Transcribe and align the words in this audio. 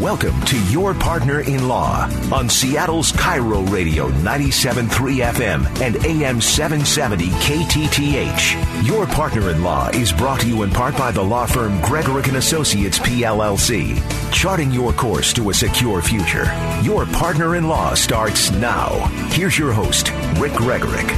Welcome 0.00 0.40
to 0.42 0.64
Your 0.66 0.94
Partner 0.94 1.40
in 1.40 1.66
Law 1.66 2.08
on 2.30 2.48
Seattle's 2.48 3.10
KIRO 3.10 3.68
Radio 3.68 4.08
97.3 4.10 4.86
FM 5.32 5.80
and 5.80 5.96
AM 6.06 6.40
770 6.40 7.26
KTTH. 7.30 8.86
Your 8.86 9.06
Partner 9.06 9.50
in 9.50 9.64
Law 9.64 9.88
is 9.88 10.12
brought 10.12 10.42
to 10.42 10.46
you 10.46 10.62
in 10.62 10.70
part 10.70 10.96
by 10.96 11.10
the 11.10 11.20
law 11.20 11.46
firm 11.46 11.80
Gregorek 11.80 12.32
Associates 12.32 13.00
PLLC, 13.00 14.00
charting 14.32 14.70
your 14.70 14.92
course 14.92 15.32
to 15.32 15.50
a 15.50 15.54
secure 15.54 16.00
future. 16.00 16.44
Your 16.84 17.04
Partner 17.06 17.56
in 17.56 17.66
Law 17.66 17.94
starts 17.94 18.52
now. 18.52 18.90
Here's 19.32 19.58
your 19.58 19.72
host, 19.72 20.10
Rick 20.38 20.52
Gregorek. 20.52 21.08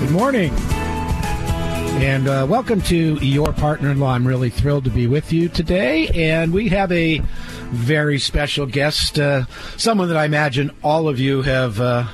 Good 0.00 0.10
morning. 0.10 0.52
And 1.96 2.28
uh, 2.28 2.46
welcome 2.48 2.80
to 2.82 3.14
Your 3.16 3.52
Partner 3.52 3.90
in 3.90 4.00
Law. 4.00 4.12
I'm 4.12 4.26
really 4.26 4.50
thrilled 4.50 4.84
to 4.84 4.90
be 4.90 5.06
with 5.06 5.32
you 5.32 5.48
today. 5.48 6.08
And 6.08 6.52
we 6.52 6.68
have 6.68 6.92
a 6.92 7.18
very 7.70 8.18
special 8.18 8.66
guest, 8.66 9.18
uh, 9.18 9.46
someone 9.76 10.08
that 10.08 10.16
I 10.16 10.24
imagine 10.24 10.70
all 10.82 11.08
of 11.08 11.18
you 11.18 11.42
have. 11.42 11.80
Uh, 11.80 12.06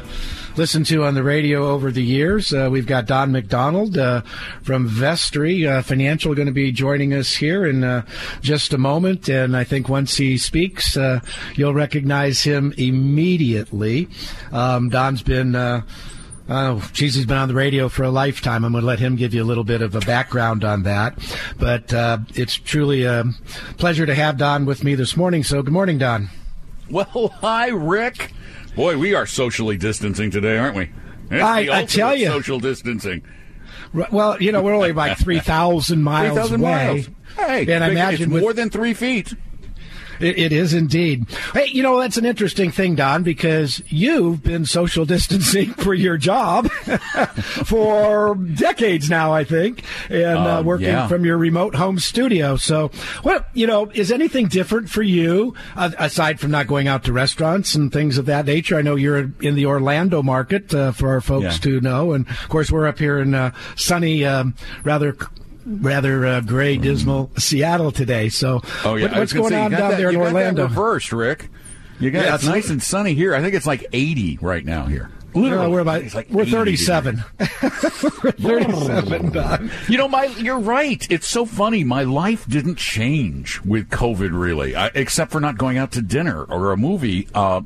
listened 0.57 0.87
to 0.87 1.03
on 1.03 1.15
the 1.15 1.23
radio 1.25 1.67
over 1.67 1.91
the 1.91 2.03
years. 2.03 2.55
Uh, 2.55 2.69
we've 2.71 2.87
got 2.87 3.07
Don 3.07 3.33
McDonald 3.33 3.99
uh, 3.99 4.21
from 4.63 4.89
Vestory 4.89 5.69
uh, 5.69 5.83
Financial 5.83 6.33
going 6.33 6.47
to 6.47 6.53
be 6.53 6.71
joining 6.71 7.13
us 7.13 7.35
here 7.35 7.67
in 7.67 8.05
just 8.41 8.73
a 8.73 8.79
moment. 8.79 9.29
And 9.29 9.57
I 9.57 9.65
think 9.65 9.89
once 9.89 10.17
he 10.17 10.39
speaks, 10.39 10.97
you'll 11.57 11.75
recognize 11.75 12.43
him 12.43 12.73
immediately. 12.77 14.09
Um, 14.53 14.91
Don's 14.91 15.23
been 15.23 15.57
Oh, 16.49 16.87
geez, 16.93 17.15
he's 17.15 17.25
been 17.25 17.39
on 17.39 17.49
the 17.49 17.55
radio 17.55 17.89
for 17.89 18.03
a 18.03 18.11
lifetime. 18.11 18.65
I'm 18.65 18.73
going 18.73 18.83
to 18.83 18.87
let 18.87 18.99
him 18.99 19.17
give 19.17 19.33
you 19.33 19.43
a 19.43 19.47
little 19.47 19.65
bit 19.65 19.81
of 19.81 19.95
a 19.95 20.01
background 20.01 20.63
on 20.63 20.83
that. 20.83 21.19
But 21.59 21.93
uh, 21.95 22.19
it's 22.35 22.55
truly 22.55 23.05
a 23.05 23.25
pleasure 23.79 24.05
to 24.05 24.15
have 24.15 24.37
Don 24.37 24.67
with 24.67 24.85
me 24.85 24.95
this 24.95 25.17
morning. 25.17 25.43
So, 25.43 25.63
good 25.63 25.73
morning, 25.73 25.97
Don. 25.97 26.29
Well, 26.91 27.33
hi, 27.41 27.69
Rick. 27.69 28.33
Boy, 28.77 28.99
we 28.99 29.15
are 29.15 29.25
socially 29.25 29.79
distancing 29.79 30.31
today, 30.31 30.59
aren't 30.59 30.77
we? 30.77 30.91
I, 31.31 31.81
I, 31.81 31.85
tell 31.87 32.15
you, 32.15 32.27
social 32.27 32.61
distancing. 32.61 33.23
Well, 34.11 34.41
you 34.43 34.53
know, 34.53 34.63
we're 34.63 34.75
only 34.75 34.93
like 34.93 35.17
three 35.23 35.41
thousand 35.41 36.03
miles 36.03 36.49
3, 36.49 36.59
away. 36.59 36.87
Miles. 36.87 37.09
Hey, 37.37 37.73
and 37.73 37.83
I 37.83 37.89
imagine 37.89 38.31
with, 38.31 38.43
more 38.43 38.53
than 38.53 38.69
three 38.69 38.93
feet. 38.93 39.33
It, 40.25 40.39
it 40.39 40.53
is 40.53 40.73
indeed. 40.73 41.27
Hey, 41.53 41.67
you 41.67 41.83
know, 41.83 42.01
that's 42.01 42.17
an 42.17 42.25
interesting 42.25 42.71
thing, 42.71 42.95
Don, 42.95 43.23
because 43.23 43.83
you've 43.89 44.43
been 44.43 44.65
social 44.65 45.05
distancing 45.15 45.75
for 45.75 45.93
your 45.93 46.17
job 46.17 46.71
for 47.67 48.35
decades 48.35 49.11
now, 49.11 49.35
I 49.35 49.45
think, 49.45 49.85
and 50.09 50.39
uh, 50.39 50.59
um, 50.59 50.67
working 50.67 50.87
yeah. 50.87 51.09
from 51.09 51.27
your 51.27 51.37
remote 51.37 51.75
home 51.75 51.99
studio. 51.99 52.57
So, 52.57 52.89
what, 53.23 53.49
you 53.53 53.67
know, 53.67 53.91
is 53.93 54.11
anything 54.11 54.49
different 54.49 54.89
for 54.89 55.03
you 55.03 55.55
uh, 55.77 55.91
aside 55.99 56.41
from 56.41 56.51
not 56.51 56.67
going 56.67 56.89
out 56.89 57.05
to 57.05 57.13
restaurants 57.13 57.75
and 57.75 57.93
things 57.93 58.17
of 58.17 58.25
that 58.27 58.47
nature? 58.47 58.79
I 58.79 58.83
know 58.83 58.97
you're 58.97 59.31
in 59.43 59.55
the 59.55 59.67
Orlando 59.67 60.23
market 60.23 60.75
uh, 60.75 60.93
for 60.93 61.11
our 61.11 61.21
folks 61.21 61.45
yeah. 61.45 61.51
to 61.59 61.81
know. 61.83 62.13
And 62.13 62.27
of 62.27 62.49
course, 62.49 62.73
we're 62.73 62.87
up 62.87 62.99
here 62.99 63.19
in 63.19 63.35
uh, 63.35 63.53
sunny, 63.77 64.25
um, 64.25 64.55
rather 64.85 65.17
rather 65.67 66.27
uh, 66.27 66.41
gray, 66.41 66.77
dismal 66.77 67.31
Seattle 67.39 67.93
today. 67.93 68.29
So, 68.29 68.61
oh, 68.85 68.97
yeah. 68.97 69.07
what, 69.07 69.19
what's 69.19 69.33
going 69.33 69.51
say, 69.51 69.61
on 69.61 69.71
down 69.71 69.91
that, 69.91 69.97
there 69.97 70.11
in 70.11 70.17
Orlando? 70.17 70.65
reversed, 70.65 71.13
Rick. 71.13 71.49
You 72.01 72.11
got 72.11 72.25
yeah, 72.25 72.35
it's 72.35 72.45
nice 72.45 72.71
and 72.71 72.83
sunny 72.83 73.15
here. 73.15 73.35
I 73.35 73.41
think 73.41 73.55
it's 73.55 73.67
like 73.67 73.87
80 73.93 74.39
right 74.41 74.65
now 74.65 74.87
here. 74.87 75.11
Literally, 75.35 75.69
we're 75.69 75.81
about 75.81 76.15
like 76.15 76.31
we're 76.31 76.47
37. 76.47 77.25
we're 78.23 78.33
37, 78.33 79.33
Don. 79.33 79.71
You 79.89 79.99
know, 79.99 80.07
my 80.07 80.27
you're 80.27 80.61
right. 80.61 81.05
It's 81.11 81.27
so 81.27 81.45
funny. 81.45 81.83
My 81.83 82.05
life 82.05 82.47
didn't 82.47 82.77
change 82.77 83.61
with 83.63 83.91
COVID, 83.91 84.31
really, 84.33 84.77
I, 84.77 84.93
except 84.95 85.33
for 85.33 85.41
not 85.41 85.59
going 85.59 85.77
out 85.77 85.91
to 85.93 86.03
dinner 86.03 86.45
or 86.45 86.71
a 86.71 86.77
movie. 86.77 87.27
Uh, 87.35 87.63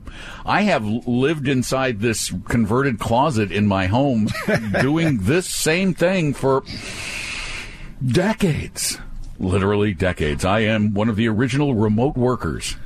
I 0.47 0.62
have 0.62 0.84
lived 0.84 1.47
inside 1.47 2.00
this 2.00 2.32
converted 2.47 2.98
closet 2.98 3.53
in 3.53 3.66
my 3.66 3.87
home, 3.87 4.28
doing 4.81 5.19
this 5.20 5.47
same 5.47 5.92
thing 5.92 6.32
for 6.32 6.64
decades, 8.04 8.98
literally 9.38 9.94
decades. 9.94 10.44
I 10.44 10.60
am 10.60 10.94
one 10.94 11.09
of 11.09 11.16
the 11.16 11.28
original 11.28 11.75
remote 11.75 12.16
workers. 12.16 12.76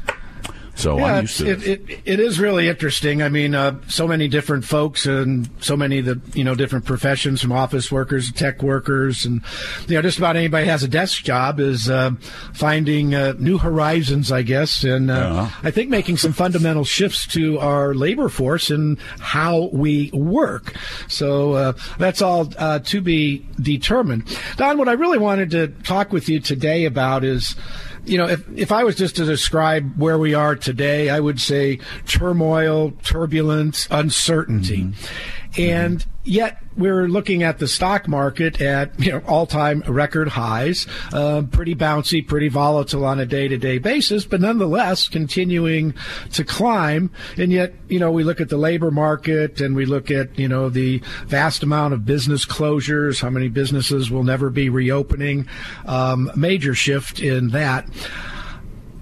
So 0.75 0.99
yeah, 0.99 1.05
I'm 1.05 1.23
used 1.23 1.39
to 1.39 1.51
it, 1.51 1.63
it, 1.67 2.01
it 2.05 2.21
is 2.21 2.41
really 2.41 2.69
interesting. 2.69 3.23
I 3.23 3.29
mean, 3.29 3.55
uh, 3.55 3.81
so 3.89 4.09
many 4.09 4.27
different 4.27 4.65
folks 4.65 5.07
and 5.07 5.49
so 5.61 5.77
many 5.77 6.01
the 6.01 6.21
you 6.35 6.45
know 6.45 6.55
different 6.55 6.85
professions 6.85 7.43
from 7.43 7.53
office 7.53 7.93
workers, 7.93 8.33
tech 8.33 8.63
workers, 8.63 9.27
and 9.27 9.43
you 9.87 9.95
know 9.95 10.03
just 10.03 10.19
about 10.19 10.37
anybody 10.37 10.67
has 10.67 10.83
a 10.83 10.89
desk 10.89 11.25
job 11.25 11.61
is 11.61 11.91
uh, 11.91 12.13
finding 12.55 13.15
uh, 13.15 13.35
new 13.39 13.59
horizons, 13.59 14.33
I 14.33 14.43
guess, 14.43 14.83
and 14.83 15.11
uh, 15.11 15.49
I 15.63 15.71
think 15.71 15.91
making 15.91 16.17
some 16.17 16.33
fundamental 16.33 16.85
shifts 16.85 17.27
to 17.29 17.59
our 17.59 17.95
labor 17.95 18.29
force 18.29 18.71
and 18.71 18.99
how 19.21 19.69
we 19.73 20.11
work. 20.13 20.75
So 21.09 21.53
uh, 21.53 21.73
that's 21.99 22.23
all 22.23 22.51
uh, 22.59 22.79
to 22.81 23.01
be 23.01 23.47
determined. 23.61 24.25
Don, 24.57 24.79
what 24.79 24.89
I 24.89 24.93
really 24.93 25.19
wanted 25.19 25.51
to 25.51 25.69
talk 25.69 26.13
with 26.13 26.29
you 26.29 26.41
today 26.41 26.87
about 26.87 27.25
is 27.25 27.57
you 28.05 28.19
know, 28.19 28.29
if, 28.29 28.45
if 28.57 28.73
I 28.73 28.85
was 28.85 28.97
just 28.97 29.17
to 29.17 29.25
describe 29.25 29.97
where 29.99 30.19
we 30.19 30.35
are 30.35 30.57
today, 30.57 31.09
I 31.09 31.21
would 31.21 31.41
say 31.41 31.79
turmoil, 32.07 32.93
turbulence, 33.03 33.87
uncertainty. 33.91 34.85
Mm-hmm. 34.85 35.42
And 35.59 36.05
yet 36.25 36.63
we're 36.77 37.09
looking 37.09 37.43
at 37.43 37.59
the 37.59 37.69
stock 37.69 38.09
market 38.09 38.61
at 38.61 38.99
you 38.99 39.13
know 39.13 39.23
all-time 39.27 39.83
record 39.87 40.29
highs, 40.29 40.87
uh, 41.13 41.43
pretty 41.51 41.75
bouncy, 41.75 42.27
pretty 42.27 42.49
volatile 42.49 43.05
on 43.05 43.21
a 43.21 43.27
day-to-day 43.27 43.79
basis, 43.79 44.25
but 44.25 44.41
nonetheless 44.41 45.09
continuing 45.09 45.95
to 46.33 46.45
climb. 46.45 47.11
And 47.37 47.53
yet, 47.53 47.75
you 47.89 47.99
know, 47.99 48.11
we 48.11 48.25
look 48.25 48.41
at 48.41 48.49
the 48.49 48.57
labor 48.57 48.91
market 48.91 49.61
and 49.61 49.77
we 49.77 49.85
look 49.85 50.11
at 50.11 50.39
you 50.39 50.49
know 50.49 50.69
the 50.69 51.03
vast 51.27 51.63
amount 51.63 51.95
of 51.95 52.07
business 52.07 52.47
closures, 52.47 53.21
how 53.21 53.31
many 53.31 53.49
businesses 53.49 54.11
will 54.11 54.25
never 54.25 54.49
be 54.49 54.69
reopening, 54.69 55.49
um, 55.87 56.31
major 56.35 56.75
shift 56.75 57.21
in 57.21 57.49
that. 57.49 57.87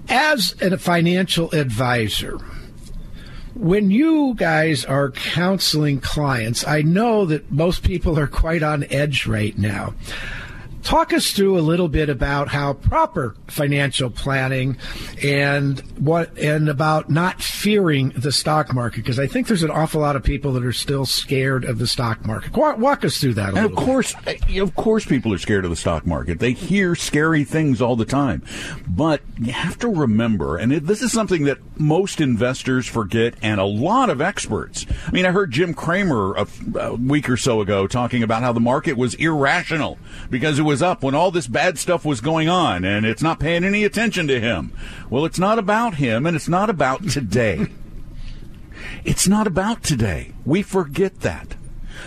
As 0.09 0.61
a 0.61 0.77
financial 0.77 1.53
advisor 1.53 2.41
when 3.55 3.91
you 3.91 4.34
guys 4.37 4.84
are 4.84 5.11
counseling 5.11 6.00
clients, 6.00 6.66
I 6.66 6.83
know 6.83 7.25
that 7.27 7.50
most 7.50 7.83
people 7.83 8.19
are 8.19 8.27
quite 8.27 8.62
on 8.62 8.84
edge 8.84 9.27
right 9.27 9.56
now. 9.59 9.94
Talk 10.82 11.12
us 11.12 11.32
through 11.32 11.58
a 11.58 11.60
little 11.60 11.88
bit 11.88 12.08
about 12.08 12.48
how 12.48 12.74
proper 12.74 13.34
financial 13.48 14.10
planning 14.10 14.76
and 15.22 15.80
what 15.98 16.36
and 16.38 16.68
about 16.68 17.10
not 17.10 17.42
fearing 17.42 18.10
the 18.10 18.32
stock 18.32 18.72
market 18.72 18.98
because 18.98 19.19
I 19.19 19.26
think 19.26 19.46
there's 19.46 19.62
an 19.62 19.70
awful 19.70 20.00
lot 20.00 20.16
of 20.16 20.22
people 20.22 20.52
that 20.52 20.64
are 20.64 20.72
still 20.72 21.06
scared 21.06 21.64
of 21.64 21.78
the 21.78 21.86
stock 21.86 22.24
market. 22.24 22.56
Walk, 22.56 22.78
walk 22.78 23.04
us 23.04 23.19
through 23.19 23.34
that. 23.34 23.54
and 23.54 23.66
of 23.66 23.74
course, 23.74 24.14
bit. 24.24 24.58
of 24.58 24.74
course, 24.76 25.04
people 25.04 25.32
are 25.32 25.38
scared 25.38 25.64
of 25.64 25.70
the 25.70 25.76
stock 25.76 26.06
market. 26.06 26.38
They 26.38 26.52
hear 26.52 26.94
scary 26.94 27.44
things 27.44 27.80
all 27.80 27.96
the 27.96 28.04
time, 28.04 28.42
but 28.86 29.22
you 29.38 29.52
have 29.52 29.78
to 29.80 29.88
remember, 29.88 30.56
and 30.56 30.72
it, 30.72 30.86
this 30.86 31.02
is 31.02 31.12
something 31.12 31.44
that 31.44 31.58
most 31.78 32.20
investors 32.20 32.86
forget, 32.86 33.34
and 33.42 33.60
a 33.60 33.64
lot 33.64 34.10
of 34.10 34.20
experts. 34.20 34.86
I 35.06 35.10
mean, 35.10 35.26
I 35.26 35.32
heard 35.32 35.50
Jim 35.50 35.74
Cramer 35.74 36.34
a, 36.36 36.46
a 36.78 36.94
week 36.94 37.28
or 37.28 37.36
so 37.36 37.60
ago 37.60 37.86
talking 37.86 38.22
about 38.22 38.42
how 38.42 38.52
the 38.52 38.60
market 38.60 38.96
was 38.96 39.14
irrational 39.14 39.98
because 40.31 40.58
it 40.58 40.62
was 40.62 40.69
up 40.82 41.02
when 41.02 41.14
all 41.14 41.31
this 41.31 41.46
bad 41.46 41.78
stuff 41.78 42.05
was 42.05 42.20
going 42.20 42.49
on 42.49 42.84
and 42.84 43.05
it's 43.05 43.22
not 43.22 43.40
paying 43.40 43.64
any 43.64 43.84
attention 43.84 44.26
to 44.28 44.40
him. 44.40 44.72
Well, 45.08 45.25
it's 45.25 45.38
not 45.38 45.58
about 45.58 45.94
him 45.96 46.26
and 46.26 46.37
it's 46.37 46.49
not 46.49 46.70
about 46.70 47.08
today. 47.08 47.67
it's 49.05 49.26
not 49.26 49.46
about 49.46 49.82
today. 49.82 50.32
We 50.44 50.62
forget 50.62 51.20
that. 51.20 51.56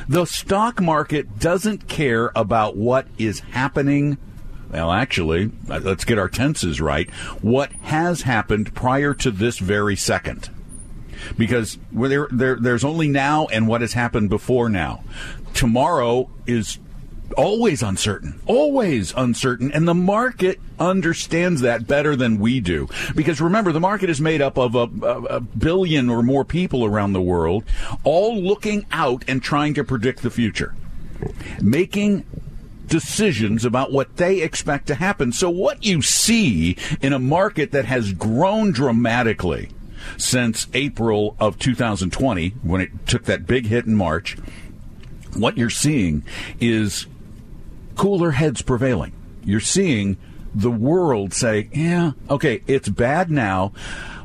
The 0.08 0.26
stock 0.26 0.82
market 0.82 1.40
doesn't 1.40 1.88
care 1.88 2.32
about 2.36 2.76
what 2.76 3.08
is 3.18 3.42
happening. 3.42 4.18
Well, 4.72 4.92
actually, 4.92 5.52
uh, 5.70 5.80
let's 5.84 6.06
get 6.06 6.18
our 6.18 6.30
tenses 6.30 6.82
right. 6.82 7.10
What 7.42 7.72
has 7.84 8.24
happened 8.24 8.74
prior 8.74 9.14
to 9.16 9.30
this 9.30 9.60
very 9.60 9.96
second 9.96 10.50
because 11.38 11.78
there, 11.92 12.28
there, 12.32 12.56
there's 12.56 12.84
only 12.84 13.08
now 13.08 13.48
and 13.48 13.68
what 13.68 13.82
has 13.82 13.94
happened 13.94 14.30
before 14.30 14.70
now. 14.70 15.04
Tomorrow 15.54 16.30
is 16.46 16.80
always 17.34 17.84
uncertain, 17.84 18.40
always 18.46 19.14
uncertain. 19.16 19.72
And 19.72 19.88
the 19.88 19.94
market 19.94 20.60
understands 20.80 21.62
that 21.62 21.88
better 21.88 22.16
than 22.16 22.40
we 22.40 22.60
do. 22.60 22.88
Because 23.16 23.42
remember, 23.42 23.72
the 23.72 23.80
market 23.80 24.10
is 24.10 24.22
made 24.22 24.42
up 24.42 24.58
of 24.58 24.76
a, 24.76 24.84
a, 25.06 25.40
billion 25.40 26.10
or 26.10 26.24
more 26.24 26.46
people 26.46 26.86
around 26.86 27.14
the 27.14 27.22
world, 27.22 27.64
all 28.04 28.42
looking 28.42 28.86
out 28.92 29.24
and 29.28 29.42
trying 29.42 29.74
to 29.76 29.84
predict 29.84 30.22
the 30.22 30.32
future. 30.32 30.74
making 31.62 32.26
decisions 32.88 33.66
about 33.66 33.92
what 33.92 34.18
they 34.18 34.42
expect 34.42 34.88
to 34.88 34.96
happen. 34.96 35.32
So 35.32 35.50
what 35.50 35.84
you 35.84 36.02
see 36.02 36.78
in 37.02 37.14
a 37.14 37.20
market 37.20 37.72
that 37.72 37.86
has 37.86 38.14
grown 38.14 38.72
dramatically 38.72 39.70
since 40.18 40.68
April 40.74 41.36
of 41.40 41.58
2020 41.60 42.50
when 42.62 42.82
it 42.82 43.08
took 43.08 43.24
that 43.24 43.48
big 43.48 43.68
hit 43.68 43.86
in 43.86 43.96
March, 43.96 44.38
what 45.36 45.58
you're 45.58 45.70
seeing 45.70 46.24
is 46.60 47.08
cooler 47.96 48.32
heads 48.32 48.62
prevailing. 48.62 49.14
You're 49.44 49.60
seeing 49.60 50.18
the 50.56 50.72
world 50.72 51.34
say, 51.34 51.70
yeah, 51.74 52.12
okay, 52.30 52.62
it's 52.68 52.90
bad 52.90 53.32
now. 53.32 53.74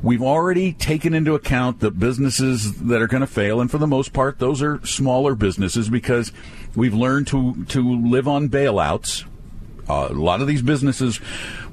We've 0.02 0.22
already 0.22 0.72
taken 0.72 1.14
into 1.14 1.34
account 1.34 1.80
the 1.80 1.90
businesses 1.90 2.82
that 2.82 3.02
are 3.02 3.08
going 3.08 3.22
to 3.22 3.26
fail, 3.26 3.60
and 3.60 3.70
for 3.70 3.78
the 3.78 3.86
most 3.86 4.12
part, 4.12 4.38
those 4.38 4.62
are 4.62 4.84
smaller 4.86 5.34
businesses 5.34 5.88
because 5.88 6.32
we've 6.76 6.94
learned 6.94 7.26
to 7.28 7.64
to 7.66 8.06
live 8.06 8.28
on 8.28 8.48
bailouts. 8.48 9.24
Uh, 9.88 10.08
a 10.10 10.12
lot 10.12 10.40
of 10.40 10.46
these 10.46 10.62
businesses 10.62 11.18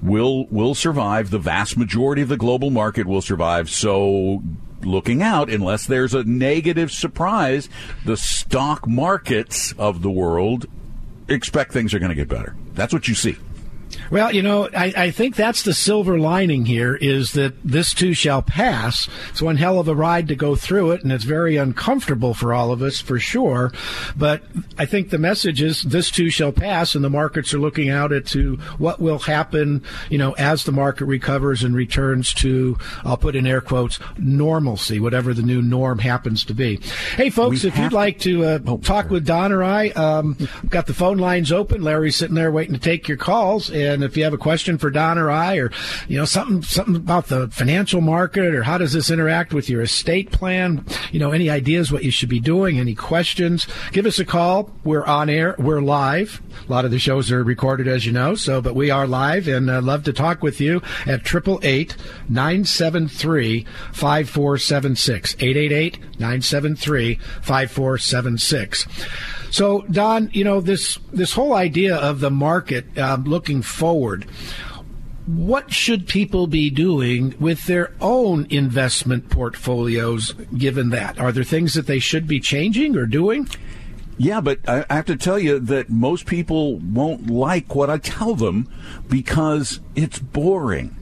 will 0.01 0.47
will 0.47 0.73
survive. 0.73 1.29
The 1.29 1.37
vast 1.37 1.77
majority 1.77 2.23
of 2.23 2.29
the 2.29 2.37
global 2.37 2.71
market 2.71 3.05
will 3.05 3.21
survive. 3.21 3.69
So, 3.69 4.41
looking 4.81 5.21
out, 5.21 5.51
unless 5.51 5.85
there's 5.85 6.15
a 6.15 6.23
negative 6.23 6.91
surprise, 6.91 7.69
the 8.05 8.17
stock 8.17 8.87
markets 8.87 9.73
of 9.77 10.01
the 10.01 10.11
world 10.11 10.65
expect 11.27 11.71
things 11.71 11.93
are 11.93 11.99
going 11.99 12.09
to 12.09 12.15
get 12.15 12.29
better. 12.29 12.55
That's 12.73 12.93
what 12.93 13.07
you 13.07 13.15
see. 13.15 13.37
Well, 14.11 14.33
you 14.33 14.41
know, 14.41 14.69
I, 14.75 14.93
I, 14.95 15.11
think 15.11 15.35
that's 15.35 15.63
the 15.63 15.73
silver 15.73 16.19
lining 16.19 16.65
here 16.65 16.95
is 16.95 17.31
that 17.33 17.53
this 17.63 17.93
too 17.93 18.13
shall 18.13 18.41
pass. 18.41 19.09
It's 19.29 19.41
one 19.41 19.57
hell 19.57 19.79
of 19.79 19.87
a 19.87 19.95
ride 19.95 20.27
to 20.27 20.35
go 20.35 20.55
through 20.55 20.91
it, 20.91 21.03
and 21.03 21.11
it's 21.11 21.23
very 21.23 21.57
uncomfortable 21.57 22.33
for 22.33 22.53
all 22.53 22.71
of 22.71 22.81
us, 22.81 22.99
for 22.99 23.19
sure. 23.19 23.71
But 24.15 24.43
I 24.77 24.85
think 24.85 25.09
the 25.09 25.17
message 25.17 25.61
is 25.61 25.81
this 25.81 26.11
too 26.11 26.29
shall 26.29 26.51
pass, 26.51 26.95
and 26.95 27.03
the 27.03 27.09
markets 27.09 27.53
are 27.53 27.59
looking 27.59 27.89
out 27.89 28.11
at 28.11 28.25
to 28.27 28.55
what 28.77 28.99
will 28.99 29.19
happen, 29.19 29.83
you 30.09 30.17
know, 30.17 30.33
as 30.33 30.63
the 30.63 30.71
market 30.71 31.05
recovers 31.05 31.63
and 31.63 31.75
returns 31.75 32.33
to, 32.35 32.77
I'll 33.03 33.17
put 33.17 33.35
in 33.35 33.47
air 33.47 33.61
quotes, 33.61 33.99
normalcy, 34.17 34.99
whatever 34.99 35.33
the 35.33 35.41
new 35.41 35.61
norm 35.61 35.99
happens 35.99 36.43
to 36.45 36.53
be. 36.53 36.77
Hey, 37.15 37.29
folks, 37.29 37.63
we 37.63 37.69
if 37.69 37.77
you'd 37.77 37.93
like 37.93 38.19
to 38.19 38.45
uh, 38.45 38.59
oh, 38.67 38.77
talk 38.77 39.05
sorry. 39.05 39.13
with 39.13 39.25
Don 39.25 39.51
or 39.51 39.63
I, 39.63 39.89
um, 39.89 40.37
I've 40.39 40.69
got 40.69 40.85
the 40.85 40.93
phone 40.93 41.17
lines 41.17 41.51
open. 41.51 41.81
Larry's 41.81 42.15
sitting 42.15 42.35
there 42.35 42.51
waiting 42.51 42.75
to 42.75 42.79
take 42.79 43.07
your 43.07 43.17
calls. 43.17 43.69
And 43.69 43.94
if 44.03 44.17
you 44.17 44.23
have 44.23 44.33
a 44.33 44.37
question 44.37 44.77
for 44.77 44.89
Don 44.89 45.17
or 45.17 45.29
I, 45.31 45.57
or 45.57 45.71
you 46.07 46.17
know 46.17 46.25
something 46.25 46.61
something 46.61 46.95
about 46.95 47.27
the 47.27 47.47
financial 47.49 48.01
market, 48.01 48.53
or 48.53 48.63
how 48.63 48.77
does 48.77 48.93
this 48.93 49.09
interact 49.09 49.53
with 49.53 49.69
your 49.69 49.81
estate 49.81 50.31
plan, 50.31 50.85
you 51.11 51.19
know, 51.19 51.31
any 51.31 51.49
ideas 51.49 51.91
what 51.91 52.03
you 52.03 52.11
should 52.11 52.29
be 52.29 52.39
doing, 52.39 52.79
any 52.79 52.95
questions, 52.95 53.67
give 53.91 54.05
us 54.05 54.19
a 54.19 54.25
call. 54.25 54.71
We're 54.83 55.05
on 55.05 55.29
air. 55.29 55.55
We're 55.57 55.81
live. 55.81 56.41
A 56.67 56.71
lot 56.71 56.85
of 56.85 56.91
the 56.91 56.99
shows 56.99 57.31
are 57.31 57.43
recorded, 57.43 57.87
as 57.87 58.05
you 58.05 58.11
know. 58.11 58.35
So, 58.35 58.61
but 58.61 58.75
we 58.75 58.89
are 58.89 59.07
live, 59.07 59.47
and 59.47 59.69
uh, 59.69 59.81
love 59.81 60.03
to 60.05 60.13
talk 60.13 60.41
with 60.41 60.59
you 60.61 60.81
at 61.05 61.23
triple 61.23 61.59
eight 61.63 61.95
nine 62.29 62.65
seven 62.65 63.07
three 63.07 63.65
five 63.91 64.29
four 64.29 64.57
seven 64.57 64.95
six 64.95 65.35
eight 65.39 65.57
eight 65.57 65.71
eight 65.71 65.99
nine 66.19 66.41
seven 66.41 66.75
three 66.75 67.15
five 67.41 67.71
four 67.71 67.97
seven 67.97 68.37
six. 68.37 68.85
So, 69.55 69.85
Don, 69.89 70.31
you 70.33 70.43
know 70.43 70.59
this 70.59 70.99
this 71.13 71.31
whole 71.31 71.53
idea 71.53 71.95
of 71.95 72.19
the 72.19 72.29
market 72.29 72.97
um, 72.97 73.23
looking 73.23 73.61
forward. 73.61 74.25
What 75.27 75.71
should 75.71 76.09
people 76.09 76.45
be 76.47 76.69
doing 76.69 77.35
with 77.39 77.65
their 77.65 77.93
own 78.01 78.47
investment 78.49 79.29
portfolios? 79.29 80.33
Given 80.57 80.89
that, 80.89 81.17
are 81.21 81.31
there 81.31 81.45
things 81.45 81.73
that 81.75 81.87
they 81.87 81.99
should 81.99 82.27
be 82.27 82.41
changing 82.41 82.97
or 82.97 83.05
doing? 83.05 83.47
Yeah, 84.17 84.41
but 84.41 84.59
I 84.67 84.85
have 84.89 85.05
to 85.05 85.15
tell 85.15 85.39
you 85.39 85.57
that 85.61 85.89
most 85.89 86.25
people 86.25 86.75
won't 86.79 87.27
like 87.27 87.73
what 87.73 87.89
I 87.89 87.97
tell 87.97 88.35
them 88.35 88.67
because 89.07 89.79
it's 89.95 90.19
boring. 90.19 90.97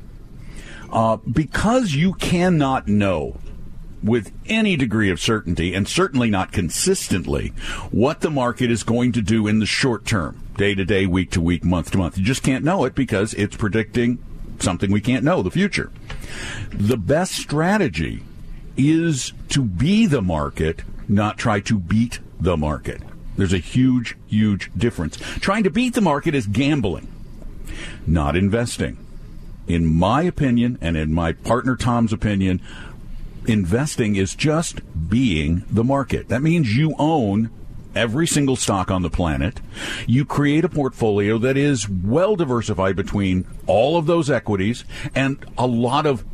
Uh, 0.92 1.16
because 1.16 1.96
you 1.96 2.14
cannot 2.14 2.88
know 2.88 3.40
with 4.04 4.32
any 4.48 4.76
degree 4.76 5.10
of 5.10 5.20
certainty, 5.20 5.74
and 5.74 5.88
certainly 5.88 6.30
not 6.30 6.52
consistently, 6.52 7.50
what 7.92 8.20
the 8.20 8.30
market 8.30 8.70
is 8.70 8.84
going 8.84 9.12
to 9.14 9.22
do 9.22 9.48
in 9.48 9.60
the 9.60 9.66
short 9.66 10.06
term, 10.06 10.44
day 10.58 10.76
to 10.76 10.84
day, 10.84 11.06
week 11.06 11.32
to 11.32 11.42
week, 11.42 11.64
month 11.64 11.92
to 11.92 11.98
month. 11.98 12.18
You 12.18 12.24
just 12.24 12.44
can't 12.44 12.66
know 12.66 12.84
it 12.86 12.96
because 12.96 13.34
it's 13.36 13.56
predicting 13.56 14.20
something 14.60 14.92
we 14.92 15.02
can't 15.02 15.24
know, 15.24 15.42
the 15.42 15.52
future. 15.52 15.92
The 16.72 16.98
best 16.98 17.34
strategy 17.34 18.24
is 18.76 19.34
to 19.50 19.64
be 19.64 20.06
the 20.06 20.22
market, 20.22 20.84
not 21.08 21.38
try 21.38 21.60
to 21.62 21.80
beat 21.80 22.20
the 22.40 22.58
market. 22.58 23.02
There's 23.38 23.54
a 23.54 23.58
huge, 23.58 24.16
huge 24.28 24.72
difference. 24.78 25.18
Trying 25.40 25.64
to 25.64 25.70
beat 25.70 25.94
the 25.94 26.02
market 26.02 26.36
is 26.36 26.46
gambling, 26.46 27.08
not 28.06 28.36
investing. 28.36 28.98
In 29.66 29.86
my 29.86 30.24
opinion, 30.24 30.78
and 30.82 30.98
in 30.98 31.14
my 31.14 31.32
partner 31.32 31.76
Tom's 31.76 32.12
opinion, 32.12 32.62
investing 33.48 34.16
is 34.16 34.36
just 34.36 34.82
being 35.10 35.64
the 35.70 35.84
market. 35.84 36.30
That 36.30 36.42
means 36.42 36.76
you 36.76 36.96
own 36.98 37.50
every 37.96 38.28
single 38.28 38.56
stock 38.56 38.90
on 38.90 39.02
the 39.02 39.10
planet. 39.10 39.60
You 40.08 40.26
create 40.26 40.66
a 40.66 40.70
portfolio 40.70 41.38
that 41.40 41.58
is 41.58 41.88
well 41.88 42.36
diversified 42.36 42.96
between 42.96 43.46
all 43.68 43.98
of 43.98 44.06
those 44.06 44.30
equities 44.30 44.84
and 45.14 45.44
a 45.58 45.68
lot 45.68 46.06
of 46.06 46.26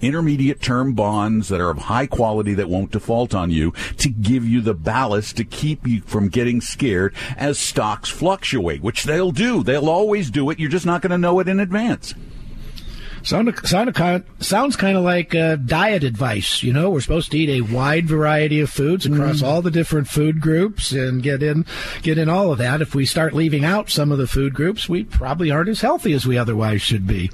intermediate 0.00 0.60
term 0.60 0.94
bonds 0.94 1.48
that 1.48 1.60
are 1.60 1.70
of 1.70 1.78
high 1.78 2.06
quality 2.06 2.54
that 2.54 2.68
won't 2.68 2.92
default 2.92 3.34
on 3.34 3.50
you 3.50 3.72
to 3.96 4.08
give 4.08 4.46
you 4.46 4.60
the 4.60 4.74
ballast 4.74 5.36
to 5.36 5.44
keep 5.44 5.86
you 5.86 6.00
from 6.02 6.28
getting 6.28 6.60
scared 6.60 7.14
as 7.36 7.58
stocks 7.58 8.08
fluctuate, 8.08 8.80
which 8.80 9.04
they'll 9.04 9.32
do. 9.32 9.62
They'll 9.62 9.90
always 9.90 10.30
do 10.30 10.50
it. 10.50 10.60
You're 10.60 10.70
just 10.70 10.86
not 10.86 11.02
going 11.02 11.10
to 11.10 11.18
know 11.18 11.40
it 11.40 11.48
in 11.48 11.58
advance. 11.58 12.14
Sound, 13.22 13.54
sound, 13.64 14.24
sounds 14.40 14.76
kind 14.76 14.96
of 14.96 15.04
like 15.04 15.34
uh, 15.34 15.56
diet 15.56 16.04
advice. 16.04 16.62
You 16.62 16.72
know, 16.72 16.90
we're 16.90 17.00
supposed 17.00 17.30
to 17.32 17.38
eat 17.38 17.48
a 17.48 17.72
wide 17.72 18.06
variety 18.06 18.60
of 18.60 18.70
foods 18.70 19.06
across 19.06 19.42
mm. 19.42 19.46
all 19.46 19.62
the 19.62 19.70
different 19.70 20.08
food 20.08 20.40
groups 20.40 20.92
and 20.92 21.22
get 21.22 21.42
in 21.42 21.66
get 22.02 22.18
in 22.18 22.28
all 22.28 22.52
of 22.52 22.58
that. 22.58 22.80
If 22.80 22.94
we 22.94 23.04
start 23.04 23.34
leaving 23.34 23.64
out 23.64 23.90
some 23.90 24.12
of 24.12 24.18
the 24.18 24.26
food 24.26 24.54
groups, 24.54 24.88
we 24.88 25.04
probably 25.04 25.50
aren't 25.50 25.68
as 25.68 25.80
healthy 25.80 26.12
as 26.12 26.26
we 26.26 26.38
otherwise 26.38 26.82
should 26.82 27.06
be. 27.06 27.30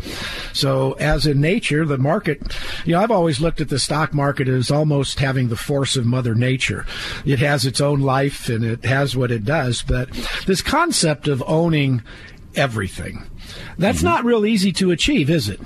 So, 0.53 0.93
as 0.95 1.27
in 1.27 1.41
nature, 1.41 1.85
the 1.85 1.99
market, 1.99 2.41
you 2.85 2.93
know, 2.93 3.01
I've 3.01 3.11
always 3.11 3.41
looked 3.41 3.61
at 3.61 3.69
the 3.69 3.79
stock 3.79 4.15
market 4.15 4.49
as 4.49 4.71
almost 4.71 5.19
having 5.19 5.49
the 5.49 5.57
force 5.57 5.97
of 5.97 6.07
Mother 6.07 6.35
Nature. 6.35 6.87
It 7.25 7.39
has 7.41 7.67
its 7.67 7.81
own 7.81 8.01
life 8.01 8.49
and 8.49 8.65
it 8.65 8.85
has 8.85 9.17
what 9.17 9.31
it 9.31 9.45
does. 9.45 9.83
But 9.83 10.11
this 10.47 10.63
concept 10.63 11.29
of 11.29 11.43
owning 11.47 12.03
everything 12.57 13.27
that's 13.79 13.99
mm-hmm. 13.99 14.06
not 14.06 14.25
real 14.25 14.47
easy 14.47 14.73
to 14.73 14.91
achieve, 14.91 15.31
is 15.31 15.49
it? 15.49 15.61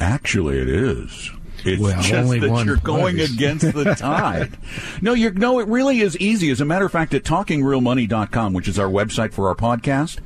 Actually, 0.00 0.58
it 0.58 0.68
is. 0.68 1.30
It's 1.64 1.80
well, 1.80 2.00
just 2.02 2.30
that 2.30 2.64
you're 2.64 2.76
going 2.76 3.20
against 3.20 3.72
the 3.72 3.94
tide. 3.98 4.56
no, 5.02 5.12
you're 5.12 5.32
no. 5.32 5.58
It 5.58 5.68
really 5.68 6.00
is 6.00 6.16
easy. 6.16 6.50
As 6.50 6.60
a 6.60 6.64
matter 6.64 6.86
of 6.86 6.92
fact, 6.92 7.12
at 7.12 7.22
TalkingRealMoney.com, 7.22 8.54
which 8.54 8.66
is 8.66 8.78
our 8.78 8.88
website 8.88 9.32
for 9.32 9.48
our 9.48 9.54
podcast, 9.54 10.20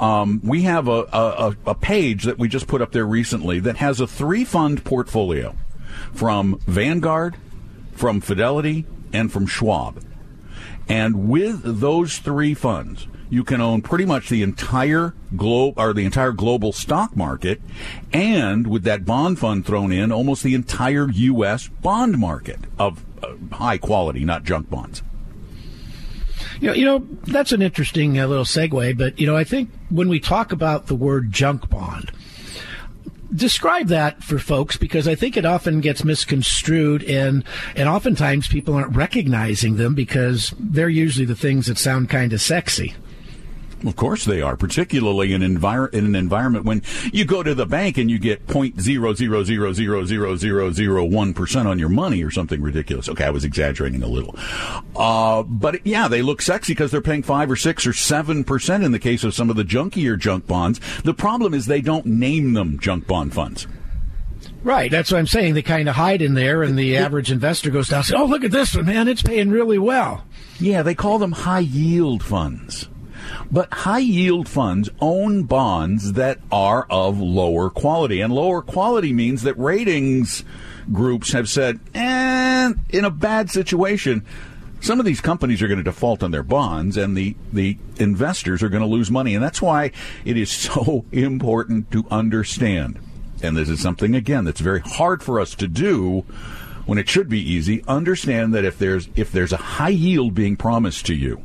um, 0.00 0.40
we 0.42 0.62
have 0.62 0.88
a, 0.88 1.04
a, 1.12 1.56
a 1.66 1.74
page 1.74 2.24
that 2.24 2.38
we 2.38 2.48
just 2.48 2.66
put 2.66 2.82
up 2.82 2.92
there 2.92 3.06
recently 3.06 3.60
that 3.60 3.76
has 3.76 4.00
a 4.00 4.06
three 4.06 4.44
fund 4.44 4.84
portfolio 4.84 5.56
from 6.12 6.60
Vanguard, 6.66 7.36
from 7.92 8.20
Fidelity, 8.20 8.84
and 9.12 9.32
from 9.32 9.46
Schwab. 9.46 10.02
And 10.88 11.28
with 11.28 11.80
those 11.80 12.18
three 12.18 12.54
funds, 12.54 13.06
you 13.30 13.44
can 13.44 13.60
own 13.60 13.82
pretty 13.82 14.04
much 14.04 14.28
the 14.28 14.42
entire 14.42 15.14
globe 15.36 15.74
or 15.76 15.92
the 15.92 16.04
entire 16.04 16.32
global 16.32 16.72
stock 16.72 17.16
market, 17.16 17.60
and 18.12 18.66
with 18.66 18.84
that 18.84 19.04
bond 19.04 19.38
fund 19.38 19.66
thrown 19.66 19.92
in, 19.92 20.10
almost 20.12 20.42
the 20.42 20.54
entire 20.54 21.10
U.S. 21.10 21.68
bond 21.68 22.18
market 22.18 22.60
of 22.78 23.04
uh, 23.22 23.34
high 23.52 23.78
quality, 23.78 24.24
not 24.24 24.44
junk 24.44 24.70
bonds. 24.70 25.02
You 26.60 26.68
know, 26.68 26.74
you 26.74 26.84
know 26.84 27.06
that's 27.24 27.52
an 27.52 27.62
interesting 27.62 28.18
uh, 28.18 28.26
little 28.26 28.44
segue, 28.44 28.96
but 28.96 29.18
you 29.18 29.26
know, 29.26 29.36
I 29.36 29.44
think 29.44 29.70
when 29.90 30.08
we 30.08 30.20
talk 30.20 30.52
about 30.52 30.86
the 30.86 30.94
word 30.96 31.32
junk 31.32 31.68
bond, 31.68 32.10
describe 33.34 33.88
that 33.88 34.22
for 34.22 34.38
folks 34.38 34.76
because 34.76 35.06
I 35.06 35.14
think 35.14 35.36
it 35.36 35.44
often 35.44 35.80
gets 35.80 36.04
misconstrued 36.04 37.02
and 37.04 37.44
and 37.76 37.88
oftentimes 37.88 38.48
people 38.48 38.74
aren't 38.74 38.96
recognizing 38.96 39.76
them 39.76 39.94
because 39.94 40.54
they're 40.58 40.88
usually 40.88 41.26
the 41.26 41.36
things 41.36 41.66
that 41.66 41.78
sound 41.78 42.08
kind 42.08 42.32
of 42.32 42.40
sexy. 42.40 42.94
Of 43.86 43.94
course 43.94 44.24
they 44.24 44.42
are, 44.42 44.56
particularly 44.56 45.32
in, 45.32 45.40
envir- 45.40 45.92
in 45.94 46.04
an 46.04 46.16
environment 46.16 46.64
when 46.64 46.82
you 47.12 47.24
go 47.24 47.44
to 47.44 47.54
the 47.54 47.64
bank 47.64 47.96
and 47.96 48.10
you 48.10 48.18
get 48.18 48.48
point 48.48 48.80
zero 48.80 49.14
zero 49.14 49.44
zero 49.44 49.72
zero 49.72 50.04
zero 50.04 50.34
zero 50.34 50.72
zero 50.72 51.04
one 51.04 51.32
percent 51.32 51.68
on 51.68 51.78
your 51.78 51.88
money 51.88 52.24
or 52.24 52.30
something 52.30 52.60
ridiculous. 52.60 53.08
Okay, 53.08 53.24
I 53.24 53.30
was 53.30 53.44
exaggerating 53.44 54.02
a 54.02 54.08
little, 54.08 54.34
uh, 54.96 55.44
but 55.44 55.86
yeah, 55.86 56.08
they 56.08 56.22
look 56.22 56.42
sexy 56.42 56.72
because 56.72 56.90
they're 56.90 57.00
paying 57.00 57.22
five 57.22 57.48
or 57.50 57.56
six 57.56 57.86
or 57.86 57.92
seven 57.92 58.42
percent 58.42 58.82
in 58.82 58.90
the 58.90 58.98
case 58.98 59.22
of 59.22 59.32
some 59.32 59.48
of 59.48 59.54
the 59.54 59.64
junkier 59.64 60.18
junk 60.18 60.48
bonds. 60.48 60.80
The 61.02 61.14
problem 61.14 61.54
is 61.54 61.66
they 61.66 61.80
don't 61.80 62.06
name 62.06 62.54
them 62.54 62.80
junk 62.80 63.06
bond 63.06 63.32
funds. 63.32 63.68
Right, 64.64 64.90
that's 64.90 65.12
what 65.12 65.18
I'm 65.18 65.26
saying. 65.28 65.54
They 65.54 65.62
kind 65.62 65.88
of 65.88 65.94
hide 65.94 66.20
in 66.20 66.34
there, 66.34 66.64
and 66.64 66.76
the 66.76 66.96
average 66.96 67.30
investor 67.30 67.70
goes 67.70 67.88
down 67.88 67.98
and 67.98 68.06
says, 68.06 68.16
"Oh, 68.18 68.24
look 68.24 68.42
at 68.42 68.50
this 68.50 68.74
one, 68.74 68.86
man! 68.86 69.06
It's 69.06 69.22
paying 69.22 69.50
really 69.50 69.78
well." 69.78 70.24
Yeah, 70.58 70.82
they 70.82 70.96
call 70.96 71.18
them 71.20 71.30
high 71.30 71.60
yield 71.60 72.24
funds. 72.24 72.88
But 73.50 73.72
high 73.72 73.98
yield 73.98 74.48
funds 74.48 74.90
own 75.00 75.44
bonds 75.44 76.14
that 76.14 76.38
are 76.50 76.86
of 76.90 77.20
lower 77.20 77.70
quality. 77.70 78.20
And 78.20 78.32
lower 78.32 78.62
quality 78.62 79.12
means 79.12 79.42
that 79.42 79.58
ratings 79.58 80.44
groups 80.92 81.32
have 81.32 81.48
said, 81.48 81.80
eh, 81.94 82.72
in 82.90 83.04
a 83.04 83.10
bad 83.10 83.50
situation, 83.50 84.24
some 84.80 85.00
of 85.00 85.06
these 85.06 85.20
companies 85.20 85.60
are 85.62 85.68
going 85.68 85.78
to 85.78 85.84
default 85.84 86.22
on 86.22 86.30
their 86.30 86.42
bonds 86.42 86.96
and 86.96 87.16
the, 87.16 87.36
the 87.52 87.76
investors 87.98 88.62
are 88.62 88.68
going 88.68 88.82
to 88.82 88.88
lose 88.88 89.10
money. 89.10 89.34
And 89.34 89.42
that's 89.42 89.60
why 89.60 89.92
it 90.24 90.36
is 90.36 90.50
so 90.52 91.04
important 91.12 91.90
to 91.92 92.06
understand. 92.10 92.98
And 93.42 93.56
this 93.56 93.68
is 93.68 93.80
something, 93.80 94.14
again, 94.14 94.44
that's 94.44 94.60
very 94.60 94.80
hard 94.80 95.22
for 95.22 95.40
us 95.40 95.54
to 95.56 95.68
do 95.68 96.24
when 96.86 96.98
it 96.98 97.08
should 97.08 97.28
be 97.28 97.40
easy. 97.40 97.84
Understand 97.86 98.54
that 98.54 98.64
if 98.64 98.78
there's, 98.78 99.08
if 99.14 99.30
there's 99.30 99.52
a 99.52 99.58
high 99.58 99.90
yield 99.90 100.34
being 100.34 100.56
promised 100.56 101.06
to 101.06 101.14
you, 101.14 101.44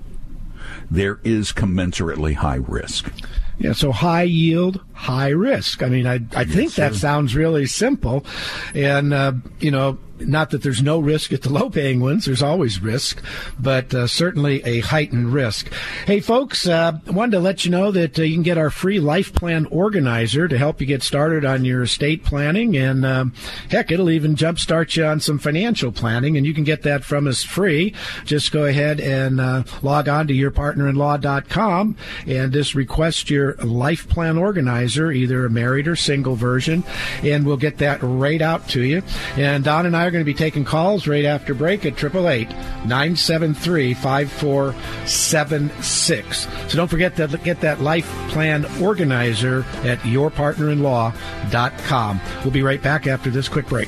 there 0.93 1.19
is 1.23 1.51
commensurately 1.51 2.35
high 2.35 2.61
risk. 2.67 3.11
Yeah, 3.57 3.73
so 3.73 3.91
high 3.91 4.23
yield, 4.23 4.81
high 5.03 5.29
risk. 5.29 5.83
I 5.83 5.89
mean, 5.89 6.07
I, 6.07 6.15
I 6.33 6.43
yes, 6.43 6.53
think 6.53 6.71
sir. 6.71 6.89
that 6.89 6.95
sounds 6.95 7.35
really 7.35 7.65
simple. 7.65 8.25
And, 8.73 9.13
uh, 9.13 9.33
you 9.59 9.69
know, 9.69 9.97
not 10.19 10.51
that 10.51 10.63
there's 10.63 10.81
no 10.81 10.99
risk 10.99 11.33
at 11.33 11.41
the 11.41 11.51
low 11.51 11.69
paying 11.69 11.99
ones, 11.99 12.25
there's 12.25 12.41
always 12.41 12.81
risk, 12.81 13.21
but 13.59 13.93
uh, 13.93 14.07
certainly 14.07 14.63
a 14.63 14.79
heightened 14.79 15.33
risk. 15.33 15.71
Hey, 16.05 16.19
folks, 16.19 16.67
uh, 16.67 16.93
wanted 17.07 17.31
to 17.31 17.39
let 17.39 17.65
you 17.65 17.71
know 17.71 17.91
that 17.91 18.17
uh, 18.17 18.21
you 18.21 18.35
can 18.35 18.43
get 18.43 18.57
our 18.57 18.69
free 18.69 18.99
life 18.99 19.33
plan 19.33 19.65
organizer 19.67 20.47
to 20.47 20.57
help 20.57 20.79
you 20.81 20.87
get 20.87 21.03
started 21.03 21.45
on 21.45 21.65
your 21.65 21.83
estate 21.83 22.23
planning. 22.23 22.77
And 22.77 23.05
um, 23.05 23.33
heck, 23.69 23.91
it'll 23.91 24.09
even 24.09 24.35
jumpstart 24.35 24.95
you 24.95 25.05
on 25.05 25.19
some 25.19 25.39
financial 25.39 25.91
planning, 25.91 26.37
and 26.37 26.45
you 26.45 26.53
can 26.53 26.63
get 26.63 26.83
that 26.83 27.03
from 27.03 27.27
us 27.27 27.43
free. 27.43 27.93
Just 28.25 28.51
go 28.51 28.65
ahead 28.65 28.99
and 28.99 29.41
uh, 29.41 29.63
log 29.81 30.07
on 30.07 30.27
to 30.27 30.33
yourpartnerinlaw.com 30.33 31.97
and 32.27 32.53
just 32.53 32.75
request 32.75 33.29
your 33.29 33.55
life 33.55 34.07
plan 34.07 34.37
organizer, 34.37 34.92
either 34.97 35.45
a 35.45 35.49
married 35.49 35.87
or 35.87 35.95
single 35.95 36.35
version, 36.35 36.83
and 37.23 37.45
we'll 37.45 37.55
get 37.57 37.77
that 37.79 37.99
right 38.01 38.41
out 38.41 38.69
to 38.69 38.81
you. 38.81 39.03
And 39.37 39.63
Don 39.63 39.85
and 39.85 39.95
I 39.95 40.05
are 40.05 40.11
going 40.11 40.23
to 40.23 40.25
be 40.25 40.33
taking 40.33 40.65
calls 40.65 41.07
right 41.07 41.25
after 41.25 41.53
break 41.53 41.85
at 41.85 41.93
888 41.93 42.49
973 42.49 43.93
5476. 43.93 46.47
So 46.67 46.77
don't 46.77 46.89
forget 46.89 47.15
to 47.17 47.27
get 47.43 47.61
that 47.61 47.81
life 47.81 48.07
plan 48.29 48.65
organizer 48.81 49.63
at 49.83 49.99
yourpartnerinlaw.com. 49.99 52.21
We'll 52.43 52.51
be 52.51 52.63
right 52.63 52.81
back 52.81 53.05
after 53.07 53.29
this 53.29 53.47
quick 53.47 53.67
break. 53.67 53.87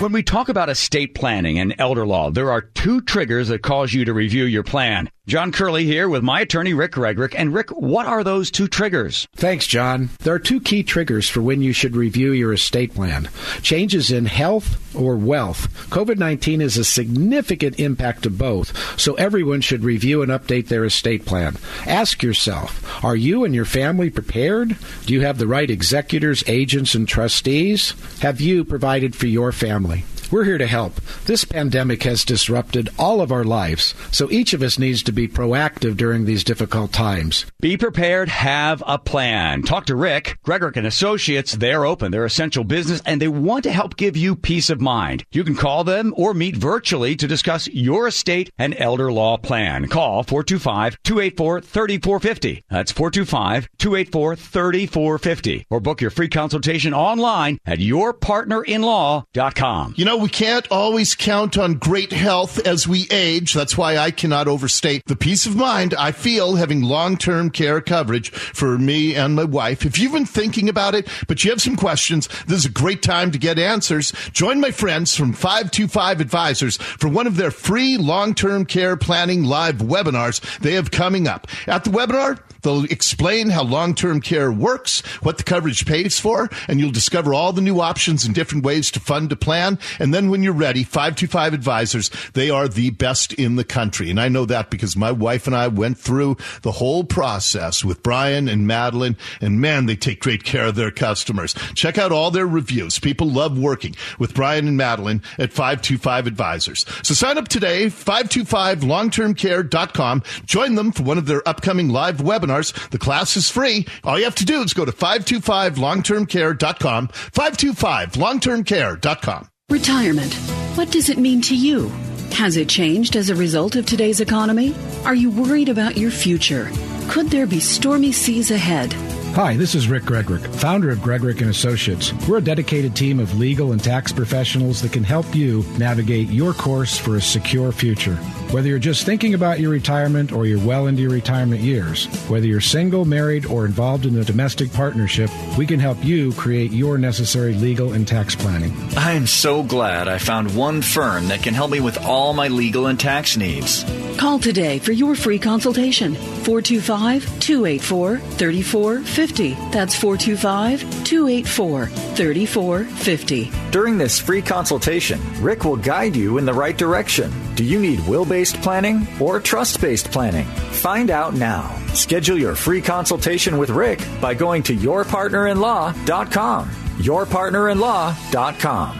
When 0.00 0.12
we 0.12 0.22
talk 0.22 0.48
about 0.48 0.70
estate 0.70 1.14
planning 1.14 1.58
and 1.58 1.74
elder 1.78 2.06
law, 2.06 2.30
there 2.30 2.50
are 2.50 2.62
two 2.62 3.02
triggers 3.02 3.48
that 3.48 3.60
cause 3.60 3.92
you 3.92 4.06
to 4.06 4.14
review 4.14 4.44
your 4.44 4.62
plan. 4.62 5.10
John 5.30 5.52
Curley 5.52 5.84
here 5.84 6.08
with 6.08 6.24
my 6.24 6.40
attorney, 6.40 6.74
Rick 6.74 6.90
Gregorek. 6.90 7.36
And 7.38 7.54
Rick, 7.54 7.70
what 7.70 8.04
are 8.04 8.24
those 8.24 8.50
two 8.50 8.66
triggers? 8.66 9.28
Thanks, 9.36 9.64
John. 9.64 10.10
There 10.24 10.34
are 10.34 10.40
two 10.40 10.60
key 10.60 10.82
triggers 10.82 11.28
for 11.28 11.40
when 11.40 11.62
you 11.62 11.72
should 11.72 11.94
review 11.94 12.32
your 12.32 12.52
estate 12.52 12.96
plan 12.96 13.28
changes 13.62 14.10
in 14.10 14.26
health 14.26 14.76
or 14.92 15.14
wealth. 15.14 15.72
COVID 15.90 16.18
19 16.18 16.60
is 16.60 16.76
a 16.76 16.82
significant 16.82 17.78
impact 17.78 18.24
to 18.24 18.30
both, 18.30 18.76
so 18.98 19.14
everyone 19.14 19.60
should 19.60 19.84
review 19.84 20.20
and 20.22 20.32
update 20.32 20.66
their 20.66 20.84
estate 20.84 21.24
plan. 21.24 21.56
Ask 21.86 22.24
yourself 22.24 23.04
Are 23.04 23.14
you 23.14 23.44
and 23.44 23.54
your 23.54 23.64
family 23.64 24.10
prepared? 24.10 24.76
Do 25.06 25.14
you 25.14 25.20
have 25.20 25.38
the 25.38 25.46
right 25.46 25.70
executors, 25.70 26.42
agents, 26.48 26.96
and 26.96 27.06
trustees? 27.06 27.94
Have 28.20 28.40
you 28.40 28.64
provided 28.64 29.14
for 29.14 29.28
your 29.28 29.52
family? 29.52 30.04
We're 30.30 30.44
here 30.44 30.58
to 30.58 30.66
help. 30.68 31.00
This 31.24 31.44
pandemic 31.44 32.04
has 32.04 32.24
disrupted 32.24 32.88
all 32.96 33.20
of 33.20 33.32
our 33.32 33.42
lives, 33.42 33.96
so 34.12 34.30
each 34.30 34.52
of 34.52 34.62
us 34.62 34.78
needs 34.78 35.02
to 35.02 35.10
be 35.10 35.26
proactive 35.26 35.96
during 35.96 36.24
these 36.24 36.44
difficult 36.44 36.92
times. 36.92 37.46
Be 37.58 37.76
prepared, 37.76 38.28
have 38.28 38.80
a 38.86 38.96
plan. 38.96 39.62
Talk 39.62 39.86
to 39.86 39.96
Rick, 39.96 40.38
Gregorek 40.44 40.76
and 40.76 40.86
Associates. 40.86 41.56
They're 41.56 41.84
open, 41.84 42.12
they're 42.12 42.24
essential 42.24 42.62
business, 42.62 43.02
and 43.04 43.20
they 43.20 43.26
want 43.26 43.64
to 43.64 43.72
help 43.72 43.96
give 43.96 44.16
you 44.16 44.36
peace 44.36 44.70
of 44.70 44.80
mind. 44.80 45.24
You 45.32 45.42
can 45.42 45.56
call 45.56 45.82
them 45.82 46.14
or 46.16 46.32
meet 46.32 46.56
virtually 46.56 47.16
to 47.16 47.26
discuss 47.26 47.66
your 47.66 48.06
estate 48.06 48.52
and 48.56 48.76
elder 48.78 49.10
law 49.10 49.36
plan. 49.36 49.88
Call 49.88 50.22
425-284-3450. 50.22 52.62
That's 52.70 52.92
425-284-3450. 52.92 55.64
Or 55.70 55.80
book 55.80 56.00
your 56.00 56.10
free 56.10 56.28
consultation 56.28 56.94
online 56.94 57.58
at 57.66 57.80
yourpartnerinlaw.com. 57.80 59.94
You 59.96 60.04
know, 60.04 60.19
we 60.20 60.28
can't 60.28 60.70
always 60.70 61.14
count 61.14 61.56
on 61.56 61.74
great 61.74 62.12
health 62.12 62.66
as 62.66 62.86
we 62.86 63.06
age. 63.10 63.54
That's 63.54 63.78
why 63.78 63.96
I 63.96 64.10
cannot 64.10 64.48
overstate 64.48 65.02
the 65.06 65.16
peace 65.16 65.46
of 65.46 65.56
mind 65.56 65.94
I 65.94 66.12
feel 66.12 66.56
having 66.56 66.82
long-term 66.82 67.50
care 67.50 67.80
coverage 67.80 68.30
for 68.30 68.78
me 68.78 69.14
and 69.14 69.34
my 69.34 69.44
wife. 69.44 69.86
If 69.86 69.98
you've 69.98 70.12
been 70.12 70.26
thinking 70.26 70.68
about 70.68 70.94
it, 70.94 71.08
but 71.26 71.42
you 71.42 71.50
have 71.50 71.62
some 71.62 71.76
questions, 71.76 72.28
this 72.46 72.58
is 72.58 72.66
a 72.66 72.70
great 72.70 73.02
time 73.02 73.30
to 73.30 73.38
get 73.38 73.58
answers. 73.58 74.12
Join 74.32 74.60
my 74.60 74.70
friends 74.70 75.16
from 75.16 75.32
525 75.32 76.20
Advisors 76.20 76.76
for 76.76 77.08
one 77.08 77.26
of 77.26 77.36
their 77.36 77.50
free 77.50 77.96
long-term 77.96 78.66
care 78.66 78.96
planning 78.96 79.44
live 79.44 79.76
webinars 79.76 80.40
they 80.58 80.74
have 80.74 80.90
coming 80.90 81.26
up. 81.26 81.46
At 81.66 81.84
the 81.84 81.90
webinar, 81.90 82.38
They'll 82.62 82.84
explain 82.84 83.50
how 83.50 83.62
long-term 83.62 84.20
care 84.20 84.52
works, 84.52 85.00
what 85.22 85.38
the 85.38 85.44
coverage 85.44 85.86
pays 85.86 86.18
for, 86.18 86.50
and 86.68 86.80
you'll 86.80 86.90
discover 86.90 87.32
all 87.32 87.52
the 87.52 87.60
new 87.60 87.80
options 87.80 88.24
and 88.24 88.34
different 88.34 88.64
ways 88.64 88.90
to 88.92 89.00
fund 89.00 89.32
a 89.32 89.36
plan. 89.36 89.78
And 89.98 90.09
then 90.12 90.28
when 90.30 90.42
you're 90.42 90.52
ready, 90.52 90.82
525 90.82 91.54
Advisors, 91.54 92.10
they 92.34 92.50
are 92.50 92.66
the 92.68 92.90
best 92.90 93.32
in 93.34 93.54
the 93.56 93.64
country. 93.64 94.10
And 94.10 94.20
I 94.20 94.28
know 94.28 94.44
that 94.46 94.70
because 94.70 94.96
my 94.96 95.12
wife 95.12 95.46
and 95.46 95.54
I 95.56 95.68
went 95.68 95.98
through 95.98 96.36
the 96.62 96.72
whole 96.72 97.04
process 97.04 97.84
with 97.84 98.02
Brian 98.02 98.48
and 98.48 98.66
Madeline, 98.66 99.16
and 99.40 99.60
man, 99.60 99.86
they 99.86 99.94
take 99.96 100.20
great 100.20 100.42
care 100.44 100.66
of 100.66 100.74
their 100.74 100.90
customers. 100.90 101.54
Check 101.74 101.96
out 101.98 102.12
all 102.12 102.30
their 102.30 102.46
reviews. 102.46 102.98
People 102.98 103.28
love 103.28 103.58
working 103.58 103.94
with 104.18 104.34
Brian 104.34 104.68
and 104.68 104.76
Madeline 104.76 105.22
at 105.38 105.52
525 105.52 106.26
Advisors. 106.26 106.84
So 107.02 107.14
sign 107.14 107.38
up 107.38 107.48
today, 107.48 107.86
525longtermcare.com. 107.86 110.22
Join 110.44 110.74
them 110.74 110.92
for 110.92 111.02
one 111.02 111.16
of 111.18 111.26
their 111.26 111.46
upcoming 111.48 111.88
live 111.88 112.18
webinars 112.18 112.74
the 112.90 112.98
class 112.98 113.36
is 113.36 113.50
free. 113.50 113.86
All 114.04 114.16
you 114.18 114.24
have 114.24 114.34
to 114.36 114.44
do 114.44 114.62
is 114.62 114.74
go 114.74 114.84
to 114.84 114.92
525longtermcare.com, 114.92 117.08
525longtermcare.com. 117.08 119.48
Retirement. 119.70 120.34
What 120.74 120.90
does 120.90 121.08
it 121.10 121.18
mean 121.18 121.40
to 121.42 121.54
you? 121.54 121.90
Has 122.32 122.56
it 122.56 122.68
changed 122.68 123.14
as 123.14 123.30
a 123.30 123.36
result 123.36 123.76
of 123.76 123.86
today's 123.86 124.20
economy? 124.20 124.74
Are 125.04 125.14
you 125.14 125.30
worried 125.30 125.68
about 125.68 125.96
your 125.96 126.10
future? 126.10 126.72
Could 127.08 127.30
there 127.30 127.46
be 127.46 127.60
stormy 127.60 128.10
seas 128.10 128.50
ahead? 128.50 128.92
Hi, 129.34 129.56
this 129.56 129.76
is 129.76 129.86
Rick 129.86 130.02
Gregorek, 130.02 130.44
founder 130.56 130.90
of 130.90 130.98
Gregorek 130.98 131.40
and 131.40 131.50
Associates. 131.50 132.12
We're 132.26 132.38
a 132.38 132.42
dedicated 132.42 132.96
team 132.96 133.20
of 133.20 133.38
legal 133.38 133.70
and 133.70 133.82
tax 133.82 134.10
professionals 134.10 134.82
that 134.82 134.92
can 134.92 135.04
help 135.04 135.36
you 135.36 135.64
navigate 135.78 136.28
your 136.30 136.52
course 136.52 136.98
for 136.98 137.14
a 137.14 137.22
secure 137.22 137.70
future. 137.70 138.16
Whether 138.50 138.68
you're 138.68 138.80
just 138.80 139.06
thinking 139.06 139.34
about 139.34 139.60
your 139.60 139.70
retirement 139.70 140.32
or 140.32 140.46
you're 140.46 140.58
well 140.66 140.88
into 140.88 141.02
your 141.02 141.12
retirement 141.12 141.60
years, 141.60 142.06
whether 142.28 142.44
you're 142.44 142.60
single, 142.60 143.04
married, 143.04 143.46
or 143.46 143.66
involved 143.66 144.04
in 144.04 144.18
a 144.18 144.24
domestic 144.24 144.72
partnership, 144.72 145.30
we 145.56 145.64
can 145.64 145.78
help 145.78 146.04
you 146.04 146.32
create 146.32 146.72
your 146.72 146.98
necessary 146.98 147.54
legal 147.54 147.92
and 147.92 148.08
tax 148.08 148.34
planning. 148.34 148.74
I 148.96 149.12
am 149.12 149.28
so 149.28 149.62
glad 149.62 150.08
I 150.08 150.18
found 150.18 150.56
one 150.56 150.82
firm 150.82 151.28
that 151.28 151.44
can 151.44 151.54
help 151.54 151.70
me 151.70 151.78
with 151.78 151.98
all 151.98 152.32
my 152.32 152.48
legal 152.48 152.88
and 152.88 152.98
tax 152.98 153.36
needs. 153.36 153.84
Call 154.18 154.40
today 154.40 154.80
for 154.80 154.90
your 154.90 155.14
free 155.14 155.38
consultation. 155.38 156.16
425 156.16 157.22
284 157.38 158.18
3450. 158.18 159.19
That's 159.20 159.94
425 159.94 160.80
284 161.04 161.86
3450. 161.86 163.50
During 163.70 163.98
this 163.98 164.18
free 164.18 164.40
consultation, 164.40 165.20
Rick 165.42 165.64
will 165.64 165.76
guide 165.76 166.16
you 166.16 166.38
in 166.38 166.46
the 166.46 166.54
right 166.54 166.76
direction. 166.76 167.30
Do 167.54 167.62
you 167.62 167.78
need 167.78 168.00
will 168.08 168.24
based 168.24 168.62
planning 168.62 169.06
or 169.20 169.38
trust 169.38 169.78
based 169.80 170.10
planning? 170.10 170.46
Find 170.46 171.10
out 171.10 171.34
now. 171.34 171.76
Schedule 171.92 172.38
your 172.38 172.54
free 172.54 172.80
consultation 172.80 173.58
with 173.58 173.68
Rick 173.68 174.00
by 174.22 174.32
going 174.32 174.62
to 174.64 174.74
yourpartnerinlaw.com. 174.74 176.70
Yourpartnerinlaw.com. 176.70 178.96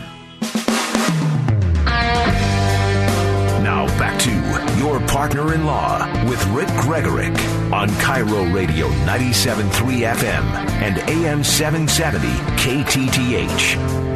Now 3.62 3.86
back 3.98 4.18
to 4.20 4.69
Your 4.80 4.98
Partner 5.00 5.52
in 5.52 5.66
Law 5.66 6.10
with 6.24 6.42
Rick 6.46 6.68
Gregorek 6.68 7.36
on 7.70 7.90
KIRO 8.00 8.50
Radio 8.54 8.88
97.3 9.04 10.14
FM 10.14 10.42
and 10.80 10.96
AM 11.06 11.44
770 11.44 12.28
KTTH. 12.56 14.09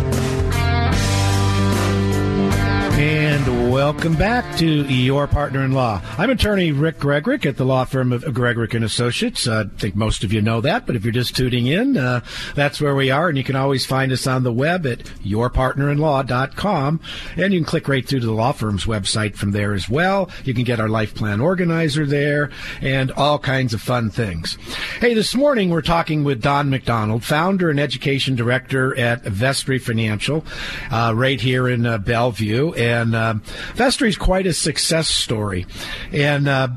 And 3.34 3.72
welcome 3.72 4.14
back 4.14 4.56
to 4.58 4.84
Your 4.84 5.26
Partner 5.26 5.64
in 5.64 5.72
Law. 5.72 6.00
I'm 6.18 6.30
attorney 6.30 6.70
Rick 6.70 7.00
Gregorek 7.00 7.44
at 7.44 7.56
the 7.56 7.64
law 7.64 7.84
firm 7.84 8.12
of 8.12 8.22
Gregorek 8.22 8.74
and 8.74 8.84
Associates. 8.84 9.48
Uh, 9.48 9.64
I 9.66 9.76
think 9.80 9.96
most 9.96 10.22
of 10.22 10.32
you 10.32 10.40
know 10.40 10.60
that, 10.60 10.86
but 10.86 10.94
if 10.94 11.02
you're 11.02 11.10
just 11.10 11.34
tuning 11.34 11.66
in, 11.66 11.96
uh, 11.96 12.20
that's 12.54 12.80
where 12.80 12.94
we 12.94 13.10
are. 13.10 13.28
And 13.28 13.36
you 13.36 13.42
can 13.42 13.56
always 13.56 13.84
find 13.84 14.12
us 14.12 14.28
on 14.28 14.44
the 14.44 14.52
web 14.52 14.86
at 14.86 15.00
yourpartnerinlaw.com. 15.24 17.00
And 17.36 17.52
you 17.52 17.58
can 17.58 17.66
click 17.66 17.88
right 17.88 18.06
through 18.06 18.20
to 18.20 18.26
the 18.26 18.32
law 18.32 18.52
firm's 18.52 18.84
website 18.84 19.34
from 19.34 19.50
there 19.50 19.74
as 19.74 19.88
well. 19.88 20.30
You 20.44 20.54
can 20.54 20.62
get 20.62 20.78
our 20.78 20.88
life 20.88 21.12
plan 21.16 21.40
organizer 21.40 22.06
there 22.06 22.52
and 22.82 23.10
all 23.10 23.40
kinds 23.40 23.74
of 23.74 23.82
fun 23.82 24.10
things. 24.10 24.56
Hey, 25.00 25.12
this 25.12 25.34
morning 25.34 25.70
we're 25.70 25.82
talking 25.82 26.22
with 26.22 26.40
Don 26.40 26.70
McDonald, 26.70 27.24
founder 27.24 27.68
and 27.68 27.80
education 27.80 28.36
director 28.36 28.96
at 28.96 29.24
Vestory 29.24 29.80
Financial, 29.80 30.44
uh, 30.92 31.12
right 31.16 31.40
here 31.40 31.68
in 31.68 31.84
uh, 31.84 31.98
Bellevue. 31.98 32.72
And 32.74 33.23
uh, 33.24 33.34
Vestory's 33.74 34.16
quite 34.16 34.46
a 34.46 34.52
success 34.52 35.08
story. 35.08 35.66
And 36.12 36.48
uh, 36.48 36.68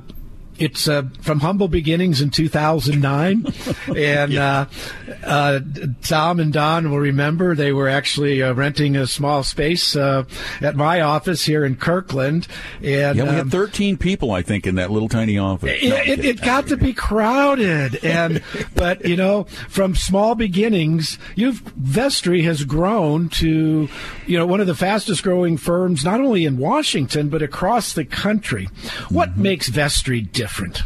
it's 0.60 0.88
uh, 0.88 1.04
from 1.22 1.40
humble 1.40 1.68
beginnings 1.68 2.22
in 2.22 2.30
2009, 2.30 3.46
and 3.96 4.32
yeah. 4.32 4.66
uh, 5.07 5.07
uh, 5.24 5.60
Tom 6.02 6.40
and 6.40 6.52
Don 6.52 6.90
will 6.90 7.00
remember 7.00 7.56
they 7.56 7.72
were 7.72 7.88
actually 7.88 8.42
uh, 8.44 8.54
renting 8.54 8.96
a 8.96 9.08
small 9.08 9.44
space 9.44 9.96
uh, 9.96 10.24
at 10.62 10.76
my 10.76 11.02
office 11.02 11.46
here 11.46 11.66
in 11.66 11.76
Kirkland. 11.76 12.48
And 12.82 13.18
yeah, 13.18 13.24
we 13.24 13.30
um, 13.30 13.36
had 13.36 13.52
13 13.52 13.98
people, 13.98 14.32
I 14.32 14.42
think, 14.42 14.68
in 14.68 14.76
that 14.76 14.92
little 14.92 15.10
tiny 15.10 15.38
office. 15.38 15.80
It, 15.82 15.90
no, 15.90 15.96
it, 15.98 16.26
it 16.26 16.42
got 16.42 16.68
to 16.68 16.78
be 16.78 16.94
crowded, 16.94 18.04
and 18.04 18.44
but 18.76 19.06
you 19.06 19.16
know, 19.16 19.46
from 19.70 19.96
small 19.96 20.36
beginnings, 20.36 21.18
you've 21.36 21.60
Vestory 21.78 22.42
has 22.44 22.64
grown 22.64 23.30
to 23.30 23.88
you 24.26 24.38
know 24.38 24.46
one 24.46 24.62
of 24.62 24.68
the 24.68 24.76
fastest 24.76 25.24
growing 25.24 25.58
firms, 25.58 26.04
not 26.04 26.20
only 26.20 26.46
in 26.46 26.58
Washington 26.58 27.30
but 27.30 27.42
across 27.42 27.94
the 27.94 28.06
country. 28.06 28.68
What 29.10 29.32
mm-hmm. 29.32 29.42
makes 29.42 29.68
Vestory 29.68 30.22
different? 30.22 30.82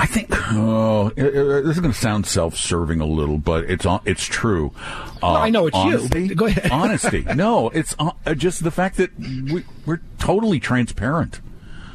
I 0.00 0.06
think 0.06 0.28
oh, 0.32 1.08
it, 1.14 1.26
it, 1.26 1.64
this 1.64 1.76
is 1.76 1.80
going 1.80 1.92
to 1.92 1.98
sound 1.98 2.24
self-serving 2.24 3.02
a 3.02 3.06
little, 3.06 3.36
but 3.36 3.64
it's 3.64 3.84
it's 4.06 4.24
true. 4.24 4.72
Uh, 5.22 5.34
I 5.34 5.50
know 5.50 5.66
it's 5.66 5.76
honesty, 5.76 6.28
you. 6.28 6.34
Go 6.34 6.46
ahead. 6.46 6.70
honesty. 6.72 7.26
No, 7.34 7.68
it's 7.68 7.94
uh, 7.98 8.34
just 8.34 8.64
the 8.64 8.70
fact 8.70 8.96
that 8.96 9.16
we, 9.18 9.62
we're 9.84 10.00
totally 10.18 10.58
transparent. 10.58 11.40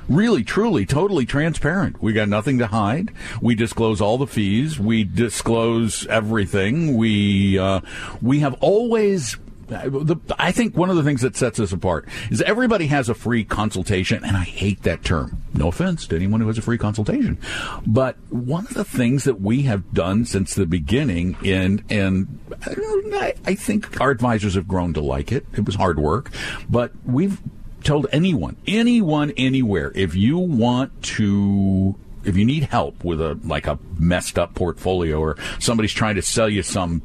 Really, 0.07 0.43
truly, 0.43 0.85
totally 0.85 1.25
transparent. 1.25 2.01
We 2.01 2.13
got 2.13 2.29
nothing 2.29 2.59
to 2.59 2.67
hide. 2.67 3.11
We 3.41 3.55
disclose 3.55 4.01
all 4.01 4.19
the 4.19 4.27
fees. 4.27 4.79
We 4.79 5.03
disclose 5.03 6.05
everything. 6.05 6.95
We 6.95 7.57
uh, 7.57 7.81
we 8.21 8.41
have 8.41 8.53
always 8.61 9.37
I 9.71 10.51
think 10.51 10.77
one 10.77 10.89
of 10.89 10.95
the 10.95 11.03
things 11.03 11.21
that 11.21 11.35
sets 11.35 11.59
us 11.59 11.71
apart 11.71 12.07
is 12.29 12.41
everybody 12.41 12.87
has 12.87 13.09
a 13.09 13.13
free 13.13 13.43
consultation, 13.43 14.23
and 14.23 14.37
I 14.37 14.43
hate 14.43 14.83
that 14.83 15.03
term. 15.03 15.41
No 15.53 15.69
offense 15.69 16.05
to 16.07 16.15
anyone 16.15 16.41
who 16.41 16.47
has 16.47 16.57
a 16.57 16.61
free 16.61 16.77
consultation, 16.77 17.39
but 17.85 18.17
one 18.29 18.67
of 18.67 18.73
the 18.73 18.83
things 18.83 19.23
that 19.23 19.41
we 19.41 19.63
have 19.63 19.93
done 19.93 20.25
since 20.25 20.53
the 20.53 20.65
beginning, 20.65 21.37
and 21.43 21.83
and 21.89 22.39
I, 22.65 23.33
I 23.45 23.55
think 23.55 23.99
our 23.99 24.11
advisors 24.11 24.55
have 24.55 24.67
grown 24.67 24.93
to 24.93 25.01
like 25.01 25.31
it. 25.31 25.45
It 25.53 25.65
was 25.65 25.75
hard 25.75 25.99
work, 25.99 26.31
but 26.69 26.91
we've 27.05 27.41
told 27.83 28.07
anyone, 28.11 28.57
anyone, 28.67 29.31
anywhere, 29.37 29.91
if 29.95 30.15
you 30.15 30.37
want 30.37 31.01
to 31.03 31.95
if 32.23 32.35
you 32.35 32.43
need 32.43 32.63
help 32.63 33.03
with 33.03 33.21
a 33.21 33.39
like 33.43 33.67
a 33.67 33.79
messed 33.97 34.37
up 34.37 34.55
portfolio 34.55 35.19
or 35.19 35.37
somebody's 35.59 35.93
trying 35.93 36.15
to 36.15 36.21
sell 36.21 36.49
you 36.49 36.63
some 36.63 37.01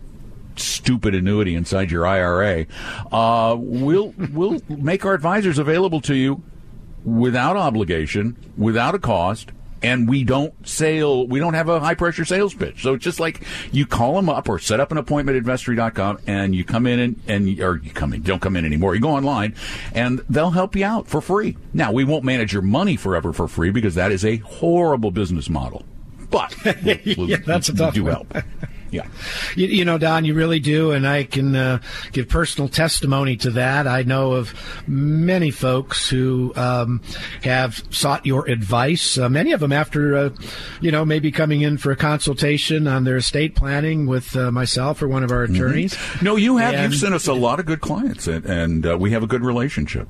stupid 0.61 1.15
annuity 1.15 1.55
inside 1.55 1.91
your 1.91 2.07
IRA, 2.07 2.67
uh, 3.13 3.57
we'll 3.59 4.15
we'll 4.33 4.61
make 4.69 5.05
our 5.05 5.15
advisors 5.15 5.59
available 5.59 6.01
to 6.03 6.15
you 6.15 6.43
without 7.05 7.57
obligation, 7.57 8.37
without 8.57 8.95
a 8.95 8.99
cost, 8.99 9.51
and 9.83 10.09
we 10.09 10.25
don't 10.25 10.55
sale 10.67 11.27
we 11.27 11.39
don't 11.39 11.55
have 11.55 11.69
a 11.69 11.81
high 11.81 11.95
pressure 11.95 12.25
sales 12.25 12.55
pitch. 12.55 12.83
So 12.83 12.95
it's 12.95 13.05
just 13.05 13.21
like 13.21 13.43
you 13.73 13.87
call 13.87 14.15
them 14.15 14.29
up 14.29 14.49
or 14.49 14.59
set 14.59 14.81
up 14.81 14.93
an 14.93 14.99
appointment 14.99 15.39
at 15.39 15.45
vestory.com 15.45 16.19
and 16.27 16.55
you 16.55 16.65
come 16.65 16.87
in 16.87 16.99
and, 16.99 17.21
and 17.27 17.61
or 17.61 17.77
you 17.79 17.91
come 17.91 18.13
in 18.13 18.23
don't 18.23 18.41
come 18.41 18.57
in 18.57 18.65
anymore. 18.65 18.95
You 18.95 19.01
go 19.01 19.11
online 19.11 19.55
and 19.95 20.21
they'll 20.29 20.51
help 20.51 20.77
you 20.77 20.85
out 20.85 21.09
for 21.09 21.21
free. 21.21 21.57
Now 21.73 21.93
we 21.93 22.05
won't 22.05 22.25
manage 22.25 22.53
your 22.53 22.63
money 22.63 22.97
forever 22.97 23.33
for 23.33 23.49
free 23.49 23.71
because 23.71 23.95
that 23.95 24.13
is 24.13 24.25
a 24.25 24.37
horrible 24.37 25.11
business 25.11 25.49
model 25.49 25.85
but 26.31 26.55
we'll, 26.85 26.99
we'll, 27.17 27.39
that's 27.45 27.69
a 27.69 27.75
tough 27.75 27.95
do 27.95 28.05
one. 28.05 28.13
help 28.13 28.35
yeah. 28.91 29.07
You, 29.57 29.67
you, 29.67 29.85
know, 29.85 29.99
Don, 29.99 30.25
you 30.25 30.35
really 30.35 30.61
do, 30.61 30.93
and 30.93 31.07
I 31.07 31.25
can 31.25 31.55
uh, 31.55 31.81
give 32.13 32.29
personal 32.29 32.69
testimony 32.69 33.37
to 33.39 33.51
that. 33.53 33.87
I 33.87 34.03
know 34.03 34.33
of 34.33 34.55
many 34.87 35.51
folks 35.51 36.09
who 36.09 36.53
um, 36.57 37.01
have 37.43 37.83
sought 37.91 38.27
your 38.27 38.49
advice. 38.49 39.19
Uh, 39.19 39.29
many 39.29 39.53
of 39.53 39.61
them 39.61 39.73
after, 39.73 40.17
uh, 40.17 40.31
you 40.81 40.91
know, 40.91 41.05
maybe 41.05 41.31
coming 41.31 41.63
in 41.63 41.79
for 41.79 41.93
a 41.93 41.97
consultation 41.97 42.87
on 42.87 43.05
their 43.05 43.17
estate 43.17 43.55
planning 43.55 44.07
with 44.07 44.35
uh, 44.37 44.51
myself 44.51 45.03
or 45.03 45.09
one 45.09 45.23
of 45.23 45.31
our 45.31 45.47
mm-hmm. 45.47 45.55
attorneys. 45.55 45.95
Mm-hmm. 45.95 46.25
No, 46.25 46.37
you 46.37 46.57
have. 46.57 46.75
And, 46.75 46.93
You've 46.93 47.01
sent 47.01 47.15
us 47.15 47.27
a 47.27 47.35
lot 47.35 47.61
of 47.61 47.67
good 47.67 47.81
clients, 47.81 48.27
and, 48.27 48.45
and 48.45 48.87
uh, 48.87 48.99
we 48.99 49.13
have 49.13 49.23
a 49.23 49.27
good 49.27 49.43
relationship. 49.43 50.09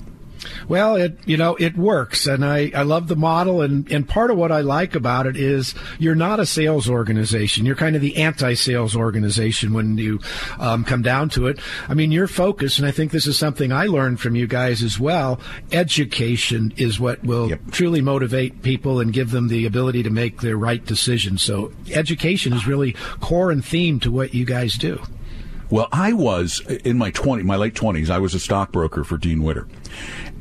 Well, 0.68 0.96
it 0.96 1.18
you 1.26 1.36
know 1.36 1.56
it 1.56 1.76
works, 1.76 2.26
and 2.26 2.44
I, 2.44 2.70
I 2.74 2.82
love 2.82 3.08
the 3.08 3.16
model, 3.16 3.62
and 3.62 3.90
and 3.90 4.08
part 4.08 4.30
of 4.30 4.36
what 4.36 4.52
I 4.52 4.60
like 4.60 4.94
about 4.94 5.26
it 5.26 5.36
is 5.36 5.74
you're 5.98 6.14
not 6.14 6.40
a 6.40 6.46
sales 6.46 6.88
organization. 6.88 7.66
You're 7.66 7.76
kind 7.76 7.96
of 7.96 8.02
the 8.02 8.16
anti-sales 8.16 8.96
organization 8.96 9.72
when 9.72 9.98
you 9.98 10.20
um, 10.58 10.84
come 10.84 11.02
down 11.02 11.28
to 11.30 11.46
it. 11.46 11.58
I 11.88 11.94
mean, 11.94 12.12
your 12.12 12.28
focus, 12.28 12.78
and 12.78 12.86
I 12.86 12.90
think 12.90 13.12
this 13.12 13.26
is 13.26 13.36
something 13.36 13.72
I 13.72 13.86
learned 13.86 14.20
from 14.20 14.34
you 14.34 14.46
guys 14.46 14.82
as 14.82 14.98
well. 14.98 15.40
Education 15.72 16.72
is 16.76 17.00
what 17.00 17.22
will 17.24 17.50
yep. 17.50 17.60
truly 17.70 18.00
motivate 18.00 18.62
people 18.62 19.00
and 19.00 19.12
give 19.12 19.30
them 19.30 19.48
the 19.48 19.66
ability 19.66 20.02
to 20.02 20.10
make 20.10 20.40
their 20.40 20.56
right 20.56 20.84
decisions. 20.84 21.42
So, 21.42 21.72
education 21.90 22.52
is 22.52 22.66
really 22.66 22.92
core 23.20 23.50
and 23.50 23.64
theme 23.64 24.00
to 24.00 24.10
what 24.10 24.34
you 24.34 24.44
guys 24.44 24.74
do. 24.74 25.00
Well, 25.70 25.88
I 25.92 26.12
was 26.12 26.60
in 26.84 26.98
my 26.98 27.12
20, 27.12 27.44
my 27.44 27.54
late 27.54 27.74
20s, 27.74 28.10
I 28.10 28.18
was 28.18 28.34
a 28.34 28.40
stockbroker 28.40 29.04
for 29.04 29.16
Dean 29.16 29.44
Witter. 29.44 29.68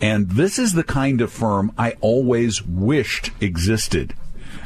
And 0.02 0.30
this 0.30 0.58
is 0.58 0.74
the 0.74 0.84
kind 0.84 1.22
of 1.22 1.32
firm 1.32 1.72
I 1.78 1.92
always 2.02 2.66
wished 2.66 3.32
existed 3.40 4.16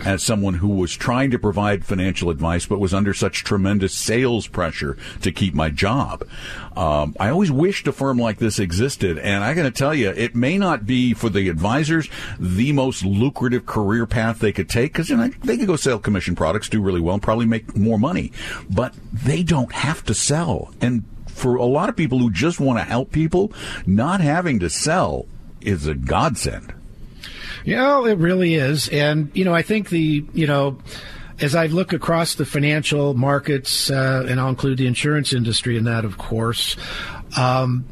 as 0.06 0.24
someone 0.24 0.56
who 0.56 0.70
was 0.70 0.94
trying 0.96 1.32
to 1.32 1.40
provide 1.40 1.86
financial 1.86 2.30
advice 2.30 2.66
but 2.66 2.80
was 2.80 2.94
under 2.94 3.14
such 3.14 3.44
tremendous 3.44 3.94
sales 3.94 4.48
pressure 4.48 4.98
to 5.22 5.32
keep 5.32 5.54
my 5.54 5.70
job. 5.70 6.28
Um, 6.76 7.16
I 7.20 7.30
always 7.30 7.52
wished 7.52 7.88
a 7.88 7.92
firm 7.92 8.18
like 8.18 8.40
this 8.40 8.60
existed, 8.60 9.18
and 9.18 9.44
I 9.44 9.54
got 9.54 9.64
to 9.64 9.72
tell 9.72 9.94
you, 9.94 10.10
it 10.10 10.36
may 10.36 10.58
not 10.58 10.86
be 10.86 11.14
for 11.14 11.30
the 11.30 11.50
advisors 11.50 12.10
the 12.40 12.72
most 12.72 13.06
lucrative 13.06 13.66
career 13.66 14.06
path 14.06 14.40
they 14.40 14.52
could 14.52 14.70
take 14.70 14.94
because 14.94 15.10
you 15.10 15.18
know, 15.18 15.30
they 15.44 15.58
could 15.58 15.68
go 15.68 15.76
sell 15.76 16.00
commission 16.00 16.36
products, 16.36 16.70
do 16.70 16.82
really 16.82 17.02
well, 17.02 17.14
and 17.14 17.24
probably 17.24 17.46
make 17.46 17.76
more 17.76 18.00
money, 18.00 18.32
but 18.70 18.94
they 19.12 19.44
don't 19.44 19.72
have 19.72 20.04
to 20.06 20.14
sell. 20.14 20.74
And 20.82 21.04
for 21.28 21.56
a 21.56 21.66
lot 21.66 21.90
of 21.90 21.96
people 21.96 22.20
who 22.20 22.32
just 22.32 22.60
want 22.60 22.80
to 22.80 22.84
help 22.84 23.12
people, 23.12 23.52
not 23.86 24.22
having 24.22 24.60
to 24.60 24.70
sell 24.70 25.26
is 25.62 25.88
a 25.88 25.94
godsend. 25.94 26.74
Know, 27.66 28.06
it 28.06 28.18
really 28.18 28.56
is. 28.56 28.90
And, 28.90 29.32
you 29.34 29.46
know, 29.46 29.54
I 29.54 29.62
think 29.62 29.90
the, 29.90 30.26
you 30.34 30.48
know, 30.48 30.78
as 31.40 31.56
I 31.56 31.68
look 31.68 31.94
across 31.94 32.36
the 32.36 32.46
financial 32.46 33.14
markets, 33.14 33.90
uh, 33.90 34.26
and 34.28 34.40
I'll 34.40 34.50
include 34.50 34.78
the 34.78 34.88
insurance 34.88 35.34
industry 35.34 35.78
in 35.78 35.86
that, 35.86 36.06
of 36.06 36.18
course, 36.18 36.76
um, 37.38 37.86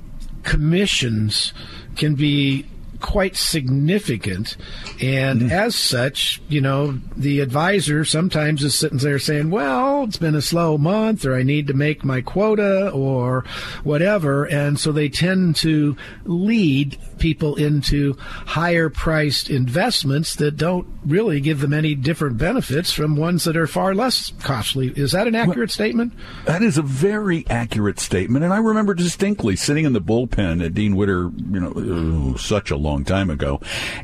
commissions 0.44 1.54
can 1.96 2.16
be 2.16 2.66
quite 3.02 3.36
significant. 3.36 4.56
And 5.02 5.42
mm-hmm. 5.42 5.52
as 5.52 5.76
such, 5.76 6.42
you 6.48 6.62
know, 6.62 7.00
the 7.16 7.40
advisor 7.40 8.06
sometimes 8.06 8.64
is 8.64 8.78
sitting 8.78 9.00
there 9.00 9.20
saying, 9.20 9.50
well, 9.50 10.04
it's 10.04 10.18
been 10.18 10.36
a 10.36 10.42
slow 10.42 10.78
month, 10.78 11.26
or 11.26 11.36
I 11.36 11.44
need 11.44 11.68
to 11.68 11.74
make 11.74 12.04
my 12.04 12.22
quota, 12.22 12.90
or 12.92 13.44
whatever. 13.84 14.46
And 14.46 14.80
so 14.80 14.92
they 14.92 15.10
tend 15.10 15.56
to 15.58 15.98
lead 16.26 16.98
people 17.18 17.56
into 17.56 18.16
higher 18.20 18.90
priced 18.90 19.50
investments 19.50 20.36
that 20.36 20.58
don't 20.58 20.88
really 21.06 21.40
give 21.40 21.60
them 21.60 21.74
any 21.74 21.96
different 21.96 22.38
benefits 22.38 22.92
from 22.92 23.16
ones 23.16 23.44
that 23.44 23.58
are 23.58 23.68
far 23.68 23.96
less 23.96 24.32
costly. 24.42 24.88
Is 24.96 25.12
that 25.14 25.28
an 25.28 25.36
accurate 25.36 25.58
well, 25.58 25.68
statement? 25.68 26.14
That 26.46 26.62
is 26.62 26.78
a 26.78 26.82
very 26.82 27.46
accurate 27.50 28.00
statement. 28.00 28.44
And 28.44 28.54
I 28.54 28.58
remember 28.58 28.94
distinctly 28.94 29.56
sitting 29.56 29.86
in 29.86 29.94
the 29.94 30.02
bullpen 30.02 30.64
at 30.64 30.74
Dean 30.74 30.96
Witter, 30.96 31.32
you 31.52 31.60
know, 31.60 32.36
such 32.36 32.72
a 32.72 32.76
long 32.76 32.90
long 32.91 33.06
time 33.06 33.30
ago. 33.30 33.60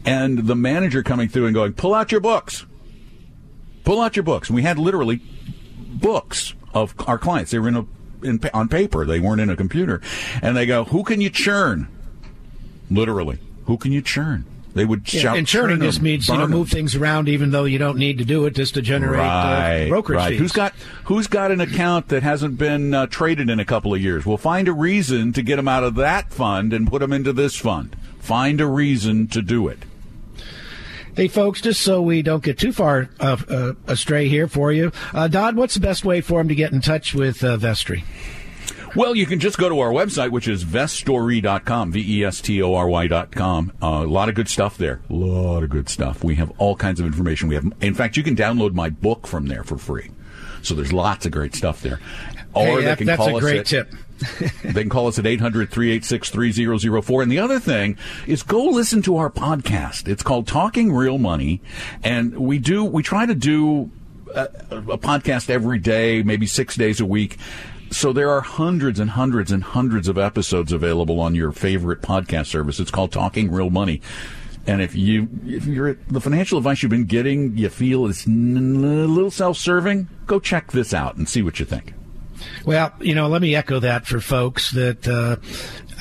And 0.05 0.47
the 0.47 0.55
manager 0.55 1.03
coming 1.03 1.29
through 1.29 1.45
and 1.45 1.53
going, 1.53 1.73
pull 1.73 1.93
out 1.93 2.11
your 2.11 2.21
books. 2.21 2.65
Pull 3.83 4.01
out 4.01 4.15
your 4.15 4.23
books. 4.23 4.49
And 4.49 4.55
we 4.55 4.63
had 4.63 4.77
literally 4.79 5.21
books 5.77 6.53
of 6.73 6.93
our 7.07 7.17
clients. 7.17 7.51
They 7.51 7.59
were 7.59 7.69
in 7.69 7.75
a, 7.75 7.85
in, 8.23 8.39
on 8.53 8.67
paper. 8.67 9.05
They 9.05 9.19
weren't 9.19 9.41
in 9.41 9.49
a 9.49 9.55
computer. 9.55 10.01
And 10.41 10.55
they 10.55 10.65
go, 10.65 10.85
who 10.85 11.03
can 11.03 11.21
you 11.21 11.29
churn? 11.29 11.87
Literally. 12.89 13.39
Who 13.65 13.77
can 13.77 13.91
you 13.91 14.01
churn? 14.01 14.45
They 14.77 14.85
would 14.85 15.11
Yeah, 15.11 15.21
shout. 15.21 15.37
and 15.37 15.47
churning 15.47 15.77
"Churn 15.77 15.87
just 15.87 16.01
means 16.03 16.27
you 16.29 16.37
know 16.37 16.47
move 16.47 16.69
things 16.69 16.95
around 16.95 17.27
even 17.27 17.49
though 17.49 17.65
you 17.65 17.79
don't 17.79 17.97
need 17.97 18.19
to 18.19 18.25
do 18.25 18.45
it 18.45 18.53
just 18.53 18.75
to 18.75 18.81
generate 18.83 19.21
right, 19.21 19.85
uh, 19.85 19.89
brokerage 19.89 20.17
right. 20.17 20.29
fees. 20.29 20.39
Who's 20.39 20.51
got 20.51 20.73
who's 21.05 21.25
got 21.25 21.51
an 21.51 21.59
account 21.59 22.09
that 22.09 22.21
hasn't 22.21 22.59
been 22.59 22.93
uh, 22.93 23.07
traded 23.07 23.49
in 23.49 23.59
a 23.59 23.65
couple 23.65 23.93
of 23.95 23.99
years? 23.99 24.23
We'll 24.23 24.37
find 24.37 24.67
a 24.67 24.73
reason 24.73 25.33
to 25.33 25.41
get 25.41 25.55
them 25.55 25.67
out 25.67 25.83
of 25.83 25.95
that 25.95 26.31
fund 26.31 26.73
and 26.73 26.87
put 26.87 26.99
them 26.99 27.11
into 27.11 27.33
this 27.33 27.55
fund. 27.55 27.95
Find 28.27 28.59
a 28.59 28.67
reason 28.67 29.27
to 29.29 29.41
do 29.41 29.69
it. 29.69 29.79
Hey, 31.15 31.29
folks, 31.29 31.61
just 31.61 31.79
so 31.81 32.01
we 32.01 32.21
don't 32.21 32.43
get 32.43 32.59
too 32.59 32.73
far 32.73 33.09
uh, 33.21 33.37
uh, 33.49 33.73
astray 33.87 34.27
here 34.27 34.49
for 34.49 34.73
you, 34.73 34.91
uh, 35.13 35.29
Don, 35.29 35.55
what's 35.55 35.75
the 35.75 35.79
best 35.79 36.03
way 36.03 36.19
for 36.19 36.41
him 36.41 36.49
to 36.49 36.53
get 36.55 36.73
in 36.73 36.81
touch 36.81 37.13
with 37.15 37.41
uh, 37.41 37.55
Vestory? 37.55 38.03
Well, 38.97 39.15
you 39.15 39.25
can 39.25 39.39
just 39.39 39.57
go 39.57 39.69
to 39.69 39.79
our 39.79 39.91
website, 39.91 40.31
which 40.31 40.49
is 40.49 40.65
vestory.com, 40.65 41.93
V-E-S-T-O-R-Y.com. 41.93 43.71
Uh, 43.81 43.85
a 43.87 44.05
lot 44.05 44.27
of 44.27 44.35
good 44.35 44.49
stuff 44.49 44.77
there. 44.77 44.99
A 45.09 45.13
lot 45.13 45.63
of 45.63 45.69
good 45.69 45.87
stuff. 45.87 46.21
We 46.21 46.35
have 46.35 46.51
all 46.57 46.75
kinds 46.75 46.99
of 46.99 47.05
information. 47.05 47.47
We 47.47 47.55
have, 47.55 47.71
in 47.79 47.93
fact, 47.93 48.17
you 48.17 48.23
can 48.23 48.35
download 48.35 48.73
my 48.73 48.89
book 48.89 49.25
from 49.25 49.47
there 49.47 49.63
for 49.63 49.77
free. 49.77 50.11
So 50.63 50.75
there's 50.75 50.91
lots 50.91 51.25
of 51.25 51.31
great 51.31 51.55
stuff 51.55 51.81
there. 51.81 52.01
Or 52.53 52.65
Hey, 52.65 52.75
they 52.75 52.81
that- 52.83 52.97
can 52.97 53.07
that's 53.07 53.17
call 53.17 53.29
a 53.29 53.37
us 53.37 53.41
great 53.41 53.59
at- 53.61 53.65
tip. 53.67 53.93
they 54.63 54.81
can 54.81 54.89
call 54.89 55.07
us 55.07 55.19
at 55.19 55.25
800 55.25 55.69
386 55.69 56.29
3004. 56.29 57.21
And 57.21 57.31
the 57.31 57.39
other 57.39 57.59
thing 57.59 57.97
is 58.25 58.43
go 58.43 58.65
listen 58.65 59.01
to 59.03 59.17
our 59.17 59.29
podcast. 59.29 60.07
It's 60.07 60.23
called 60.23 60.47
Talking 60.47 60.91
Real 60.93 61.17
Money. 61.17 61.61
And 62.03 62.37
we 62.37 62.59
do, 62.59 62.83
we 62.83 63.03
try 63.03 63.25
to 63.25 63.35
do 63.35 63.91
a, 64.33 64.43
a 64.71 64.97
podcast 64.97 65.49
every 65.49 65.79
day, 65.79 66.23
maybe 66.23 66.45
six 66.45 66.75
days 66.75 66.99
a 66.99 67.05
week. 67.05 67.37
So 67.89 68.11
there 68.11 68.29
are 68.29 68.41
hundreds 68.41 68.99
and 68.99 69.11
hundreds 69.11 69.51
and 69.51 69.63
hundreds 69.63 70.07
of 70.07 70.17
episodes 70.17 70.73
available 70.73 71.19
on 71.19 71.35
your 71.35 71.51
favorite 71.51 72.01
podcast 72.01 72.47
service. 72.47 72.79
It's 72.79 72.91
called 72.91 73.11
Talking 73.11 73.49
Real 73.51 73.69
Money. 73.69 74.01
And 74.65 74.81
if 74.81 74.95
you, 74.95 75.29
if 75.45 75.65
you're 75.65 75.93
the 76.09 76.19
financial 76.19 76.57
advice 76.57 76.83
you've 76.83 76.89
been 76.89 77.05
getting, 77.05 77.57
you 77.57 77.69
feel 77.69 78.05
n- 78.05 78.57
a 78.57 79.07
little 79.07 79.31
self-serving, 79.31 80.09
go 80.25 80.41
check 80.41 80.73
this 80.73 80.93
out 80.93 81.15
and 81.15 81.29
see 81.29 81.41
what 81.41 81.59
you 81.59 81.65
think. 81.65 81.93
Well, 82.67 82.91
you 82.99 83.15
know, 83.15 83.29
let 83.29 83.41
me 83.41 83.55
echo 83.55 83.79
that 83.79 84.05
for 84.05 84.19
folks 84.19 84.71
that 84.71 85.07
uh, 85.07 85.37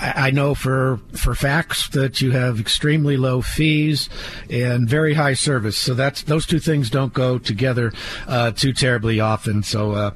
I 0.01 0.33
know 0.33 0.57
for 0.57 0.99
for 1.13 1.33
facts 1.37 1.89
that 1.91 2.21
you 2.21 2.33
have 2.33 2.59
extremely 2.59 3.17
low 3.17 3.41
fees 3.41 4.09
and 4.51 4.89
very 4.89 5.15
high 5.15 5.35
service. 5.35 5.79
So 5.79 5.95
that's 5.95 6.23
those 6.23 6.45
two 6.45 6.59
things 6.59 6.91
don't 6.91 7.13
go 7.13 7.39
together 7.39 7.93
uh, 8.27 8.51
too 8.51 8.73
terribly 8.73 9.21
often. 9.21 9.63
So 9.63 9.93
uh, 9.93 10.11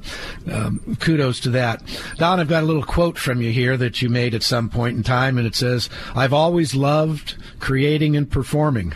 um, 0.51 0.97
kudos 0.99 1.39
to 1.41 1.51
that. 1.51 1.83
Don, 2.17 2.41
I've 2.41 2.49
got 2.49 2.63
a 2.63 2.65
little 2.65 2.83
quote 2.83 3.17
from 3.17 3.41
you 3.41 3.53
here 3.53 3.77
that 3.77 4.01
you 4.01 4.09
made 4.09 4.35
at 4.35 4.43
some 4.43 4.67
point 4.67 4.97
in 4.97 5.03
time, 5.03 5.37
and 5.37 5.47
it 5.47 5.55
says, 5.55 5.89
"I've 6.15 6.33
always 6.33 6.75
loved 6.75 7.37
creating 7.61 8.17
and 8.17 8.29
performing." 8.29 8.93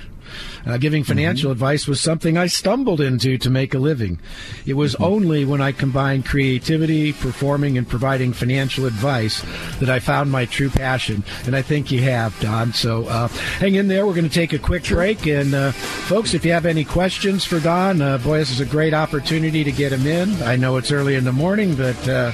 Uh, 0.66 0.78
giving 0.78 1.04
financial 1.04 1.52
advice 1.52 1.88
was 1.88 2.02
something 2.02 2.38
I 2.38 2.48
stumbled 2.48 3.02
into 3.02 3.38
to 3.38 3.50
make 3.50 3.74
a 3.74 3.80
living. 3.80 4.20
It 4.66 4.74
was 4.74 4.96
only 4.96 5.46
when 5.46 5.62
I 5.62 5.72
combined 5.72 6.26
creativity, 6.26 7.14
performing, 7.14 7.78
and 7.78 7.88
providing 7.88 8.34
financial 8.34 8.86
advice 8.86 9.42
that 9.80 9.90
I 9.90 10.00
found 10.00 10.32
my 10.32 10.46
true 10.46 10.70
passion. 10.70 11.24
And 11.46 11.56
I 11.56 11.62
think 11.62 11.92
you 11.92 12.02
have, 12.02 12.40
Don. 12.40 12.74
So 12.74 13.06
uh, 13.06 13.28
hang 13.60 13.76
in 13.76 13.88
there. 13.88 14.06
We're 14.06 14.14
going 14.14 14.30
to 14.30 14.34
take 14.34 14.54
a 14.54 14.60
quick 14.60 14.88
break. 14.88 15.28
And 15.28 15.54
uh, 15.54 15.72
folks, 15.72 16.34
if 16.34 16.46
you 16.46 16.52
have 16.52 16.66
any 16.66 16.84
questions 16.84 17.46
for 17.46 17.60
Don, 17.60 18.02
uh, 18.02 18.18
boy, 18.20 18.40
this 18.40 18.52
is 18.52 18.60
a 18.60 18.66
great 18.66 18.94
opportunity 18.94 19.64
to 19.64 19.72
get 19.72 19.92
him 19.92 20.08
in. 20.08 20.42
I 20.44 20.56
know 20.56 20.78
it's 20.78 20.92
early 20.92 21.16
in 21.16 21.24
the 21.24 21.34
morning, 21.34 21.76
but. 21.76 22.08
Uh, 22.08 22.32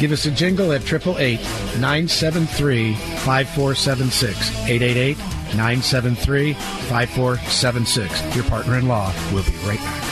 Give 0.00 0.12
us 0.12 0.24
a 0.24 0.30
jingle 0.30 0.72
at 0.72 0.80
888 0.80 1.40
973 1.78 2.94
5476. 2.94 4.50
888 4.66 5.39
973 5.54 6.54
5476. 6.54 8.36
Your 8.36 8.44
partner 8.44 8.76
in 8.78 8.88
law. 8.88 9.12
We'll 9.32 9.44
be 9.44 9.52
right 9.66 9.78
back. 9.78 10.10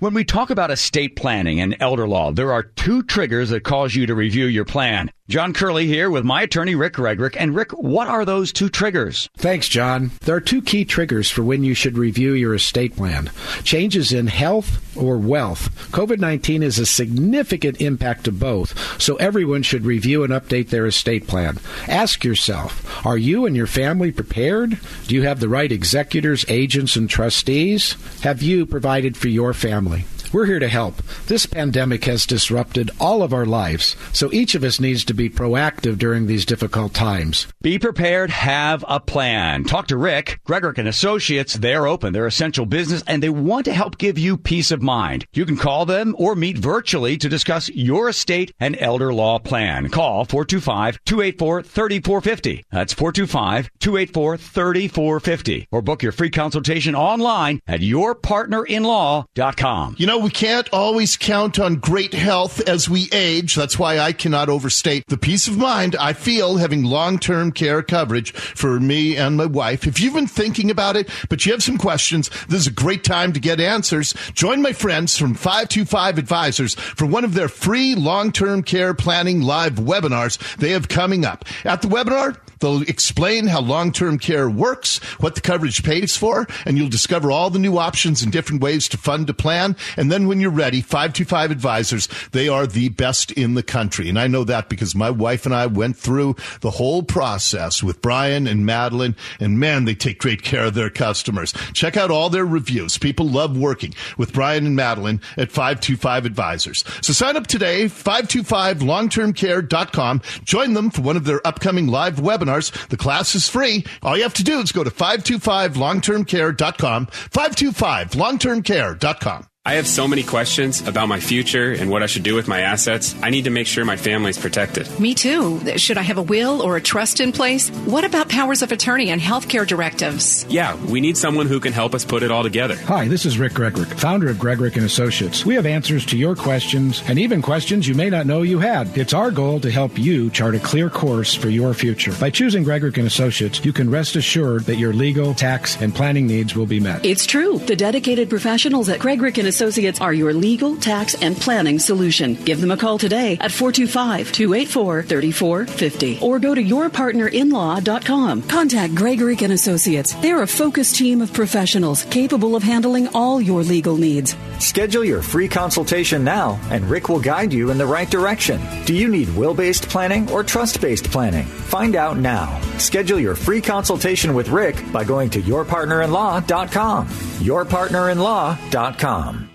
When 0.00 0.14
we 0.14 0.24
talk 0.24 0.50
about 0.50 0.70
estate 0.70 1.16
planning 1.16 1.60
and 1.60 1.76
elder 1.80 2.06
law, 2.06 2.30
there 2.30 2.52
are 2.52 2.62
two 2.62 3.02
triggers 3.02 3.50
that 3.50 3.64
cause 3.64 3.96
you 3.96 4.06
to 4.06 4.14
review 4.14 4.46
your 4.46 4.64
plan. 4.64 5.10
John 5.28 5.52
Curley 5.52 5.86
here 5.86 6.10
with 6.10 6.24
my 6.24 6.40
attorney, 6.40 6.74
Rick 6.74 6.94
Gregorek. 6.94 7.36
And 7.38 7.54
Rick, 7.54 7.72
what 7.72 8.08
are 8.08 8.24
those 8.24 8.50
two 8.50 8.70
triggers? 8.70 9.28
Thanks, 9.36 9.68
John. 9.68 10.10
There 10.22 10.34
are 10.34 10.40
two 10.40 10.62
key 10.62 10.86
triggers 10.86 11.30
for 11.30 11.42
when 11.42 11.62
you 11.64 11.74
should 11.74 11.98
review 11.98 12.32
your 12.32 12.54
estate 12.54 12.96
plan 12.96 13.30
changes 13.62 14.10
in 14.10 14.28
health 14.28 14.96
or 14.96 15.18
wealth. 15.18 15.68
COVID 15.92 16.18
19 16.18 16.62
is 16.62 16.78
a 16.78 16.86
significant 16.86 17.82
impact 17.82 18.24
to 18.24 18.32
both, 18.32 18.98
so 18.98 19.16
everyone 19.16 19.62
should 19.62 19.84
review 19.84 20.24
and 20.24 20.32
update 20.32 20.70
their 20.70 20.86
estate 20.86 21.26
plan. 21.26 21.58
Ask 21.86 22.24
yourself 22.24 23.04
Are 23.06 23.18
you 23.18 23.44
and 23.44 23.54
your 23.54 23.66
family 23.66 24.10
prepared? 24.10 24.78
Do 25.08 25.14
you 25.14 25.24
have 25.24 25.40
the 25.40 25.48
right 25.50 25.70
executors, 25.70 26.46
agents, 26.48 26.96
and 26.96 27.10
trustees? 27.10 27.96
Have 28.22 28.40
you 28.40 28.64
provided 28.64 29.14
for 29.14 29.28
your 29.28 29.52
family? 29.52 30.06
We're 30.32 30.46
here 30.46 30.58
to 30.58 30.68
help. 30.68 30.96
This 31.26 31.46
pandemic 31.46 32.04
has 32.04 32.26
disrupted 32.26 32.90
all 33.00 33.22
of 33.22 33.32
our 33.32 33.46
lives, 33.46 33.96
so 34.12 34.30
each 34.32 34.54
of 34.54 34.62
us 34.62 34.78
needs 34.78 35.02
to 35.04 35.14
be 35.14 35.30
proactive 35.30 35.96
during 35.96 36.26
these 36.26 36.44
difficult 36.44 36.92
times. 36.92 37.46
Be 37.62 37.78
prepared, 37.78 38.28
have 38.30 38.84
a 38.86 39.00
plan. 39.00 39.64
Talk 39.64 39.86
to 39.88 39.96
Rick, 39.96 40.40
Gregorek 40.46 40.76
and 40.78 40.88
Associates. 40.88 41.54
They're 41.54 41.86
open. 41.86 42.12
They're 42.12 42.26
essential 42.26 42.66
business 42.66 43.02
and 43.06 43.22
they 43.22 43.30
want 43.30 43.64
to 43.64 43.72
help 43.72 43.96
give 43.96 44.18
you 44.18 44.36
peace 44.36 44.70
of 44.70 44.82
mind. 44.82 45.24
You 45.32 45.46
can 45.46 45.56
call 45.56 45.86
them 45.86 46.14
or 46.18 46.34
meet 46.34 46.58
virtually 46.58 47.16
to 47.18 47.28
discuss 47.28 47.68
your 47.70 48.10
estate 48.10 48.52
and 48.60 48.76
elder 48.78 49.14
law 49.14 49.38
plan. 49.38 49.88
Call 49.88 50.26
425-284-3450. 50.26 52.64
That's 52.70 52.92
425-284-3450 52.94 55.66
or 55.70 55.82
book 55.82 56.02
your 56.02 56.12
free 56.12 56.30
consultation 56.30 56.94
online 56.94 57.60
at 57.66 57.80
yourpartnerinlaw.com. 57.80 59.96
You 59.98 60.06
know, 60.06 60.17
we 60.18 60.30
can't 60.30 60.68
always 60.72 61.16
count 61.16 61.58
on 61.58 61.76
great 61.76 62.14
health 62.14 62.60
as 62.68 62.88
we 62.88 63.08
age. 63.12 63.54
That's 63.54 63.78
why 63.78 63.98
I 63.98 64.12
cannot 64.12 64.48
overstate 64.48 65.06
the 65.08 65.16
peace 65.16 65.48
of 65.48 65.56
mind 65.56 65.96
I 65.96 66.12
feel 66.12 66.56
having 66.56 66.84
long 66.84 67.18
term 67.18 67.52
care 67.52 67.82
coverage 67.82 68.32
for 68.32 68.80
me 68.80 69.16
and 69.16 69.36
my 69.36 69.46
wife. 69.46 69.86
If 69.86 70.00
you've 70.00 70.14
been 70.14 70.26
thinking 70.26 70.70
about 70.70 70.96
it, 70.96 71.08
but 71.28 71.44
you 71.44 71.52
have 71.52 71.62
some 71.62 71.78
questions, 71.78 72.30
this 72.48 72.60
is 72.60 72.66
a 72.66 72.72
great 72.72 73.04
time 73.04 73.32
to 73.32 73.40
get 73.40 73.60
answers. 73.60 74.14
Join 74.34 74.62
my 74.62 74.72
friends 74.72 75.16
from 75.16 75.34
525 75.34 76.18
Advisors 76.18 76.74
for 76.74 77.06
one 77.06 77.24
of 77.24 77.34
their 77.34 77.48
free 77.48 77.94
long 77.94 78.32
term 78.32 78.62
care 78.62 78.94
planning 78.94 79.42
live 79.42 79.74
webinars 79.74 80.38
they 80.56 80.70
have 80.70 80.88
coming 80.88 81.24
up. 81.24 81.44
At 81.64 81.82
the 81.82 81.88
webinar, 81.88 82.36
They'll 82.60 82.82
explain 82.82 83.46
how 83.46 83.60
long 83.60 83.92
term 83.92 84.18
care 84.18 84.50
works, 84.50 84.98
what 85.20 85.34
the 85.34 85.40
coverage 85.40 85.82
pays 85.82 86.16
for, 86.16 86.46
and 86.64 86.76
you'll 86.76 86.88
discover 86.88 87.30
all 87.30 87.50
the 87.50 87.58
new 87.58 87.78
options 87.78 88.22
and 88.22 88.32
different 88.32 88.62
ways 88.62 88.88
to 88.88 88.98
fund 88.98 89.28
a 89.30 89.34
plan. 89.34 89.76
And 89.96 90.10
then 90.10 90.26
when 90.26 90.40
you're 90.40 90.50
ready, 90.50 90.80
525 90.80 91.50
Advisors, 91.50 92.08
they 92.32 92.48
are 92.48 92.66
the 92.66 92.88
best 92.90 93.30
in 93.32 93.54
the 93.54 93.62
country. 93.62 94.08
And 94.08 94.18
I 94.18 94.26
know 94.26 94.44
that 94.44 94.68
because 94.68 94.94
my 94.94 95.10
wife 95.10 95.46
and 95.46 95.54
I 95.54 95.66
went 95.66 95.96
through 95.96 96.36
the 96.60 96.72
whole 96.72 97.02
process 97.02 97.82
with 97.82 98.02
Brian 98.02 98.46
and 98.46 98.66
Madeline, 98.66 99.16
and 99.40 99.58
man, 99.58 99.84
they 99.84 99.94
take 99.94 100.18
great 100.18 100.42
care 100.42 100.66
of 100.66 100.74
their 100.74 100.90
customers. 100.90 101.54
Check 101.72 101.96
out 101.96 102.10
all 102.10 102.30
their 102.30 102.46
reviews. 102.46 102.98
People 102.98 103.28
love 103.28 103.56
working 103.56 103.94
with 104.16 104.32
Brian 104.32 104.66
and 104.66 104.76
Madeline 104.76 105.20
at 105.36 105.50
525 105.50 106.26
Advisors. 106.26 106.84
So 107.00 107.12
sign 107.12 107.36
up 107.36 107.46
today, 107.46 107.86
525longtermcare.com. 107.86 110.22
Join 110.44 110.74
them 110.74 110.90
for 110.90 111.02
one 111.02 111.16
of 111.16 111.24
their 111.24 111.46
upcoming 111.46 111.86
live 111.86 112.16
webinars. 112.16 112.47
The 112.88 112.96
class 112.96 113.34
is 113.34 113.48
free. 113.48 113.84
All 114.02 114.16
you 114.16 114.22
have 114.22 114.34
to 114.34 114.44
do 114.44 114.60
is 114.60 114.70
go 114.72 114.84
to 114.84 114.90
525longtermcare.com, 114.90 117.06
525longtermcare.com. 117.06 119.46
I 119.68 119.74
have 119.74 119.86
so 119.86 120.08
many 120.08 120.22
questions 120.22 120.80
about 120.88 121.08
my 121.08 121.20
future 121.20 121.72
and 121.72 121.90
what 121.90 122.02
I 122.02 122.06
should 122.06 122.22
do 122.22 122.34
with 122.34 122.48
my 122.48 122.62
assets. 122.62 123.14
I 123.22 123.28
need 123.28 123.44
to 123.44 123.50
make 123.50 123.66
sure 123.66 123.84
my 123.84 123.98
family 123.98 124.30
is 124.30 124.38
protected. 124.38 124.88
Me 124.98 125.14
too. 125.14 125.76
Should 125.76 125.98
I 125.98 126.00
have 126.00 126.16
a 126.16 126.22
will 126.22 126.62
or 126.62 126.78
a 126.78 126.80
trust 126.80 127.20
in 127.20 127.32
place? 127.32 127.68
What 127.84 128.02
about 128.02 128.30
powers 128.30 128.62
of 128.62 128.72
attorney 128.72 129.10
and 129.10 129.20
healthcare 129.20 129.66
directives? 129.66 130.46
Yeah, 130.48 130.74
we 130.86 131.02
need 131.02 131.18
someone 131.18 131.48
who 131.48 131.60
can 131.60 131.74
help 131.74 131.94
us 131.94 132.02
put 132.02 132.22
it 132.22 132.30
all 132.30 132.42
together. 132.42 132.76
Hi, 132.76 133.08
this 133.08 133.26
is 133.26 133.38
Rick 133.38 133.52
Gregorek, 133.52 133.92
founder 133.92 134.30
of 134.30 134.38
Gregorek 134.38 134.76
and 134.76 134.86
Associates. 134.86 135.44
We 135.44 135.54
have 135.56 135.66
answers 135.66 136.06
to 136.06 136.16
your 136.16 136.34
questions 136.34 137.02
and 137.06 137.18
even 137.18 137.42
questions 137.42 137.86
you 137.86 137.94
may 137.94 138.08
not 138.08 138.24
know 138.24 138.40
you 138.40 138.60
had. 138.60 138.96
It's 138.96 139.12
our 139.12 139.30
goal 139.30 139.60
to 139.60 139.70
help 139.70 139.98
you 139.98 140.30
chart 140.30 140.54
a 140.54 140.60
clear 140.60 140.88
course 140.88 141.34
for 141.34 141.50
your 141.50 141.74
future. 141.74 142.14
By 142.18 142.30
choosing 142.30 142.64
Gregorek 142.64 142.96
and 142.96 143.06
Associates, 143.06 143.62
you 143.62 143.74
can 143.74 143.90
rest 143.90 144.16
assured 144.16 144.62
that 144.62 144.76
your 144.76 144.94
legal, 144.94 145.34
tax, 145.34 145.78
and 145.82 145.94
planning 145.94 146.26
needs 146.26 146.56
will 146.56 146.64
be 146.64 146.80
met. 146.80 147.04
It's 147.04 147.26
true. 147.26 147.58
The 147.58 147.76
dedicated 147.76 148.30
professionals 148.30 148.88
at 148.88 149.00
Gregorek 149.00 149.36
and 149.36 149.46
Associates 149.46 149.57
are 150.00 150.12
your 150.12 150.32
legal, 150.32 150.76
tax, 150.76 151.14
and 151.20 151.36
planning 151.36 151.78
solution. 151.78 152.34
Give 152.34 152.60
them 152.60 152.70
a 152.70 152.76
call 152.76 152.98
today 152.98 153.38
at 153.40 153.50
425-284-3450 153.50 156.22
or 156.22 156.38
go 156.38 156.54
to 156.54 156.62
yourpartnerinlaw.com. 156.62 158.42
Contact 158.42 158.94
Gregorek 158.94 159.42
and 159.42 159.52
Associates. 159.52 160.14
They're 160.14 160.42
a 160.42 160.46
focused 160.46 160.94
team 160.96 161.22
of 161.22 161.32
professionals 161.32 162.04
capable 162.04 162.54
of 162.54 162.62
handling 162.62 163.08
all 163.14 163.40
your 163.40 163.62
legal 163.62 163.96
needs. 163.96 164.36
Schedule 164.58 165.04
your 165.04 165.22
free 165.22 165.48
consultation 165.48 166.22
now, 166.24 166.60
and 166.70 166.84
Rick 166.84 167.08
will 167.08 167.20
guide 167.20 167.52
you 167.52 167.70
in 167.70 167.78
the 167.78 167.86
right 167.86 168.10
direction. 168.10 168.60
Do 168.84 168.94
you 168.94 169.08
need 169.08 169.34
will 169.36 169.54
based 169.54 169.88
planning 169.88 170.30
or 170.30 170.44
trust 170.44 170.80
based 170.80 171.10
planning? 171.10 171.46
Find 171.46 171.96
out 171.96 172.16
now. 172.16 172.60
Schedule 172.78 173.18
your 173.18 173.34
free 173.34 173.60
consultation 173.60 174.34
with 174.34 174.48
Rick 174.48 174.92
by 174.92 175.02
going 175.04 175.30
to 175.30 175.40
yourpartnerinlaw.com. 175.40 177.08
Yourpartnerinlaw.com. 177.08 179.47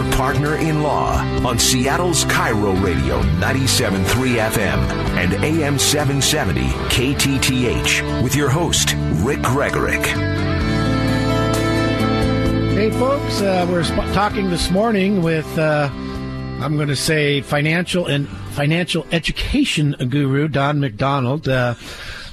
Your 0.00 0.12
Partner 0.12 0.56
in 0.56 0.82
Law 0.82 1.20
on 1.46 1.58
Seattle's 1.58 2.24
KIRO 2.24 2.82
Radio 2.82 3.20
97.3 3.38 4.02
FM 4.50 4.78
and 5.18 5.34
AM 5.44 5.78
770 5.78 6.62
KTTH 6.88 8.22
with 8.22 8.34
your 8.34 8.48
host, 8.48 8.94
Rick 9.22 9.40
Gregorek. 9.40 10.06
Hey, 12.72 12.90
folks, 12.92 13.42
uh, 13.42 13.66
we're 13.68 13.84
sp- 13.84 14.08
talking 14.14 14.48
this 14.48 14.70
morning 14.70 15.22
with, 15.22 15.58
uh, 15.58 15.90
I'm 15.92 16.76
going 16.76 16.88
to 16.88 16.96
say, 16.96 17.42
financial 17.42 18.06
and 18.06 18.26
financial 18.52 19.06
education 19.12 19.94
guru 20.08 20.48
Don 20.48 20.80
McDonald. 20.80 21.46
Uh, 21.46 21.74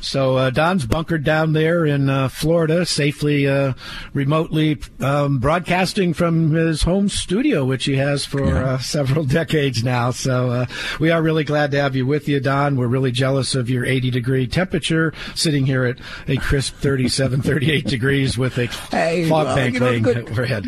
so 0.01 0.37
uh, 0.37 0.49
Don's 0.49 0.85
bunkered 0.85 1.23
down 1.23 1.53
there 1.53 1.85
in 1.85 2.09
uh, 2.09 2.29
Florida, 2.29 2.85
safely, 2.85 3.47
uh, 3.47 3.73
remotely 4.13 4.79
um, 4.99 5.39
broadcasting 5.39 6.13
from 6.13 6.51
his 6.51 6.83
home 6.83 7.09
studio, 7.09 7.65
which 7.65 7.85
he 7.85 7.95
has 7.95 8.25
for 8.25 8.45
Yeah. 8.45 8.63
uh, 8.73 8.77
several 8.79 9.23
decades 9.25 9.83
now. 9.83 10.11
So 10.11 10.49
uh, 10.51 10.65
we 10.99 11.11
are 11.11 11.21
really 11.21 11.43
glad 11.43 11.71
to 11.71 11.81
have 11.81 11.95
you 11.95 12.05
with 12.05 12.27
you, 12.27 12.39
Don. 12.39 12.75
We're 12.77 12.87
really 12.87 13.11
jealous 13.11 13.55
of 13.55 13.69
your 13.69 13.85
80 13.85 14.11
degree 14.11 14.47
temperature, 14.47 15.13
sitting 15.35 15.65
here 15.65 15.83
at 15.85 15.97
a 16.27 16.37
crisp 16.37 16.75
37, 16.75 17.41
38 17.43 17.85
degrees 17.85 18.37
with 18.37 18.57
a 18.57 18.67
Hey, 18.67 19.27
fog 19.27 19.47
well, 19.47 19.55
bank 19.55 19.73
you 19.75 19.79
know, 19.79 19.85
laying 19.87 20.03
good- 20.03 20.17
overhead. 20.29 20.65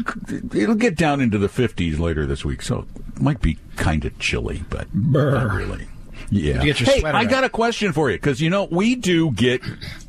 It'll 0.56 0.76
get 0.76 0.96
down 0.96 1.22
into 1.22 1.38
the 1.38 1.48
50s 1.50 2.00
later 2.00 2.26
this 2.26 2.44
week, 2.44 2.62
so 2.62 2.86
it 3.16 3.22
might 3.22 3.42
be 3.42 3.58
kind 3.76 4.06
of 4.06 4.18
chilly, 4.20 4.64
but 4.70 4.88
not 4.94 5.54
really. 5.54 5.88
Yeah. 6.32 6.62
You 6.64 6.74
hey, 6.74 7.02
I 7.04 7.24
out. 7.24 7.30
got 7.30 7.44
a 7.44 7.50
question 7.50 7.92
for 7.94 8.10
you 8.10 8.18
because 8.18 8.42
you 8.42 8.50
know 8.50 8.68
we 8.72 8.96
do 8.96 9.32
get 9.32 9.62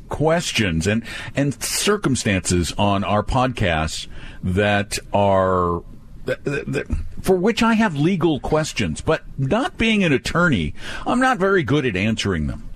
questions 0.09 0.87
and 0.87 1.03
and 1.35 1.61
circumstances 1.63 2.73
on 2.77 3.03
our 3.03 3.23
podcasts 3.23 4.07
that 4.43 4.99
are 5.13 5.83
that, 6.25 6.43
that- 6.43 6.87
for 7.21 7.35
which 7.35 7.61
I 7.61 7.73
have 7.73 7.95
legal 7.95 8.39
questions, 8.39 8.99
but 9.01 9.23
not 9.37 9.77
being 9.77 10.03
an 10.03 10.11
attorney, 10.11 10.73
I'm 11.05 11.19
not 11.19 11.37
very 11.37 11.61
good 11.61 11.85
at 11.85 11.95
answering 11.95 12.47
them. 12.47 12.67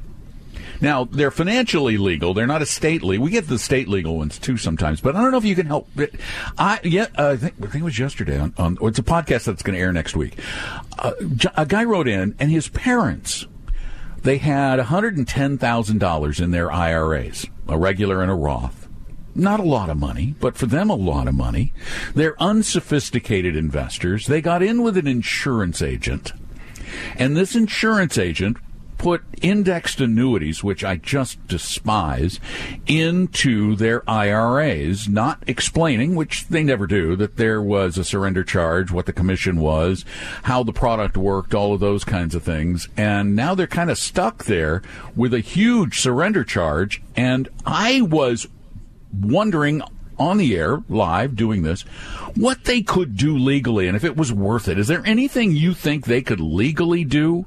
Now 0.81 1.05
they're 1.05 1.31
financially 1.31 1.97
legal; 1.97 2.33
they're 2.33 2.47
not 2.47 2.61
a 2.61 2.65
state 2.65 3.03
legal. 3.03 3.23
We 3.23 3.31
get 3.31 3.47
the 3.47 3.59
state 3.59 3.87
legal 3.87 4.17
ones 4.17 4.37
too 4.37 4.57
sometimes, 4.57 5.01
but 5.01 5.15
I 5.15 5.21
don't 5.21 5.31
know 5.31 5.37
if 5.37 5.45
you 5.45 5.55
can 5.55 5.67
help. 5.67 5.89
I 6.57 6.79
yeah, 6.83 7.07
uh, 7.17 7.29
I 7.29 7.37
think 7.37 7.55
I 7.59 7.67
think 7.67 7.75
it 7.75 7.83
was 7.83 7.99
yesterday 7.99 8.39
on. 8.39 8.53
on 8.57 8.77
it's 8.81 8.99
a 8.99 9.03
podcast 9.03 9.45
that's 9.45 9.63
going 9.63 9.75
to 9.75 9.79
air 9.79 9.93
next 9.93 10.15
week. 10.15 10.37
Uh, 10.97 11.13
a 11.55 11.65
guy 11.65 11.83
wrote 11.83 12.07
in, 12.07 12.35
and 12.39 12.51
his 12.51 12.69
parents 12.69 13.47
they 14.25 14.39
had 14.39 14.77
one 14.77 14.87
hundred 14.87 15.17
and 15.17 15.27
ten 15.27 15.57
thousand 15.57 15.99
dollars 15.99 16.39
in 16.39 16.51
their 16.51 16.71
IRAs, 16.71 17.45
a 17.67 17.77
regular 17.77 18.21
and 18.21 18.31
a 18.31 18.35
Roth. 18.35 18.87
Not 19.35 19.59
a 19.59 19.63
lot 19.63 19.89
of 19.89 19.97
money, 19.97 20.33
but 20.39 20.57
for 20.57 20.65
them 20.65 20.89
a 20.89 20.95
lot 20.95 21.27
of 21.27 21.35
money. 21.35 21.73
They're 22.15 22.41
unsophisticated 22.41 23.55
investors. 23.55 24.27
They 24.27 24.41
got 24.41 24.63
in 24.63 24.81
with 24.81 24.97
an 24.97 25.07
insurance 25.07 25.81
agent. 25.81 26.31
And 27.17 27.35
this 27.35 27.55
insurance 27.55 28.17
agent 28.17 28.57
put 29.05 29.21
indexed 29.39 30.01
annuities, 30.01 30.63
which 30.63 30.83
I 30.83 30.95
just 30.95 31.47
despise, 31.47 32.39
into 32.87 33.75
their 33.75 34.01
IRAs, 34.09 35.07
not 35.07 35.43
explaining, 35.45 36.15
which 36.15 36.47
they 36.47 36.63
never 36.63 36.87
do, 36.87 37.15
that 37.17 37.37
there 37.37 37.61
was 37.61 37.99
a 37.99 38.03
surrender 38.03 38.43
charge, 38.43 38.89
what 38.89 39.05
the 39.05 39.13
commission 39.13 39.57
was, 39.59 40.05
how 40.45 40.63
the 40.63 40.73
product 40.73 41.17
worked, 41.17 41.53
all 41.53 41.71
of 41.71 41.81
those 41.81 42.03
kinds 42.03 42.33
of 42.33 42.41
things. 42.41 42.89
And 42.97 43.35
now 43.35 43.53
they're 43.53 43.67
kind 43.67 43.91
of 43.91 43.99
stuck 43.99 44.45
there 44.45 44.81
with 45.15 45.35
a 45.35 45.39
huge 45.39 45.99
surrender 45.99 46.43
charge. 46.43 47.03
And 47.15 47.47
I 47.63 48.01
was 48.01 48.47
wondering 49.13 49.83
on 50.17 50.37
the 50.37 50.57
air 50.57 50.81
live 50.89 51.35
doing 51.35 51.61
this 51.61 51.83
what 52.33 52.63
they 52.63 52.81
could 52.81 53.15
do 53.15 53.37
legally 53.37 53.85
and 53.85 53.97
if 53.97 54.03
it 54.05 54.15
was 54.15 54.31
worth 54.31 54.69
it 54.69 54.79
is 54.79 54.87
there 54.87 55.05
anything 55.05 55.51
you 55.51 55.73
think 55.73 56.05
they 56.05 56.21
could 56.21 56.39
legally 56.39 57.03
do 57.03 57.45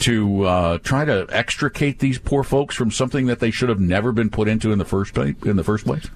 to 0.00 0.44
uh, 0.44 0.78
try 0.78 1.04
to 1.04 1.26
extricate 1.30 1.98
these 1.98 2.18
poor 2.18 2.42
folks 2.42 2.74
from 2.74 2.90
something 2.90 3.26
that 3.26 3.38
they 3.40 3.50
should 3.50 3.68
have 3.68 3.80
never 3.80 4.12
been 4.12 4.30
put 4.30 4.48
into 4.48 4.72
in 4.72 4.78
the 4.78 4.84
first 4.84 5.14
place 5.14 5.34
in 5.44 5.56
the 5.56 5.64
first 5.64 5.84
place 5.84 6.06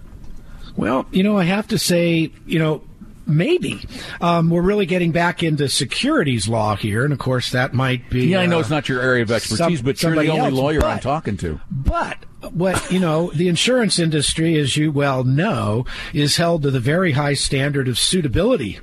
Well, 0.76 1.06
you 1.12 1.22
know, 1.22 1.38
I 1.38 1.44
have 1.44 1.68
to 1.68 1.78
say, 1.78 2.32
you 2.46 2.58
know, 2.58 2.82
maybe 3.26 3.80
um, 4.20 4.50
we're 4.50 4.60
really 4.62 4.86
getting 4.86 5.12
back 5.12 5.42
into 5.42 5.68
securities 5.68 6.46
law 6.48 6.76
here, 6.76 7.04
and 7.04 7.12
of 7.12 7.18
course 7.18 7.52
that 7.52 7.72
might 7.72 8.10
be. 8.10 8.26
yeah 8.26 8.40
i 8.40 8.46
know 8.46 8.58
uh, 8.58 8.60
it's 8.60 8.68
not 8.70 8.86
your 8.88 9.00
area 9.00 9.22
of 9.22 9.30
expertise 9.30 9.78
some- 9.78 9.84
but 9.86 10.02
you're 10.02 10.12
the 10.14 10.28
only 10.28 10.46
else, 10.46 10.52
lawyer 10.54 10.84
i'm 10.84 11.00
talking 11.00 11.36
to 11.38 11.58
But 11.70 12.18
what 12.52 12.90
you 12.90 12.98
know, 12.98 13.30
the 13.34 13.48
insurance 13.48 13.98
industry, 13.98 14.58
as 14.58 14.76
you 14.76 14.92
well 14.92 15.24
know, 15.24 15.86
is 16.12 16.36
held 16.36 16.62
to 16.62 16.70
the 16.70 16.80
very 16.80 17.12
high 17.12 17.34
standard 17.34 17.88
of 17.88 17.98
suitability, 17.98 18.78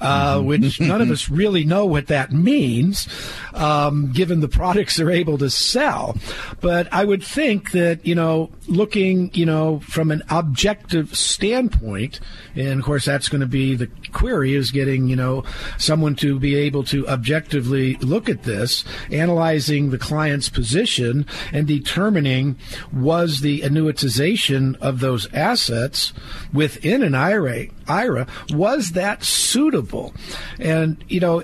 uh, 0.00 0.36
Mm-hmm. 0.38 0.46
which 0.46 0.80
none 0.80 1.00
of 1.00 1.10
us 1.10 1.28
really 1.28 1.64
know 1.64 1.86
what 1.86 2.06
that 2.08 2.32
means, 2.32 3.08
um, 3.54 4.12
given 4.12 4.40
the 4.40 4.48
products 4.48 4.96
they're 4.96 5.10
able 5.10 5.38
to 5.38 5.50
sell. 5.50 6.16
But 6.60 6.88
I 6.92 7.04
would 7.04 7.22
think 7.22 7.72
that 7.72 8.04
you 8.06 8.14
know, 8.14 8.50
looking 8.68 9.30
you 9.34 9.46
know 9.46 9.80
from 9.80 10.10
an 10.10 10.22
objective 10.30 11.16
standpoint, 11.16 12.20
and 12.54 12.78
of 12.80 12.84
course 12.84 13.04
that's 13.04 13.28
going 13.28 13.40
to 13.40 13.46
be 13.46 13.74
the 13.74 13.88
query 14.12 14.54
is 14.54 14.70
getting 14.70 15.08
you 15.08 15.16
know 15.16 15.44
someone 15.78 16.14
to 16.16 16.38
be 16.38 16.54
able 16.56 16.84
to 16.84 17.06
objectively 17.08 17.94
look 17.96 18.28
at 18.28 18.42
this, 18.44 18.84
analyzing 19.10 19.90
the 19.90 19.98
client's 19.98 20.48
position 20.48 21.26
and 21.52 21.66
determining 21.66 22.56
was 22.92 23.40
the 23.40 23.60
annuitization 23.60 24.76
of 24.80 25.00
those 25.00 25.32
assets 25.32 26.12
within 26.52 27.02
an 27.02 27.14
IRA 27.14 27.66
IRA 27.88 28.26
was 28.50 28.92
that 28.92 29.24
suitable, 29.24 30.14
and 30.58 31.02
you 31.08 31.20
know. 31.20 31.42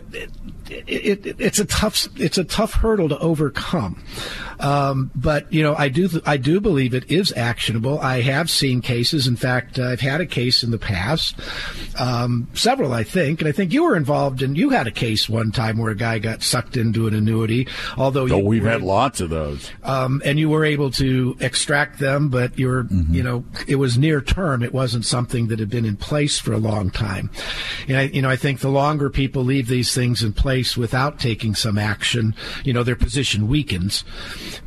It, 0.70 0.84
it, 0.88 1.26
it, 1.26 1.36
it's 1.40 1.58
a 1.58 1.64
tough 1.64 2.08
it's 2.16 2.38
a 2.38 2.44
tough 2.44 2.74
hurdle 2.74 3.08
to 3.08 3.18
overcome, 3.18 4.02
um, 4.60 5.10
but 5.14 5.52
you 5.52 5.62
know 5.62 5.74
I 5.76 5.88
do 5.88 6.08
I 6.24 6.36
do 6.36 6.60
believe 6.60 6.94
it 6.94 7.10
is 7.10 7.32
actionable. 7.36 7.98
I 8.00 8.22
have 8.22 8.50
seen 8.50 8.80
cases. 8.80 9.26
In 9.26 9.36
fact, 9.36 9.78
I've 9.78 10.00
had 10.00 10.20
a 10.20 10.26
case 10.26 10.62
in 10.62 10.70
the 10.70 10.78
past, 10.78 11.36
um, 11.98 12.48
several 12.54 12.92
I 12.92 13.04
think, 13.04 13.40
and 13.40 13.48
I 13.48 13.52
think 13.52 13.72
you 13.72 13.84
were 13.84 13.96
involved 13.96 14.42
in. 14.42 14.54
You 14.56 14.70
had 14.70 14.86
a 14.86 14.90
case 14.92 15.28
one 15.28 15.52
time 15.52 15.78
where 15.78 15.90
a 15.90 15.96
guy 15.96 16.18
got 16.18 16.42
sucked 16.42 16.76
into 16.76 17.06
an 17.06 17.14
annuity. 17.14 17.68
Although 17.96 18.28
oh 18.30 18.38
we've 18.38 18.64
had 18.64 18.82
lots 18.82 19.20
of 19.20 19.30
those 19.30 19.70
um, 19.84 20.22
and 20.24 20.38
you 20.38 20.48
were 20.48 20.64
able 20.64 20.90
to 20.92 21.36
extract 21.40 21.98
them, 21.98 22.28
but 22.28 22.58
you're, 22.58 22.84
Mm-hmm. 22.86 23.14
you 23.14 23.22
know, 23.22 23.44
it 23.66 23.76
was 23.76 23.98
near 23.98 24.20
term. 24.20 24.62
It 24.62 24.72
wasn't 24.72 25.04
something 25.04 25.48
that 25.48 25.58
had 25.58 25.68
been 25.68 25.84
in 25.84 25.96
place 25.96 26.38
for 26.38 26.52
a 26.52 26.58
long 26.58 26.90
time. 26.90 27.30
And 27.88 27.96
I, 27.96 28.02
you 28.02 28.22
know, 28.22 28.30
I 28.30 28.36
think 28.36 28.60
the 28.60 28.68
longer 28.70 29.10
people 29.10 29.42
leave 29.44 29.66
these 29.66 29.94
things 29.94 30.22
in 30.22 30.32
place 30.32 30.55
without 30.76 31.18
taking 31.18 31.54
some 31.54 31.78
action, 31.78 32.34
you 32.64 32.72
know, 32.72 32.82
their 32.82 32.96
position 32.96 33.48
weakens. 33.48 34.04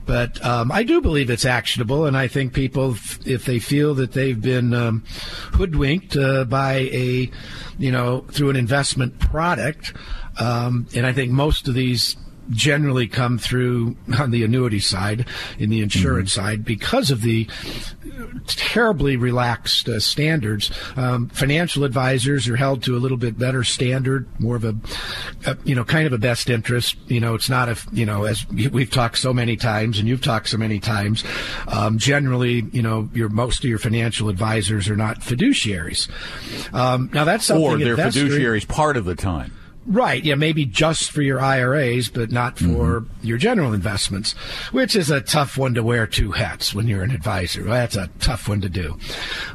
But 0.05 0.43
um, 0.45 0.71
I 0.71 0.83
do 0.83 1.01
believe 1.01 1.29
it's 1.29 1.45
actionable, 1.45 2.05
and 2.05 2.17
I 2.17 2.27
think 2.27 2.53
people, 2.53 2.95
if 3.25 3.45
they 3.45 3.59
feel 3.59 3.93
that 3.95 4.13
they've 4.13 4.39
been 4.39 4.73
um, 4.73 5.03
hoodwinked 5.53 6.15
uh, 6.15 6.45
by 6.45 6.73
a, 6.91 7.31
you 7.77 7.91
know, 7.91 8.25
through 8.31 8.49
an 8.49 8.55
investment 8.55 9.19
product, 9.19 9.93
um, 10.39 10.87
and 10.95 11.05
I 11.05 11.13
think 11.13 11.31
most 11.31 11.67
of 11.67 11.73
these 11.73 12.15
generally 12.49 13.07
come 13.07 13.37
through 13.37 13.95
on 14.17 14.31
the 14.31 14.43
annuity 14.43 14.79
side, 14.79 15.25
in 15.57 15.69
the 15.69 15.81
insurance 15.81 16.33
side, 16.33 16.65
because 16.65 17.11
of 17.11 17.21
the 17.21 17.47
terribly 18.47 19.17
relaxed 19.17 19.87
uh, 19.87 19.99
standards. 19.99 20.71
Um, 20.95 21.29
financial 21.29 21.83
advisors 21.83 22.47
are 22.47 22.55
held 22.55 22.83
to 22.83 22.95
a 22.95 22.99
little 22.99 23.17
bit 23.17 23.37
better 23.37 23.63
standard, 23.63 24.27
more 24.39 24.55
of 24.55 24.63
a, 24.63 24.75
a, 25.45 25.57
you 25.63 25.75
know, 25.75 25.83
kind 25.83 26.07
of 26.07 26.13
a 26.13 26.17
best 26.17 26.49
interest. 26.49 26.95
You 27.07 27.19
know, 27.19 27.35
it's 27.35 27.49
not 27.49 27.69
a, 27.69 27.77
you 27.91 28.05
know, 28.05 28.25
as 28.25 28.47
we've 28.49 28.91
talked 28.91 29.17
so 29.17 29.33
many 29.33 29.55
times 29.55 29.99
and 29.99 30.07
you've 30.07 30.23
talked 30.23 30.49
so 30.49 30.57
many 30.57 30.79
times, 30.79 31.23
um, 31.67 31.97
generally, 31.97 32.65
you 32.71 32.81
know, 32.81 33.09
your 33.13 33.29
most 33.29 33.63
of 33.63 33.69
your 33.69 33.79
financial 33.79 34.29
advisors 34.29 34.89
are 34.89 34.97
not 34.97 35.19
fiduciaries. 35.21 36.09
Um, 36.73 37.09
now 37.13 37.23
that's 37.23 37.45
something 37.45 37.65
or 37.65 37.77
their 37.77 37.91
investor- 37.91 38.25
fiduciaries 38.25 38.67
part 38.67 38.97
of 38.97 39.05
the 39.05 39.15
time 39.15 39.53
Right. 39.89 40.23
Yeah, 40.23 40.35
maybe 40.35 40.65
just 40.65 41.09
for 41.09 41.23
your 41.23 41.39
IRAs, 41.39 42.09
but 42.09 42.31
not 42.31 42.59
for 42.59 43.01
mm-hmm. 43.01 43.25
your 43.25 43.39
general 43.39 43.73
investments, 43.73 44.33
which 44.71 44.95
is 44.95 45.09
a 45.09 45.19
tough 45.19 45.57
one 45.57 45.73
to 45.73 45.81
wear 45.81 46.05
two 46.05 46.31
hats 46.31 46.75
when 46.75 46.87
you're 46.87 47.01
an 47.01 47.09
advisor. 47.09 47.63
That's 47.63 47.95
a 47.95 48.11
tough 48.19 48.47
one 48.47 48.61
to 48.61 48.69
do. 48.69 48.99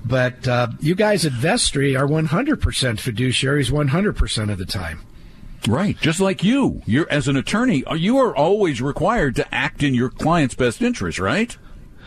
But 0.04 0.48
uh, 0.48 0.68
you 0.80 0.96
guys 0.96 1.24
at 1.24 1.32
Vestory 1.32 1.96
are 1.96 2.08
100% 2.08 2.58
fiduciaries 2.58 3.70
100% 3.70 4.52
of 4.52 4.58
the 4.58 4.66
time. 4.66 5.02
Right, 5.68 5.98
just 6.00 6.20
like 6.20 6.42
you. 6.42 6.82
You're 6.84 7.10
as 7.10 7.28
an 7.28 7.36
attorney, 7.36 7.84
you 7.94 8.18
are 8.18 8.36
always 8.36 8.82
required 8.82 9.36
to 9.36 9.54
act 9.54 9.84
in 9.84 9.94
your 9.94 10.10
client's 10.10 10.56
best 10.56 10.82
interest, 10.82 11.20
right? 11.20 11.56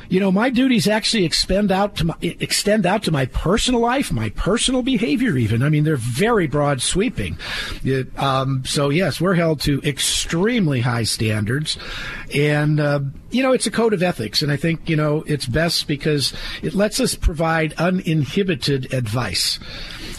You 0.10 0.20
know, 0.20 0.32
my 0.32 0.50
duties 0.50 0.88
actually 0.88 1.26
extend 1.26 1.72
out 1.72 1.96
to 1.98 2.06
my, 2.06 2.16
extend 2.22 2.86
out 2.86 3.04
to 3.04 3.12
my 3.12 3.26
personal 3.28 3.82
life, 3.82 4.12
my 4.12 4.30
personal 4.30 4.82
behavior. 4.82 5.38
Even 5.38 5.64
I 5.64 5.70
mean, 5.70 5.84
they're 5.84 5.98
very 5.98 6.48
broad 6.48 6.82
sweeping. 6.82 7.38
It, 7.84 8.18
um, 8.20 8.64
so 8.66 8.90
yes, 8.90 9.20
we're 9.20 9.36
held 9.36 9.62
to 9.62 9.82
extremely 9.84 10.82
high 10.82 11.04
standards, 11.04 11.78
and 12.34 12.80
uh, 12.80 13.00
you 13.32 13.44
know, 13.44 13.52
it's 13.52 13.68
a 13.68 13.72
code 13.72 13.94
of 13.94 14.04
ethics, 14.04 14.42
and 14.42 14.52
I 14.52 14.56
think 14.58 14.90
you 14.90 14.96
know 14.96 15.24
it's 15.28 15.46
best 15.46 15.88
because 15.88 16.34
it 16.62 16.74
lets 16.74 17.00
us 17.00 17.16
provide 17.16 17.74
uninhibited 17.74 18.94
advice 18.94 19.60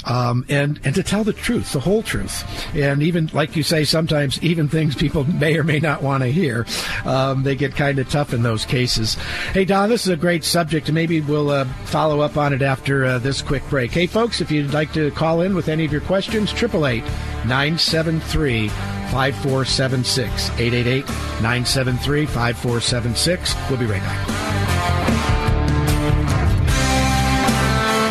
um, 0.09 0.45
and 0.49 0.81
and 0.85 0.95
to 0.95 1.03
tell 1.03 1.23
the 1.23 1.33
truth, 1.33 1.73
the 1.73 1.81
whole 1.81 2.03
truth, 2.03 2.45
and 2.75 3.03
even 3.03 3.31
like 3.33 3.55
you 3.55 3.63
say, 3.63 3.85
sometimes 3.85 4.43
even 4.43 4.69
things 4.69 4.97
people 4.97 5.25
may 5.39 5.57
or 5.57 5.65
may 5.65 5.79
not 5.79 6.03
want 6.03 6.23
to 6.23 6.29
hear, 6.29 6.67
um, 7.05 7.43
they 7.43 7.55
get 7.55 7.77
kind 7.77 7.99
of 7.99 8.09
tough 8.09 8.33
in 8.35 8.43
those 8.43 8.65
cases. 8.65 9.15
Hey 9.53 9.65
Don, 9.65 9.89
this 9.89 10.03
is 10.03 10.09
a 10.09 10.17
great 10.17 10.45
subject, 10.45 10.89
and 10.89 10.95
maybe 10.95 11.21
we'll 11.21 11.51
uh, 11.51 11.65
follow 11.85 12.21
up 12.21 12.37
on 12.37 12.53
it 12.53 12.63
after 12.63 13.05
uh, 13.05 13.19
this 13.19 13.43
quick 13.43 13.63
break. 13.69 13.93
Hey 13.93 14.07
folks, 14.07 14.41
if 14.41 14.51
you'd 14.51 14.73
like 14.73 14.93
to 14.95 15.11
call 15.13 15.43
in 15.43 15.55
with 15.55 15.69
any 15.69 15.85
of 15.85 15.93
your 15.93 16.01
questions, 16.03 16.53
triple 16.53 16.87
eight 16.87 17.05
nine 17.47 17.79
seven 17.79 18.21
three. 18.21 18.71
5476 19.09 20.51
888 20.61 21.09
973 21.41 22.27
5476. 22.27 23.55
We'll 23.71 23.79
be 23.79 23.87
right 23.87 24.03
back. 24.03 25.48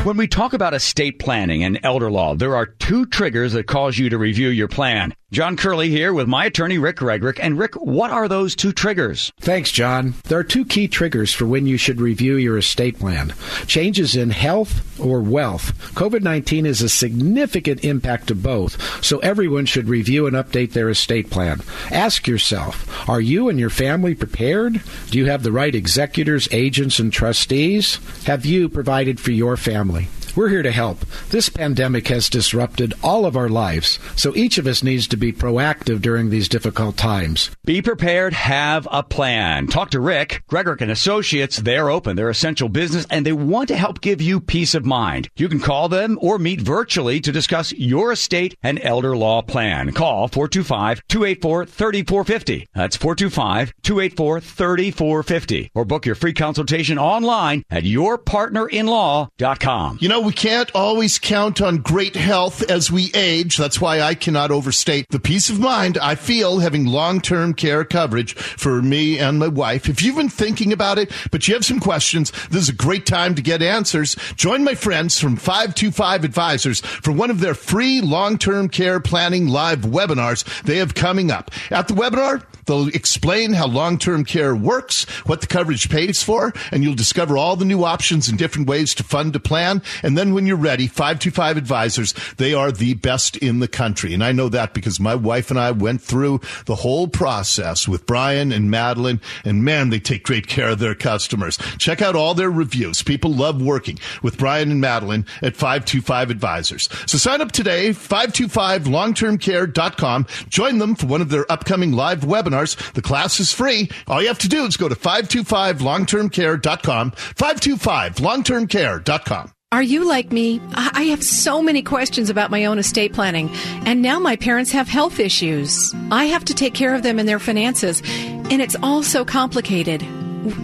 When 0.07 0.15
we 0.15 0.29
talk 0.29 0.53
about 0.53 0.73
estate 0.73 1.19
planning 1.19 1.65
and 1.65 1.81
elder 1.83 2.09
law, 2.09 2.33
there 2.33 2.55
are 2.55 2.65
two 2.65 3.07
triggers 3.07 3.51
that 3.51 3.67
cause 3.67 3.97
you 3.97 4.07
to 4.11 4.17
review 4.17 4.47
your 4.47 4.69
plan. 4.69 5.13
John 5.29 5.57
Curley 5.57 5.89
here 5.89 6.13
with 6.13 6.29
my 6.29 6.45
attorney, 6.45 6.77
Rick 6.77 6.97
Gregorek. 6.97 7.37
And 7.41 7.59
Rick, 7.59 7.75
what 7.75 8.11
are 8.11 8.29
those 8.29 8.55
two 8.55 8.71
triggers? 8.71 9.33
Thanks, 9.41 9.71
John. 9.71 10.13
There 10.23 10.39
are 10.39 10.43
two 10.43 10.63
key 10.63 10.87
triggers 10.87 11.33
for 11.33 11.45
when 11.45 11.67
you 11.67 11.75
should 11.75 11.99
review 11.99 12.37
your 12.37 12.57
estate 12.57 12.97
plan 12.97 13.33
changes 13.65 14.15
in 14.15 14.29
health 14.29 14.97
or 14.97 15.19
wealth. 15.19 15.77
COVID 15.95 16.21
19 16.21 16.65
is 16.65 16.81
a 16.81 16.87
significant 16.87 17.83
impact 17.83 18.27
to 18.27 18.35
both, 18.35 19.03
so 19.03 19.19
everyone 19.19 19.65
should 19.65 19.89
review 19.89 20.27
and 20.27 20.35
update 20.37 20.71
their 20.71 20.87
estate 20.87 21.29
plan. 21.29 21.59
Ask 21.91 22.25
yourself 22.25 23.09
are 23.09 23.19
you 23.19 23.49
and 23.49 23.59
your 23.59 23.69
family 23.69 24.15
prepared? 24.15 24.81
Do 25.11 25.17
you 25.17 25.25
have 25.25 25.43
the 25.43 25.51
right 25.51 25.75
executors, 25.75 26.47
agents, 26.51 26.99
and 26.99 27.11
trustees? 27.11 27.99
Have 28.23 28.45
you 28.45 28.69
provided 28.69 29.19
for 29.19 29.31
your 29.31 29.57
family? 29.57 30.07
We're 30.37 30.47
here 30.49 30.61
to 30.61 30.71
help. 30.71 30.99
This 31.31 31.49
pandemic 31.49 32.09
has 32.09 32.29
disrupted 32.29 32.93
all 33.01 33.25
of 33.25 33.35
our 33.35 33.49
lives, 33.49 33.97
so 34.15 34.35
each 34.35 34.59
of 34.59 34.67
us 34.67 34.83
needs 34.83 35.07
to 35.07 35.17
be 35.17 35.33
proactive 35.33 35.99
during 35.99 36.29
these 36.29 36.47
difficult 36.47 36.95
times. 36.95 37.49
Be 37.65 37.81
prepared, 37.81 38.33
have 38.33 38.87
a 38.91 39.01
plan. 39.01 39.65
Talk 39.65 39.89
to 39.89 39.99
Rick, 39.99 40.43
Gregorek 40.47 40.81
and 40.81 40.91
Associates. 40.91 41.57
They're 41.57 41.89
open, 41.89 42.15
they're 42.15 42.29
essential 42.29 42.69
business, 42.69 43.07
and 43.09 43.25
they 43.25 43.31
want 43.31 43.69
to 43.69 43.75
help 43.75 43.99
give 43.99 44.21
you 44.21 44.39
peace 44.39 44.75
of 44.75 44.85
mind. 44.85 45.27
You 45.37 45.49
can 45.49 45.59
call 45.59 45.89
them 45.89 46.19
or 46.21 46.37
meet 46.37 46.61
virtually 46.61 47.19
to 47.21 47.31
discuss 47.31 47.73
your 47.73 48.11
estate 48.11 48.55
and 48.61 48.79
elder 48.83 49.17
law 49.17 49.41
plan. 49.41 49.91
Call 49.91 50.29
425-284-3450. 50.29 52.67
That's 52.75 52.95
425-284-3450. 52.95 55.71
Or 55.73 55.83
book 55.83 56.05
your 56.05 56.13
free 56.13 56.33
consultation 56.33 56.99
online 56.99 57.63
at 57.71 57.85
yourpartnerinlaw.com. 57.85 59.97
You 59.99 60.09
know, 60.09 60.26
we 60.27 60.33
can't 60.33 60.69
always 60.75 61.19
count 61.19 61.61
on 61.61 61.77
great 61.77 62.17
health 62.17 62.61
as 62.69 62.91
we 62.91 63.09
age. 63.13 63.55
That's 63.55 63.79
why 63.79 64.01
I 64.01 64.13
cannot 64.13 64.51
overstate 64.51 65.07
the 65.07 65.21
peace 65.21 65.49
of 65.49 65.57
mind 65.57 65.97
I 65.99 66.15
feel 66.15 66.59
having 66.59 66.85
long 66.85 67.21
term 67.21 67.53
care 67.53 67.85
coverage 67.85 68.33
for 68.33 68.81
me 68.81 69.19
and 69.19 69.39
my 69.39 69.47
wife. 69.47 69.87
If 69.87 70.01
you've 70.01 70.17
been 70.17 70.27
thinking 70.27 70.73
about 70.73 70.97
it, 70.97 71.13
but 71.31 71.47
you 71.47 71.53
have 71.53 71.63
some 71.63 71.79
questions, 71.79 72.33
this 72.49 72.63
is 72.63 72.67
a 72.67 72.73
great 72.73 73.05
time 73.05 73.35
to 73.35 73.41
get 73.41 73.61
answers. 73.61 74.17
Join 74.35 74.65
my 74.65 74.75
friends 74.75 75.17
from 75.17 75.37
525 75.37 76.25
Advisors 76.25 76.81
for 76.81 77.13
one 77.13 77.29
of 77.31 77.39
their 77.39 77.55
free 77.55 78.01
long 78.01 78.37
term 78.37 78.67
care 78.67 78.99
planning 78.99 79.47
live 79.47 79.79
webinars 79.79 80.43
they 80.63 80.75
have 80.75 80.93
coming 80.93 81.31
up. 81.31 81.51
At 81.71 81.87
the 81.87 81.93
webinar, 81.93 82.43
They'll 82.67 82.89
explain 82.89 83.53
how 83.53 83.67
long 83.67 83.97
term 83.97 84.25
care 84.25 84.55
works, 84.55 85.05
what 85.25 85.41
the 85.41 85.47
coverage 85.47 85.89
pays 85.89 86.21
for, 86.21 86.53
and 86.71 86.83
you'll 86.83 86.93
discover 86.93 87.35
all 87.37 87.55
the 87.55 87.65
new 87.65 87.83
options 87.83 88.27
and 88.27 88.37
different 88.37 88.67
ways 88.67 88.93
to 88.95 89.03
fund 89.03 89.35
a 89.35 89.39
plan. 89.39 89.81
And 90.03 90.15
then 90.17 90.33
when 90.33 90.45
you're 90.45 90.57
ready, 90.57 90.87
525 90.87 91.55
Advisors, 91.57 92.13
they 92.35 92.53
are 92.53 92.71
the 92.71 92.93
best 92.95 93.37
in 93.37 93.59
the 93.59 93.67
country. 93.67 94.13
And 94.13 94.23
I 94.23 94.33
know 94.33 94.49
that 94.49 94.73
because 94.73 94.99
my 94.99 95.15
wife 95.15 95.49
and 95.49 95.59
I 95.59 95.71
went 95.71 96.01
through 96.01 96.41
the 96.65 96.75
whole 96.75 97.07
process 97.07 97.87
with 97.87 98.05
Brian 98.05 98.51
and 98.51 98.69
Madeline, 98.69 99.21
and 99.45 99.63
man, 99.63 99.89
they 99.89 99.99
take 99.99 100.23
great 100.23 100.47
care 100.47 100.69
of 100.69 100.79
their 100.79 100.93
customers. 100.93 101.57
Check 101.77 102.01
out 102.01 102.15
all 102.15 102.33
their 102.33 102.51
reviews. 102.51 103.01
People 103.01 103.33
love 103.33 103.61
working 103.61 103.97
with 104.21 104.37
Brian 104.37 104.71
and 104.71 104.81
Madeline 104.81 105.25
at 105.41 105.55
525 105.55 106.29
Advisors. 106.29 106.89
So 107.05 107.17
sign 107.17 107.39
up 107.41 107.53
today, 107.53 107.91
525longtermcare.com. 107.91 110.27
Join 110.49 110.79
them 110.79 110.95
for 110.95 111.07
one 111.07 111.21
of 111.21 111.29
their 111.29 111.49
upcoming 111.51 111.91
live 111.93 112.21
webinars 112.21 112.56
webinars. 112.57 112.93
The 112.93 113.01
class 113.01 113.39
is 113.39 113.51
free. 113.51 113.89
All 114.07 114.21
you 114.21 114.27
have 114.27 114.37
to 114.39 114.49
do 114.49 114.65
is 114.65 114.77
go 114.77 114.89
to 114.89 114.95
525longtermcare.com, 114.95 117.11
525longtermcare.com. 117.11 119.51
Are 119.73 119.83
you 119.83 120.07
like 120.07 120.31
me? 120.31 120.61
I 120.75 121.03
have 121.03 121.21
so 121.21 121.61
many 121.61 121.81
questions 121.81 122.29
about 122.29 122.51
my 122.51 122.63
own 122.65 122.79
estate 122.79 123.11
planning, 123.11 123.49
and 123.85 124.01
now 124.01 124.17
my 124.17 124.37
parents 124.37 124.71
have 124.71 124.87
health 124.87 125.19
issues. 125.19 125.93
I 126.09 126.23
have 126.25 126.45
to 126.45 126.53
take 126.53 126.73
care 126.73 126.95
of 126.95 127.03
them 127.03 127.19
and 127.19 127.27
their 127.27 127.37
finances, 127.37 128.01
and 128.05 128.61
it's 128.61 128.77
all 128.81 129.03
so 129.03 129.25
complicated. 129.25 130.01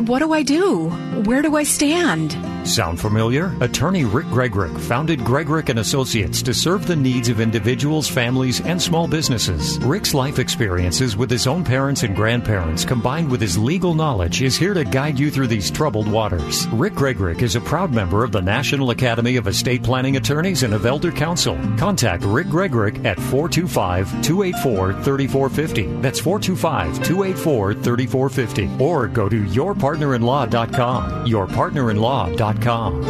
What 0.08 0.20
do 0.20 0.32
I 0.32 0.44
do? 0.44 0.88
Where 1.26 1.42
do 1.42 1.58
I 1.58 1.64
stand? 1.64 2.38
Sound 2.66 3.00
familiar? 3.00 3.56
Attorney 3.60 4.06
Rick 4.06 4.28
Gregorek 4.28 4.80
founded 4.80 5.20
Gregorek 5.20 5.68
and 5.68 5.80
Associates 5.80 6.42
to 6.44 6.54
serve 6.54 6.88
the 6.88 6.96
needs 6.96 7.28
of 7.28 7.42
individuals, 7.42 8.08
families, 8.08 8.62
and 8.62 8.82
small 8.82 9.06
businesses. 9.06 9.78
Rick's 9.80 10.14
life 10.14 10.40
experiences 10.40 11.18
with 11.18 11.30
his 11.30 11.46
own 11.46 11.66
parents 11.66 12.04
and 12.04 12.16
grandparents 12.16 12.86
combined 12.86 13.30
with 13.30 13.42
his 13.42 13.58
legal 13.58 13.94
knowledge 13.94 14.42
is 14.42 14.56
here 14.56 14.74
to 14.74 14.86
guide 14.86 15.20
you 15.20 15.30
through 15.30 15.48
these 15.48 15.70
troubled 15.70 16.10
waters. 16.10 16.66
Rick 16.68 16.94
Gregorek 16.94 17.42
is 17.42 17.58
a 17.58 17.62
proud 17.62 17.94
member 17.94 18.24
of 18.24 18.32
the 18.32 18.42
National 18.42 18.92
Academy 18.92 19.36
of 19.36 19.48
Estate 19.48 19.84
Planning 19.84 20.16
Attorneys 20.16 20.64
and 20.64 20.74
of 20.74 20.86
Elder 20.86 21.12
Counsel. 21.12 21.58
Contact 21.78 22.24
Rick 22.24 22.48
Gregorek 22.48 23.04
at 23.04 23.18
425-284-3450. 23.18 26.02
That's 26.02 26.22
425-284-3450 26.22 28.80
or 28.80 29.08
go 29.08 29.28
to 29.28 29.44
yourpartnerinlaw.com. 29.44 31.26
Yourpartnerinlaw.com 31.26 32.53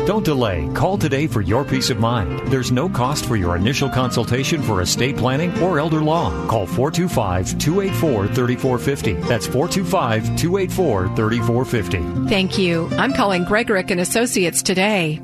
don't 0.05 0.23
delay. 0.23 0.69
Call 0.73 0.97
today 0.97 1.27
for 1.27 1.41
your 1.41 1.63
peace 1.65 1.89
of 1.89 1.99
mind. 1.99 2.47
There's 2.51 2.71
no 2.71 2.87
cost 2.87 3.25
for 3.25 3.35
your 3.35 3.55
initial 3.55 3.89
consultation 3.89 4.61
for 4.61 4.81
estate 4.81 5.17
planning 5.17 5.57
or 5.61 5.79
elder 5.79 6.01
law. 6.01 6.29
Call 6.47 6.65
425 6.65 7.57
284 7.57 8.27
3450. 8.27 9.13
That's 9.27 9.47
425 9.47 10.37
284 10.37 11.15
3450. 11.15 12.29
Thank 12.29 12.57
you. 12.57 12.89
I'm 12.97 13.13
calling 13.13 13.45
Gregorek 13.45 13.91
and 13.91 13.99
Associates 13.99 14.61
today. 14.61 15.21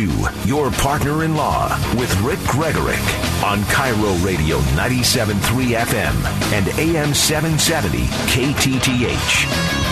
To 0.00 0.30
your 0.46 0.70
partner 0.70 1.24
in 1.24 1.34
law 1.34 1.68
with 1.96 2.18
Rick 2.22 2.38
Gregorek 2.38 3.44
on 3.44 3.60
KIRO 3.64 4.24
Radio 4.24 4.56
97.3 4.74 5.76
FM 5.76 6.14
and 6.54 6.68
AM 6.78 7.12
770 7.12 8.06
KTTH. 8.32 9.89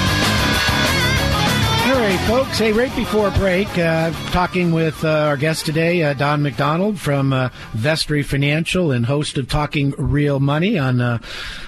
All 1.89 1.95
right, 1.95 2.21
folks. 2.27 2.59
Hey, 2.59 2.71
right 2.75 2.95
before 2.95 3.31
break, 3.31 3.67
uh, 3.79 4.11
talking 4.31 4.73
with 4.73 5.03
uh, 5.07 5.09
our 5.09 5.39
guest 5.39 5.65
today, 5.65 6.03
uh, 6.03 6.13
Don 6.13 6.43
McDonald 6.43 7.01
from 7.01 7.33
uh, 7.33 7.49
Vestory 7.73 8.23
Financial 8.23 8.93
and 8.93 9.07
host 9.07 9.39
of 9.39 9.49
Talking 9.49 9.95
Real 9.97 10.39
Money 10.39 10.79
on 10.79 11.01
uh, 11.01 11.19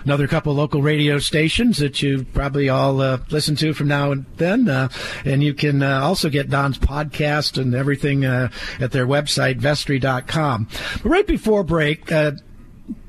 another 0.04 0.28
couple 0.28 0.54
local 0.54 0.82
radio 0.82 1.18
stations 1.20 1.78
that 1.78 2.02
you 2.02 2.24
probably 2.34 2.68
all 2.68 3.00
uh, 3.00 3.16
listen 3.30 3.56
to 3.56 3.72
from 3.72 3.88
now 3.88 4.12
and 4.12 4.26
then. 4.36 4.68
and 5.24 5.42
you 5.42 5.54
can 5.54 5.82
also 5.82 6.28
get 6.28 6.50
Don's 6.50 6.78
podcast 6.78 7.56
and 7.56 7.74
everything 7.74 8.26
at 8.26 8.92
their 8.92 9.06
website, 9.06 9.58
vestory.com. 9.58 10.68
But 11.02 11.08
right 11.08 11.26
before 11.26 11.64
break, 11.64 12.12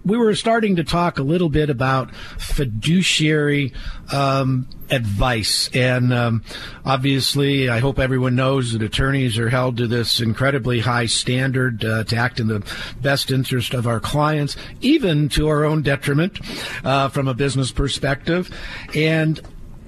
we 0.04 0.18
were 0.18 0.36
starting 0.36 0.76
to 0.78 0.84
talk 0.84 1.20
a 1.20 1.24
little 1.24 1.50
bit 1.50 1.70
about 1.70 2.14
fiduciary 2.38 3.74
um, 4.12 4.68
advice. 4.90 5.70
And 5.74 6.14
um, 6.14 6.44
obviously, 6.86 7.70
I 7.70 7.80
hope 7.80 8.00
everyone 8.00 8.36
knows 8.36 8.74
that 8.74 8.82
attorneys 8.82 9.38
are 9.38 9.50
held 9.50 9.78
to 9.78 9.88
this 9.88 10.20
incredibly 10.20 10.80
high 10.80 11.06
standard 11.06 11.84
uh, 11.86 12.04
to 12.06 12.16
act 12.16 12.40
in 12.40 12.48
the 12.48 12.66
best 13.02 13.32
interest 13.32 13.74
of 13.74 13.88
our 13.88 14.00
clients, 14.00 14.56
even 14.82 15.30
to 15.30 15.48
our 15.48 15.64
own 15.64 15.82
detriment 15.82 16.40
uh, 16.84 17.10
from 17.10 17.28
a 17.28 17.34
business 17.34 17.72
perspective. 17.72 18.50
And 18.96 19.40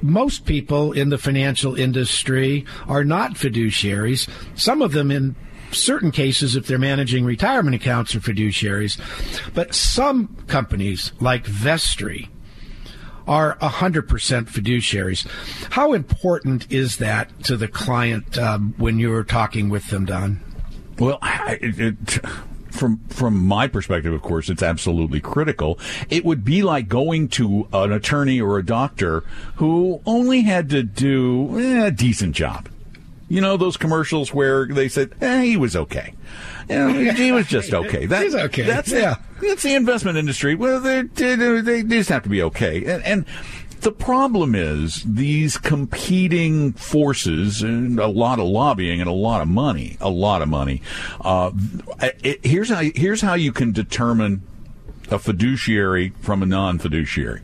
most 0.01 0.45
people 0.45 0.91
in 0.91 1.09
the 1.09 1.17
financial 1.17 1.75
industry 1.75 2.65
are 2.87 3.05
not 3.05 3.33
fiduciaries. 3.33 4.29
Some 4.55 4.81
of 4.81 4.91
them 4.91 5.11
in 5.11 5.35
certain 5.73 6.11
cases, 6.11 6.55
if 6.55 6.67
they're 6.67 6.79
managing 6.79 7.25
retirement 7.25 7.75
accounts, 7.75 8.15
or 8.15 8.19
fiduciaries. 8.19 8.99
But 9.53 9.73
some 9.73 10.35
companies, 10.47 11.11
like 11.19 11.45
Vestory, 11.45 12.29
are 13.27 13.57
100% 13.57 14.07
fiduciaries. 14.07 15.27
How 15.71 15.93
important 15.93 16.71
is 16.71 16.97
that 16.97 17.43
to 17.43 17.57
the 17.57 17.67
client 17.67 18.37
um, 18.37 18.73
when 18.77 18.99
you're 18.99 19.23
talking 19.23 19.69
with 19.69 19.89
them, 19.89 20.05
Don? 20.05 20.41
Well, 20.99 21.19
it, 21.21 22.19
from 22.73 22.99
from 23.09 23.37
my 23.37 23.67
perspective, 23.67 24.13
of 24.13 24.21
course, 24.21 24.49
it's 24.49 24.63
absolutely 24.63 25.19
critical. 25.19 25.79
It 26.09 26.25
would 26.25 26.43
be 26.43 26.63
like 26.63 26.87
going 26.87 27.29
to 27.29 27.67
an 27.71 27.91
attorney 27.91 28.41
or 28.41 28.57
a 28.57 28.65
doctor 28.65 29.23
who 29.55 30.01
only 30.05 30.41
had 30.41 30.69
to 30.71 30.83
do 30.83 31.59
eh, 31.59 31.87
a 31.87 31.91
decent 31.91 32.35
job. 32.35 32.67
You 33.33 33.41
know 33.41 33.57
those 33.57 33.77
commercials 33.77 34.31
where 34.31 34.67
they 34.67 34.87
said 34.87 35.15
eh, 35.19 35.41
he 35.41 35.57
was 35.57 35.75
okay. 35.75 36.13
You 36.69 36.75
know, 36.75 37.13
he 37.13 37.31
was 37.31 37.47
just 37.47 37.73
okay. 37.73 38.05
That, 38.05 38.21
He's 38.21 38.35
okay. 38.35 38.61
That's 38.61 38.91
yeah. 38.91 39.15
That's 39.41 39.63
the 39.63 39.73
investment 39.73 40.19
industry. 40.19 40.53
Well, 40.53 40.79
they, 40.79 41.01
they 41.01 41.81
just 41.81 42.09
have 42.09 42.21
to 42.23 42.29
be 42.29 42.43
okay. 42.43 42.85
And, 42.85 43.03
and 43.03 43.25
the 43.81 43.91
problem 43.91 44.53
is 44.53 45.03
these 45.03 45.57
competing 45.57 46.73
forces 46.73 47.63
and 47.63 47.99
a 47.99 48.05
lot 48.05 48.37
of 48.37 48.45
lobbying 48.45 49.01
and 49.01 49.09
a 49.09 49.13
lot 49.13 49.41
of 49.41 49.47
money, 49.47 49.97
a 49.99 50.11
lot 50.11 50.43
of 50.43 50.47
money. 50.47 50.83
Uh, 51.19 51.53
it, 52.21 52.45
here's 52.45 52.69
how 52.69 52.83
here's 52.93 53.21
how 53.21 53.33
you 53.33 53.51
can 53.51 53.71
determine 53.71 54.43
a 55.09 55.17
fiduciary 55.17 56.09
from 56.21 56.43
a 56.43 56.45
non-fiduciary. 56.45 57.41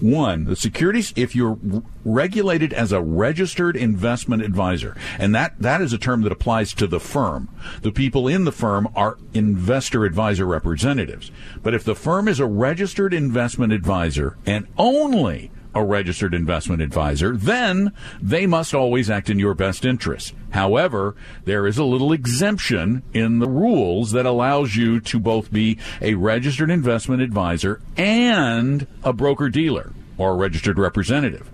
One, 0.00 0.44
the 0.44 0.56
securities, 0.56 1.12
if 1.14 1.36
you're 1.36 1.58
regulated 2.04 2.72
as 2.72 2.92
a 2.92 3.00
registered 3.00 3.76
investment 3.76 4.42
advisor, 4.42 4.96
and 5.18 5.34
that, 5.34 5.60
that 5.60 5.80
is 5.80 5.92
a 5.92 5.98
term 5.98 6.22
that 6.22 6.32
applies 6.32 6.72
to 6.74 6.86
the 6.86 7.00
firm. 7.00 7.48
The 7.82 7.92
people 7.92 8.26
in 8.26 8.44
the 8.44 8.52
firm 8.52 8.88
are 8.96 9.18
investor 9.34 10.04
advisor 10.04 10.46
representatives. 10.46 11.30
But 11.62 11.74
if 11.74 11.84
the 11.84 11.94
firm 11.94 12.28
is 12.28 12.40
a 12.40 12.46
registered 12.46 13.12
investment 13.12 13.72
advisor 13.72 14.36
and 14.46 14.66
only 14.78 15.50
a 15.74 15.84
registered 15.84 16.34
investment 16.34 16.82
advisor, 16.82 17.36
then 17.36 17.92
they 18.20 18.46
must 18.46 18.74
always 18.74 19.08
act 19.08 19.30
in 19.30 19.38
your 19.38 19.54
best 19.54 19.84
interest. 19.84 20.34
However, 20.50 21.14
there 21.44 21.66
is 21.66 21.78
a 21.78 21.84
little 21.84 22.12
exemption 22.12 23.02
in 23.12 23.38
the 23.38 23.48
rules 23.48 24.12
that 24.12 24.26
allows 24.26 24.76
you 24.76 25.00
to 25.00 25.18
both 25.18 25.52
be 25.52 25.78
a 26.00 26.14
registered 26.14 26.70
investment 26.70 27.22
advisor 27.22 27.80
and 27.96 28.86
a 29.04 29.12
broker 29.12 29.48
dealer 29.48 29.92
or 30.18 30.32
a 30.32 30.36
registered 30.36 30.78
representative. 30.78 31.50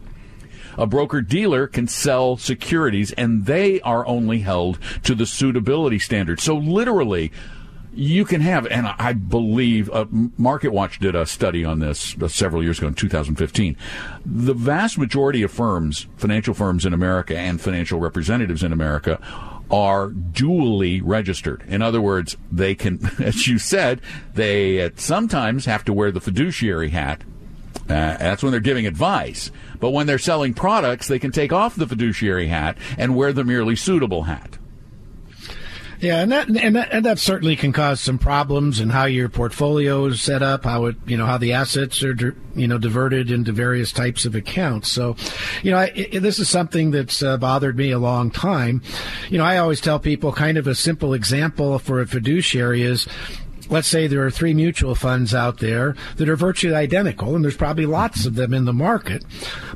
A 0.79 0.87
broker 0.87 1.23
dealer 1.23 1.67
can 1.67 1.89
sell 1.89 2.37
securities 2.37 3.13
and 3.13 3.47
they 3.47 3.81
are 3.81 4.07
only 4.07 4.41
held 4.41 4.79
to 5.05 5.15
the 5.15 5.25
suitability 5.25 5.99
standard. 5.99 6.41
So 6.41 6.57
literally, 6.57 7.33
you 7.97 8.27
can 8.27 8.43
have, 8.43 8.67
and 8.67 8.87
I 8.87 9.15
believe 9.15 9.91
uh, 9.91 10.05
Market 10.11 10.69
Watch 10.69 10.99
did 10.99 11.15
a 11.15 11.25
study 11.25 11.65
on 11.65 11.81
this 11.81 12.15
uh, 12.21 12.29
several 12.29 12.63
years 12.63 12.79
ago 12.79 12.89
in 12.89 12.95
2015. 12.95 13.77
The 14.25 14.55
vast 14.55 14.99
majority 14.99 15.43
of 15.43 15.51
firms, 15.51 16.07
financial 16.17 16.53
firms 16.53 16.85
in 16.85 16.93
America 16.93 17.37
and 17.37 17.61
financial 17.61 17.99
representatives 17.99 18.63
in 18.63 18.73
America, 18.73 19.19
are 19.71 20.11
dually 20.11 21.01
registered. 21.03 21.65
In 21.67 21.81
other 21.81 22.01
words, 22.01 22.37
they 22.53 22.75
can, 22.75 23.01
as 23.19 23.49
you 23.49 23.59
said, 23.59 24.03
they 24.35 24.91
sometimes 24.97 25.65
have 25.65 25.85
to 25.87 25.93
wear 25.93 26.13
the 26.13 26.21
fiduciary 26.21 26.91
hat. 26.91 27.23
Uh, 27.89 28.17
that's 28.19 28.43
when 28.43 28.51
they're 28.51 28.61
giving 28.61 28.87
advice. 28.87 29.51
But 29.81 29.91
when 29.91 30.07
they're 30.07 30.19
selling 30.19 30.55
products, 30.55 31.09
they 31.09 31.19
can 31.19 31.33
take 31.33 31.53
off 31.53 31.77
the 31.77 31.87
fiduciary 31.87 32.49
hat 32.49 32.77
and 32.99 33.17
wear 33.17 33.33
the 33.33 33.45
merely 33.45 33.77
suitable 33.77 34.25
hat. 34.25 34.59
Yeah, 36.01 36.21
and 36.21 36.31
that 36.33 36.49
and 36.49 36.77
that, 36.77 36.93
and 36.93 37.05
that 37.07 37.19
certainly 37.19 37.57
can 37.57 37.73
cause 37.73 38.01
some 38.01 38.19
problems 38.19 38.81
in 38.81 38.91
how 38.91 39.07
your 39.07 39.29
portfolio 39.29 40.05
is 40.07 40.21
set 40.21 40.43
up, 40.43 40.65
how 40.65 40.87
it 40.87 40.97
you 41.07 41.17
know 41.17 41.27
how 41.27 41.39
the 41.39 41.55
assets 41.55 42.03
are 42.03 42.15
you 42.55 42.69
know 42.69 42.79
diverted 42.79 43.31
into 43.31 43.53
various 43.53 43.93
types 43.93 44.25
of 44.27 44.35
accounts. 44.35 44.91
So, 44.91 45.17
you 45.63 45.71
know, 45.71 45.79
I, 45.79 45.85
it, 45.95 46.21
this 46.21 46.39
is 46.39 46.49
something 46.49 46.91
that's 46.91 47.23
uh, 47.23 47.39
bothered 47.39 47.77
me 47.77 47.91
a 47.93 47.99
long 47.99 48.31
time. 48.31 48.83
You 49.31 49.39
know, 49.39 49.45
I 49.45 49.57
always 49.59 49.81
tell 49.81 49.99
people 49.99 50.33
kind 50.33 50.59
of 50.59 50.67
a 50.67 50.75
simple 50.75 51.15
example 51.15 51.79
for 51.79 52.01
a 52.01 52.07
fiduciary 52.07 52.83
is 52.83 53.07
let's 53.69 53.89
say 53.89 54.07
there 54.07 54.25
are 54.25 54.31
three 54.31 54.55
mutual 54.55 54.95
funds 54.95 55.35
out 55.35 55.59
there 55.59 55.97
that 56.17 56.29
are 56.29 56.37
virtually 56.37 56.75
identical, 56.75 57.35
and 57.35 57.45
there's 57.45 57.57
probably 57.57 57.87
lots 57.87 58.27
of 58.27 58.35
them 58.35 58.55
in 58.55 58.65
the 58.65 58.73
market, 58.73 59.25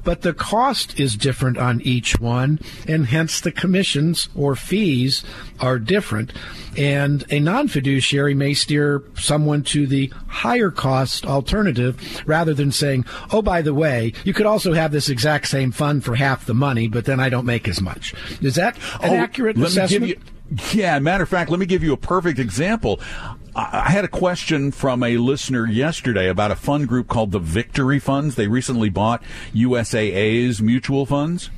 but 0.05 0.23
the 0.23 0.33
cost 0.33 0.99
is 0.99 1.17
different 1.17 1.59
on 1.59 1.81
each 1.83 2.19
one, 2.21 2.61
and 2.87 3.07
hence 3.07 3.41
the 3.41 3.53
commissions 3.53 4.29
or 4.35 4.57
fees 4.57 5.25
are 5.59 5.79
different. 5.79 6.33
And 6.77 7.25
a 7.31 7.41
non 7.41 7.69
fiduciary 7.69 8.35
may 8.35 8.55
steer 8.55 9.03
someone 9.17 9.63
to 9.65 9.87
the 9.87 10.13
higher 10.29 10.71
cost 10.71 11.27
alternative 11.27 12.23
rather 12.27 12.55
than 12.55 12.71
saying, 12.71 13.05
oh, 13.33 13.43
by 13.43 13.63
the 13.63 13.75
way, 13.75 14.13
you 14.25 14.33
could 14.33 14.47
also 14.47 14.73
have 14.73 14.93
this 14.93 15.09
exact 15.09 15.49
same 15.49 15.73
fund 15.73 16.05
for 16.05 16.15
half 16.15 16.47
the 16.47 16.55
money, 16.55 16.89
but 16.89 17.05
then 17.05 17.21
I 17.21 17.29
don't 17.29 17.47
make 17.47 17.67
as 17.67 17.81
much. 17.81 18.15
Is 18.41 18.55
that 18.55 18.77
an 19.03 19.11
oh, 19.11 19.17
accurate 19.17 19.59
assessment? 19.59 20.19
Yeah, 20.73 20.99
matter 20.99 21.23
of 21.23 21.29
fact, 21.29 21.51
let 21.51 21.61
me 21.61 21.67
give 21.67 21.85
you 21.85 21.93
a 21.93 21.97
perfect 21.97 22.41
example. 22.41 23.01
I 23.55 23.91
had 23.91 24.05
a 24.05 24.09
question 24.09 24.71
from 24.71 25.03
a 25.03 25.17
listener 25.17 25.67
yesterday 25.67 26.29
about 26.29 26.51
a 26.51 26.57
fund 26.57 26.89
group 26.89 27.09
called 27.09 27.33
the 27.33 27.39
Victory 27.39 27.99
Funds. 27.99 28.35
They 28.37 28.49
recently 28.49 28.91
bought 28.91 29.23
USAA's 29.55 30.63
mutual 30.63 31.07
funds. 31.07 31.51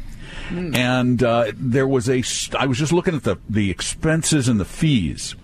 Mm. 0.48 0.76
And 0.76 1.22
uh, 1.22 1.52
there 1.54 1.86
was 1.86 2.08
a, 2.08 2.22
I 2.58 2.66
was 2.66 2.78
just 2.78 2.92
looking 2.92 3.14
at 3.14 3.24
the, 3.24 3.36
the 3.48 3.70
expenses 3.70 4.48
and 4.48 4.58
the 4.58 4.64
fees. 4.64 5.34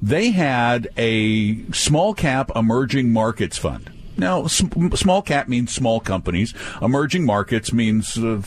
They 0.00 0.30
had 0.30 0.88
a 0.96 1.64
small 1.72 2.14
cap 2.14 2.50
emerging 2.56 3.12
markets 3.12 3.56
fund. 3.56 3.90
Now, 4.16 4.46
small 4.46 5.22
cap 5.22 5.48
means 5.48 5.72
small 5.72 6.00
companies. 6.00 6.54
Emerging 6.82 7.24
markets 7.24 7.72
means 7.72 8.18
uh, 8.18 8.42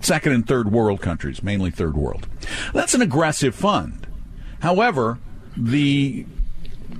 second 0.00 0.32
and 0.32 0.46
third 0.46 0.72
world 0.72 1.00
countries, 1.00 1.42
mainly 1.42 1.70
third 1.70 1.96
world. 1.96 2.26
That's 2.72 2.94
an 2.94 3.02
aggressive 3.02 3.54
fund. 3.54 4.06
However, 4.60 5.18
the 5.56 6.26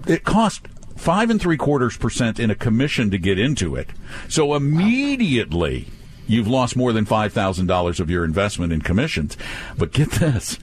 it 0.07 0.25
cost 0.25 0.67
five 0.97 1.31
and 1.31 1.41
three 1.41 1.57
quarters 1.57 1.97
percent 1.97 2.41
in 2.41 2.51
a 2.51 2.55
commission 2.55 3.11
to 3.11 3.19
get 3.19 3.39
into 3.39 3.77
it. 3.77 3.91
So 4.29 4.55
immediately 4.55 5.89
you've 6.27 6.49
lost 6.49 6.77
more 6.77 6.93
than 6.93 7.05
five 7.05 7.33
thousand 7.33 7.67
dollars 7.67 8.01
of 8.01 8.11
your 8.11 8.25
investment 8.25 8.73
in 8.73 8.81
commissions. 8.81 9.37
But 9.77 9.93
get 9.93 10.11
this, 10.13 10.59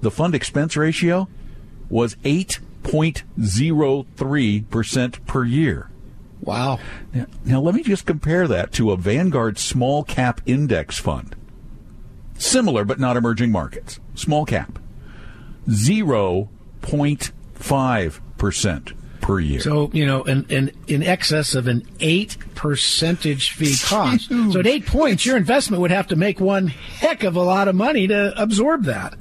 the 0.00 0.10
fund 0.10 0.34
expense 0.34 0.76
ratio 0.76 1.28
was 1.88 2.16
eight 2.24 2.58
point 2.82 3.22
zero 3.40 4.06
three 4.16 4.62
percent 4.62 5.24
per 5.26 5.44
year. 5.44 5.90
Wow. 6.40 6.80
Now, 7.12 7.26
now, 7.44 7.60
let 7.60 7.74
me 7.74 7.82
just 7.82 8.06
compare 8.06 8.46
that 8.46 8.72
to 8.74 8.92
a 8.92 8.96
Vanguard 8.96 9.58
small 9.58 10.04
cap 10.04 10.40
index 10.46 10.98
fund. 10.98 11.34
Similar, 12.38 12.84
but 12.84 13.00
not 13.00 13.16
emerging 13.16 13.50
markets. 13.50 13.98
Small 14.14 14.44
cap. 14.44 14.78
0.5 15.68 18.20
percent 18.38 18.92
per 19.20 19.40
year. 19.40 19.60
So 19.60 19.90
you 19.92 20.06
know, 20.06 20.22
in, 20.24 20.44
in, 20.48 20.72
in 20.86 21.02
excess 21.02 21.54
of 21.54 21.66
an 21.66 21.86
eight 22.00 22.36
percentage 22.54 23.50
fee 23.50 23.76
cost. 23.82 24.30
so 24.52 24.60
at 24.60 24.66
eight 24.66 24.86
points, 24.86 25.26
your 25.26 25.36
investment 25.36 25.80
would 25.80 25.90
have 25.90 26.06
to 26.08 26.16
make 26.16 26.40
one 26.40 26.68
heck 26.68 27.24
of 27.24 27.36
a 27.36 27.42
lot 27.42 27.68
of 27.68 27.74
money 27.74 28.06
to 28.06 28.40
absorb 28.40 28.84
that. 28.84 29.14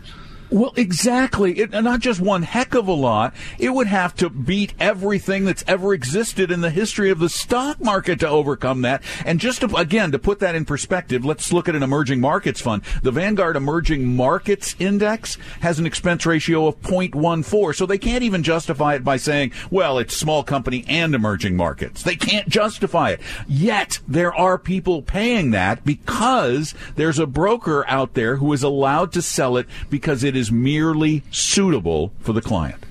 Well, 0.52 0.74
exactly. 0.76 1.60
It, 1.60 1.72
not 1.72 2.00
just 2.00 2.22
one 2.22 2.44
heck 2.44 2.76
of 2.76 2.88
a 2.88 2.94
lot. 2.94 3.34
It 3.58 3.70
would 3.70 3.88
have 3.88 4.16
to 4.18 4.30
beat 4.30 4.74
everything 4.80 5.46
that's 5.46 5.64
ever 5.68 5.94
existed 5.94 6.52
in 6.52 6.62
the 6.62 6.70
history 6.70 7.10
of 7.10 7.20
the 7.20 7.30
stock 7.30 7.82
market 7.82 8.20
to 8.20 8.30
overcome 8.30 8.84
that. 8.84 9.02
And 9.26 9.40
just 9.40 9.62
to, 9.62 9.76
again, 9.76 10.12
to 10.12 10.20
put 10.20 10.40
that 10.40 10.56
in 10.56 10.66
perspective, 10.66 11.26
let's 11.26 11.52
look 11.52 11.68
at 11.68 11.76
an 11.76 11.84
emerging 11.84 12.22
markets 12.22 12.62
fund. 12.62 12.84
The 13.02 13.12
Vanguard 13.12 13.56
Emerging 13.56 14.16
Markets 14.16 14.76
Index 14.78 15.38
has 15.62 15.80
an 15.80 15.86
expense 15.86 16.26
ratio 16.26 16.68
of 16.68 16.80
0.14. 16.82 17.76
So 17.76 17.86
they 17.86 17.98
can't 17.98 18.24
even 18.24 18.44
justify 18.44 18.96
it 18.96 19.04
by 19.04 19.18
saying, 19.18 19.52
well, 19.72 19.98
it's 19.98 20.16
small 20.16 20.44
company 20.44 20.86
and 20.88 21.16
emerging 21.16 21.56
markets. 21.56 22.04
They 22.04 22.16
can't 22.16 22.48
justify 22.48 23.12
it. 23.12 23.22
Yet 23.48 24.00
there 24.08 24.34
are 24.34 24.58
people 24.58 25.02
paying 25.02 25.52
that 25.52 25.84
because 25.84 26.76
there's 26.96 27.20
a 27.20 27.28
broker 27.28 27.86
out 27.88 28.14
there 28.14 28.38
who 28.38 28.54
is 28.54 28.64
allowed 28.64 29.12
to 29.14 29.22
sell 29.22 29.58
it 29.58 29.68
because 29.90 30.24
it 30.24 30.35
is 30.38 30.46
is 30.46 30.52
merely 30.52 31.24
suitable 31.32 32.14
for 32.20 32.34
the 32.34 32.42
client. 32.42 32.84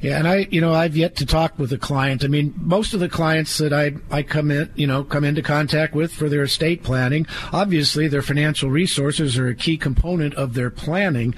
Yeah, 0.00 0.18
and 0.18 0.26
I, 0.26 0.48
you 0.50 0.62
know, 0.62 0.72
I've 0.72 0.96
yet 0.96 1.16
to 1.16 1.26
talk 1.26 1.58
with 1.58 1.70
a 1.74 1.78
client. 1.78 2.24
I 2.24 2.28
mean, 2.28 2.54
most 2.56 2.94
of 2.94 3.00
the 3.00 3.08
clients 3.08 3.58
that 3.58 3.74
I, 3.74 3.92
I 4.10 4.22
come 4.22 4.50
in, 4.50 4.70
you 4.74 4.86
know, 4.86 5.04
come 5.04 5.24
into 5.24 5.42
contact 5.42 5.94
with 5.94 6.10
for 6.10 6.30
their 6.30 6.42
estate 6.42 6.82
planning, 6.82 7.26
obviously 7.52 8.08
their 8.08 8.22
financial 8.22 8.70
resources 8.70 9.36
are 9.36 9.48
a 9.48 9.54
key 9.54 9.76
component 9.76 10.32
of 10.36 10.54
their 10.54 10.70
planning. 10.70 11.34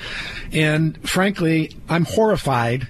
And 0.52 0.96
frankly, 1.08 1.76
I'm 1.88 2.04
horrified 2.04 2.86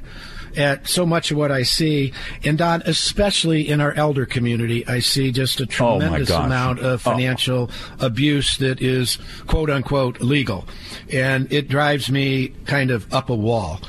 at 0.56 0.88
so 0.88 1.04
much 1.06 1.30
of 1.30 1.36
what 1.36 1.50
I 1.50 1.62
see. 1.62 2.12
And 2.44 2.58
Don, 2.58 2.82
especially 2.86 3.68
in 3.68 3.80
our 3.80 3.92
elder 3.92 4.26
community, 4.26 4.86
I 4.86 4.98
see 5.00 5.32
just 5.32 5.60
a 5.60 5.64
Oh, 5.64 5.66
tremendous 5.98 6.28
gosh. 6.28 6.44
amount 6.46 6.78
of 6.80 7.06
Oh. 7.06 7.10
financial 7.10 7.70
abuse 8.00 8.56
that 8.58 8.80
is 8.80 9.18
quote 9.46 9.70
unquote 9.70 10.20
legal. 10.20 10.66
And 11.12 11.52
it 11.52 11.68
drives 11.68 12.10
me 12.10 12.52
kind 12.66 12.90
of 12.90 13.12
up 13.12 13.30
a 13.30 13.34
wall. 13.34 13.80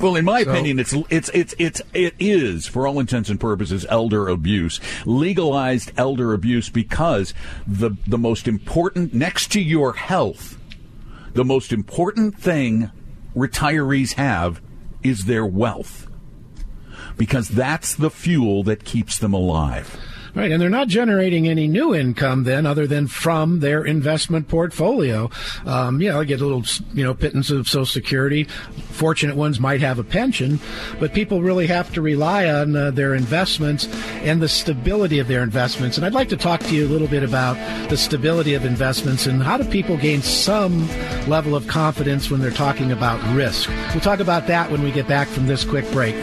Well, 0.00 0.16
in 0.16 0.24
my 0.24 0.42
So- 0.42 0.50
opinion, 0.50 0.80
it's 0.80 0.94
it's 1.10 1.28
it's 1.32 1.54
it's 1.58 1.80
it 1.94 2.14
is 2.18 2.66
for 2.66 2.88
all 2.88 2.98
intents 2.98 3.28
and 3.30 3.38
purposes 3.38 3.86
elder 3.88 4.26
abuse, 4.28 4.80
legalized 5.06 5.92
elder 5.96 6.32
abuse, 6.32 6.68
because 6.70 7.32
the 7.68 7.92
the 8.06 8.18
most 8.18 8.48
important 8.48 9.14
next 9.14 9.52
to 9.52 9.60
your 9.60 9.92
health, 9.92 10.58
the 11.34 11.44
most 11.44 11.72
important 11.72 12.36
thing 12.36 12.90
retirees 13.36 14.14
have 14.14 14.60
is 15.02 15.24
their 15.24 15.46
wealth, 15.46 16.08
because 17.16 17.48
that's 17.48 17.94
the 17.94 18.10
fuel 18.10 18.62
that 18.64 18.84
keeps 18.84 19.18
them 19.18 19.34
alive. 19.34 19.96
Right, 20.34 20.50
and 20.50 20.62
they're 20.62 20.70
not 20.70 20.88
generating 20.88 21.46
any 21.46 21.68
new 21.68 21.94
income 21.94 22.44
then, 22.44 22.64
other 22.64 22.86
than 22.86 23.06
from 23.06 23.60
their 23.60 23.84
investment 23.84 24.48
portfolio. 24.48 25.30
Um, 25.66 26.00
yeah, 26.00 26.16
they 26.16 26.24
get 26.24 26.40
a 26.40 26.46
little, 26.46 26.64
you 26.94 27.04
know, 27.04 27.12
pittance 27.12 27.50
of 27.50 27.68
Social 27.68 27.84
Security. 27.84 28.44
Fortunate 28.44 29.36
ones 29.36 29.60
might 29.60 29.82
have 29.82 29.98
a 29.98 30.04
pension, 30.04 30.58
but 30.98 31.12
people 31.12 31.42
really 31.42 31.66
have 31.66 31.92
to 31.92 32.00
rely 32.00 32.48
on 32.48 32.74
uh, 32.74 32.90
their 32.90 33.14
investments 33.14 33.86
and 34.22 34.40
the 34.40 34.48
stability 34.48 35.18
of 35.18 35.28
their 35.28 35.42
investments. 35.42 35.98
And 35.98 36.06
I'd 36.06 36.14
like 36.14 36.30
to 36.30 36.36
talk 36.38 36.60
to 36.60 36.74
you 36.74 36.86
a 36.86 36.88
little 36.88 37.08
bit 37.08 37.22
about 37.22 37.56
the 37.90 37.96
stability 37.98 38.54
of 38.54 38.64
investments 38.64 39.26
and 39.26 39.42
how 39.42 39.58
do 39.58 39.64
people 39.64 39.98
gain 39.98 40.22
some 40.22 40.88
level 41.28 41.54
of 41.54 41.66
confidence 41.66 42.30
when 42.30 42.40
they're 42.40 42.50
talking 42.50 42.90
about 42.90 43.20
risk. 43.36 43.68
We'll 43.90 44.00
talk 44.00 44.20
about 44.20 44.46
that 44.46 44.70
when 44.70 44.82
we 44.82 44.92
get 44.92 45.06
back 45.06 45.28
from 45.28 45.46
this 45.46 45.62
quick 45.62 45.90
break. 45.90 46.14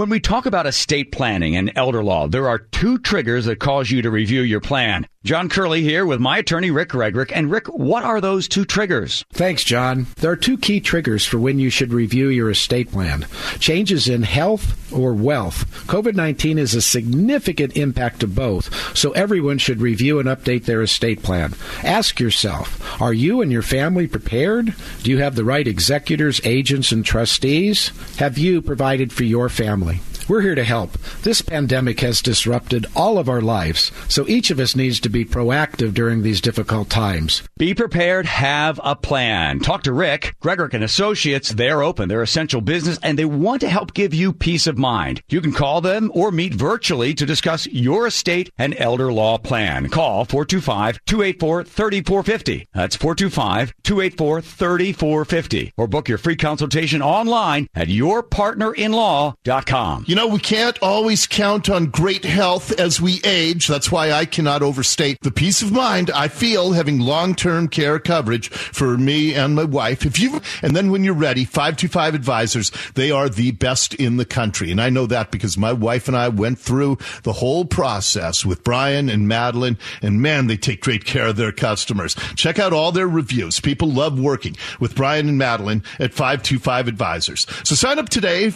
When 0.00 0.08
we 0.08 0.18
talk 0.18 0.46
about 0.46 0.66
estate 0.66 1.12
planning 1.12 1.56
and 1.56 1.70
elder 1.76 2.02
law, 2.02 2.26
there 2.26 2.48
are 2.48 2.58
two 2.58 2.96
triggers 2.96 3.44
that 3.44 3.60
cause 3.60 3.90
you 3.90 4.00
to 4.00 4.10
review 4.10 4.40
your 4.40 4.62
plan. 4.62 5.06
John 5.22 5.50
Curley 5.50 5.82
here 5.82 6.06
with 6.06 6.18
my 6.18 6.38
attorney, 6.38 6.70
Rick 6.70 6.88
Gregorek. 6.88 7.30
And 7.34 7.50
Rick, 7.50 7.66
what 7.66 8.04
are 8.04 8.22
those 8.22 8.48
two 8.48 8.64
triggers? 8.64 9.22
Thanks, 9.34 9.62
John. 9.62 10.06
There 10.16 10.30
are 10.30 10.36
two 10.36 10.56
key 10.56 10.80
triggers 10.80 11.26
for 11.26 11.38
when 11.38 11.58
you 11.58 11.68
should 11.68 11.92
review 11.92 12.28
your 12.28 12.48
estate 12.48 12.90
plan 12.90 13.26
changes 13.58 14.08
in 14.08 14.22
health 14.22 14.90
or 14.90 15.12
wealth. 15.12 15.66
COVID 15.88 16.14
19 16.14 16.58
is 16.58 16.74
a 16.74 16.80
significant 16.80 17.76
impact 17.76 18.20
to 18.20 18.26
both, 18.26 18.96
so 18.96 19.10
everyone 19.10 19.58
should 19.58 19.82
review 19.82 20.20
and 20.20 20.28
update 20.28 20.64
their 20.64 20.80
estate 20.80 21.22
plan. 21.22 21.52
Ask 21.84 22.18
yourself 22.18 22.80
Are 23.02 23.12
you 23.12 23.42
and 23.42 23.52
your 23.52 23.60
family 23.60 24.06
prepared? 24.06 24.74
Do 25.02 25.10
you 25.10 25.18
have 25.18 25.34
the 25.34 25.44
right 25.44 25.68
executors, 25.68 26.40
agents, 26.44 26.92
and 26.92 27.04
trustees? 27.04 27.88
Have 28.16 28.38
you 28.38 28.62
provided 28.62 29.12
for 29.12 29.24
your 29.24 29.50
family? 29.50 30.00
We're 30.30 30.40
here 30.42 30.54
to 30.54 30.62
help. 30.62 30.92
This 31.22 31.42
pandemic 31.42 31.98
has 32.02 32.22
disrupted 32.22 32.86
all 32.94 33.18
of 33.18 33.28
our 33.28 33.40
lives, 33.40 33.90
so 34.08 34.28
each 34.28 34.52
of 34.52 34.60
us 34.60 34.76
needs 34.76 35.00
to 35.00 35.08
be 35.08 35.24
proactive 35.24 35.92
during 35.92 36.22
these 36.22 36.40
difficult 36.40 36.88
times. 36.88 37.42
Be 37.58 37.74
prepared, 37.74 38.26
have 38.26 38.78
a 38.84 38.94
plan. 38.94 39.58
Talk 39.58 39.82
to 39.82 39.92
Rick, 39.92 40.36
Gregorek 40.38 40.72
and 40.72 40.84
Associates. 40.84 41.50
They're 41.50 41.82
open. 41.82 42.08
They're 42.08 42.22
essential 42.22 42.60
business 42.60 42.96
and 43.02 43.18
they 43.18 43.24
want 43.24 43.60
to 43.62 43.68
help 43.68 43.92
give 43.92 44.14
you 44.14 44.32
peace 44.32 44.68
of 44.68 44.78
mind. 44.78 45.20
You 45.28 45.40
can 45.40 45.52
call 45.52 45.80
them 45.80 46.12
or 46.14 46.30
meet 46.30 46.54
virtually 46.54 47.12
to 47.14 47.26
discuss 47.26 47.66
your 47.66 48.06
estate 48.06 48.52
and 48.56 48.76
elder 48.78 49.12
law 49.12 49.36
plan. 49.36 49.88
Call 49.88 50.26
425-284-3450. 50.26 52.68
That's 52.72 52.96
425-284-3450 52.96 55.72
or 55.76 55.88
book 55.88 56.08
your 56.08 56.18
free 56.18 56.36
consultation 56.36 57.02
online 57.02 57.66
at 57.74 57.88
yourpartnerinlaw.com. 57.88 60.04
You 60.06 60.19
know, 60.19 60.19
we 60.26 60.38
can't 60.38 60.78
always 60.82 61.26
count 61.26 61.70
on 61.70 61.86
great 61.86 62.24
health 62.24 62.78
as 62.78 63.00
we 63.00 63.20
age. 63.24 63.66
That's 63.66 63.92
why 63.92 64.12
I 64.12 64.24
cannot 64.24 64.62
overstate 64.62 65.18
the 65.20 65.30
peace 65.30 65.62
of 65.62 65.72
mind 65.72 66.10
I 66.10 66.28
feel 66.28 66.72
having 66.72 66.98
long-term 67.00 67.68
care 67.68 67.98
coverage 67.98 68.48
for 68.50 68.98
me 68.98 69.34
and 69.34 69.54
my 69.54 69.64
wife. 69.64 70.04
If 70.04 70.18
you 70.18 70.40
and 70.62 70.74
then 70.74 70.90
when 70.90 71.04
you're 71.04 71.14
ready, 71.14 71.44
525 71.44 72.14
Advisors, 72.14 72.72
they 72.94 73.10
are 73.10 73.28
the 73.28 73.52
best 73.52 73.94
in 73.94 74.16
the 74.16 74.24
country. 74.24 74.70
And 74.70 74.80
I 74.80 74.90
know 74.90 75.06
that 75.06 75.30
because 75.30 75.56
my 75.56 75.72
wife 75.72 76.08
and 76.08 76.16
I 76.16 76.28
went 76.28 76.58
through 76.58 76.98
the 77.22 77.34
whole 77.34 77.64
process 77.64 78.44
with 78.44 78.64
Brian 78.64 79.08
and 79.08 79.28
Madeline 79.28 79.78
and 80.02 80.20
man, 80.20 80.46
they 80.46 80.56
take 80.56 80.80
great 80.80 81.04
care 81.04 81.28
of 81.28 81.36
their 81.36 81.52
customers. 81.52 82.16
Check 82.34 82.58
out 82.58 82.72
all 82.72 82.92
their 82.92 83.08
reviews. 83.08 83.60
People 83.60 83.88
love 83.90 84.18
working 84.18 84.56
with 84.80 84.94
Brian 84.94 85.28
and 85.28 85.38
Madeline 85.38 85.84
at 85.98 86.12
525 86.12 86.88
Advisors. 86.88 87.46
So 87.64 87.74
sign 87.74 87.98
up 87.98 88.08
today, 88.08 88.50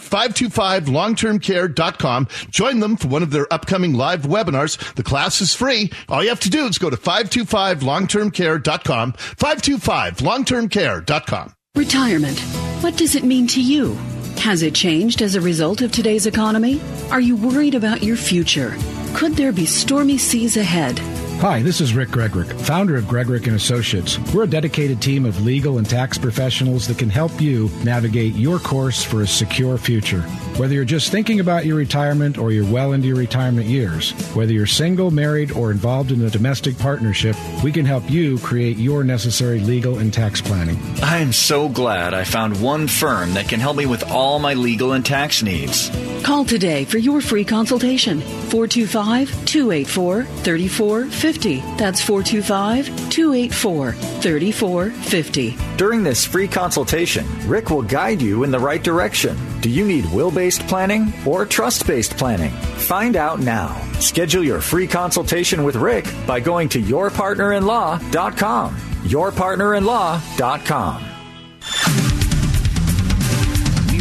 525longtermcare.com. 1.44 2.28
Join 2.50 2.80
them 2.80 2.96
for 2.96 3.08
one 3.08 3.22
of 3.22 3.30
their 3.30 3.46
upcoming 3.52 3.92
live 3.94 4.22
webinars. 4.22 4.94
The 4.94 5.02
class 5.02 5.40
is 5.40 5.54
free. 5.54 5.90
All 6.08 6.22
you 6.22 6.28
have 6.30 6.40
to 6.40 6.50
do 6.50 6.66
is 6.66 6.78
go 6.78 6.90
to 6.90 6.96
525longtermcare.com, 6.96 9.12
525longtermcare.com. 9.12 11.54
Retirement. 11.76 12.38
What 12.82 12.96
does 12.96 13.16
it 13.16 13.24
mean 13.24 13.48
to 13.48 13.60
you? 13.60 13.94
Has 14.38 14.62
it 14.62 14.74
changed 14.74 15.22
as 15.22 15.34
a 15.34 15.40
result 15.40 15.80
of 15.80 15.90
today's 15.90 16.26
economy? 16.26 16.80
Are 17.10 17.20
you 17.20 17.34
worried 17.36 17.74
about 17.74 18.02
your 18.02 18.16
future? 18.16 18.76
Could 19.14 19.34
there 19.34 19.52
be 19.52 19.66
stormy 19.66 20.18
seas 20.18 20.56
ahead? 20.56 21.00
Hi, 21.40 21.60
this 21.60 21.82
is 21.82 21.92
Rick 21.92 22.08
Gregorek, 22.08 22.58
founder 22.60 22.96
of 22.96 23.04
Gregorek 23.04 23.46
and 23.46 23.56
Associates. 23.56 24.18
We're 24.32 24.44
a 24.44 24.46
dedicated 24.46 25.02
team 25.02 25.26
of 25.26 25.44
legal 25.44 25.76
and 25.76 25.86
tax 25.86 26.16
professionals 26.16 26.86
that 26.88 26.96
can 26.96 27.10
help 27.10 27.38
you 27.38 27.70
navigate 27.82 28.34
your 28.34 28.58
course 28.58 29.02
for 29.02 29.20
a 29.20 29.26
secure 29.26 29.76
future. 29.76 30.22
Whether 30.56 30.74
you're 30.74 30.86
just 30.86 31.10
thinking 31.10 31.40
about 31.40 31.66
your 31.66 31.76
retirement 31.76 32.38
or 32.38 32.50
you're 32.50 32.70
well 32.72 32.92
into 32.92 33.08
your 33.08 33.18
retirement 33.18 33.66
years, 33.66 34.12
whether 34.34 34.52
you're 34.52 34.64
single, 34.64 35.10
married, 35.10 35.52
or 35.52 35.70
involved 35.70 36.12
in 36.12 36.22
a 36.22 36.30
domestic 36.30 36.78
partnership, 36.78 37.36
we 37.62 37.72
can 37.72 37.84
help 37.84 38.08
you 38.08 38.38
create 38.38 38.78
your 38.78 39.04
necessary 39.04 39.58
legal 39.60 39.98
and 39.98 40.14
tax 40.14 40.40
planning. 40.40 40.78
I'm 41.02 41.32
so 41.32 41.68
glad 41.68 42.14
I 42.14 42.24
found 42.24 42.62
one 42.62 42.88
firm 42.88 43.34
that 43.34 43.48
can 43.48 43.60
help 43.60 43.76
me 43.76 43.84
with 43.84 44.10
all 44.10 44.38
my 44.38 44.54
legal 44.54 44.92
and 44.92 45.04
tax 45.04 45.42
needs. 45.42 45.90
Call 46.22 46.46
today 46.46 46.86
for 46.86 46.96
your 46.96 47.20
free 47.20 47.44
consultation. 47.44 48.20
425 48.20 49.28
284 49.44 50.24
3450. 50.24 51.23
That's 51.24 52.02
425 52.02 53.08
284 53.08 53.92
3450. 53.92 55.56
During 55.78 56.02
this 56.02 56.26
free 56.26 56.46
consultation, 56.46 57.24
Rick 57.48 57.70
will 57.70 57.80
guide 57.80 58.20
you 58.20 58.42
in 58.42 58.50
the 58.50 58.58
right 58.58 58.82
direction. 58.82 59.34
Do 59.62 59.70
you 59.70 59.86
need 59.86 60.04
will 60.12 60.30
based 60.30 60.66
planning 60.66 61.14
or 61.26 61.46
trust 61.46 61.86
based 61.86 62.18
planning? 62.18 62.50
Find 62.50 63.16
out 63.16 63.40
now. 63.40 63.74
Schedule 64.00 64.44
your 64.44 64.60
free 64.60 64.86
consultation 64.86 65.64
with 65.64 65.76
Rick 65.76 66.04
by 66.26 66.40
going 66.40 66.68
to 66.68 66.82
yourpartnerinlaw.com. 66.82 68.76
Yourpartnerinlaw.com. 68.76 71.13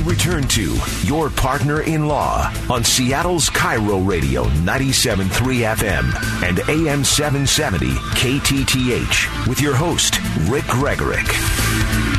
Return 0.05 0.47
to 0.49 0.77
Your 1.03 1.29
Partner 1.29 1.81
in 1.81 2.07
Law 2.07 2.53
on 2.69 2.83
Seattle's 2.83 3.49
KIRO 3.49 4.05
Radio 4.05 4.43
97.3 4.43 5.75
FM 5.75 6.43
and 6.43 6.59
AM 6.69 7.03
770 7.05 7.87
KTTH 7.87 9.47
with 9.47 9.61
your 9.61 9.75
host, 9.75 10.19
Rick 10.49 10.65
Gregorek. 10.65 12.12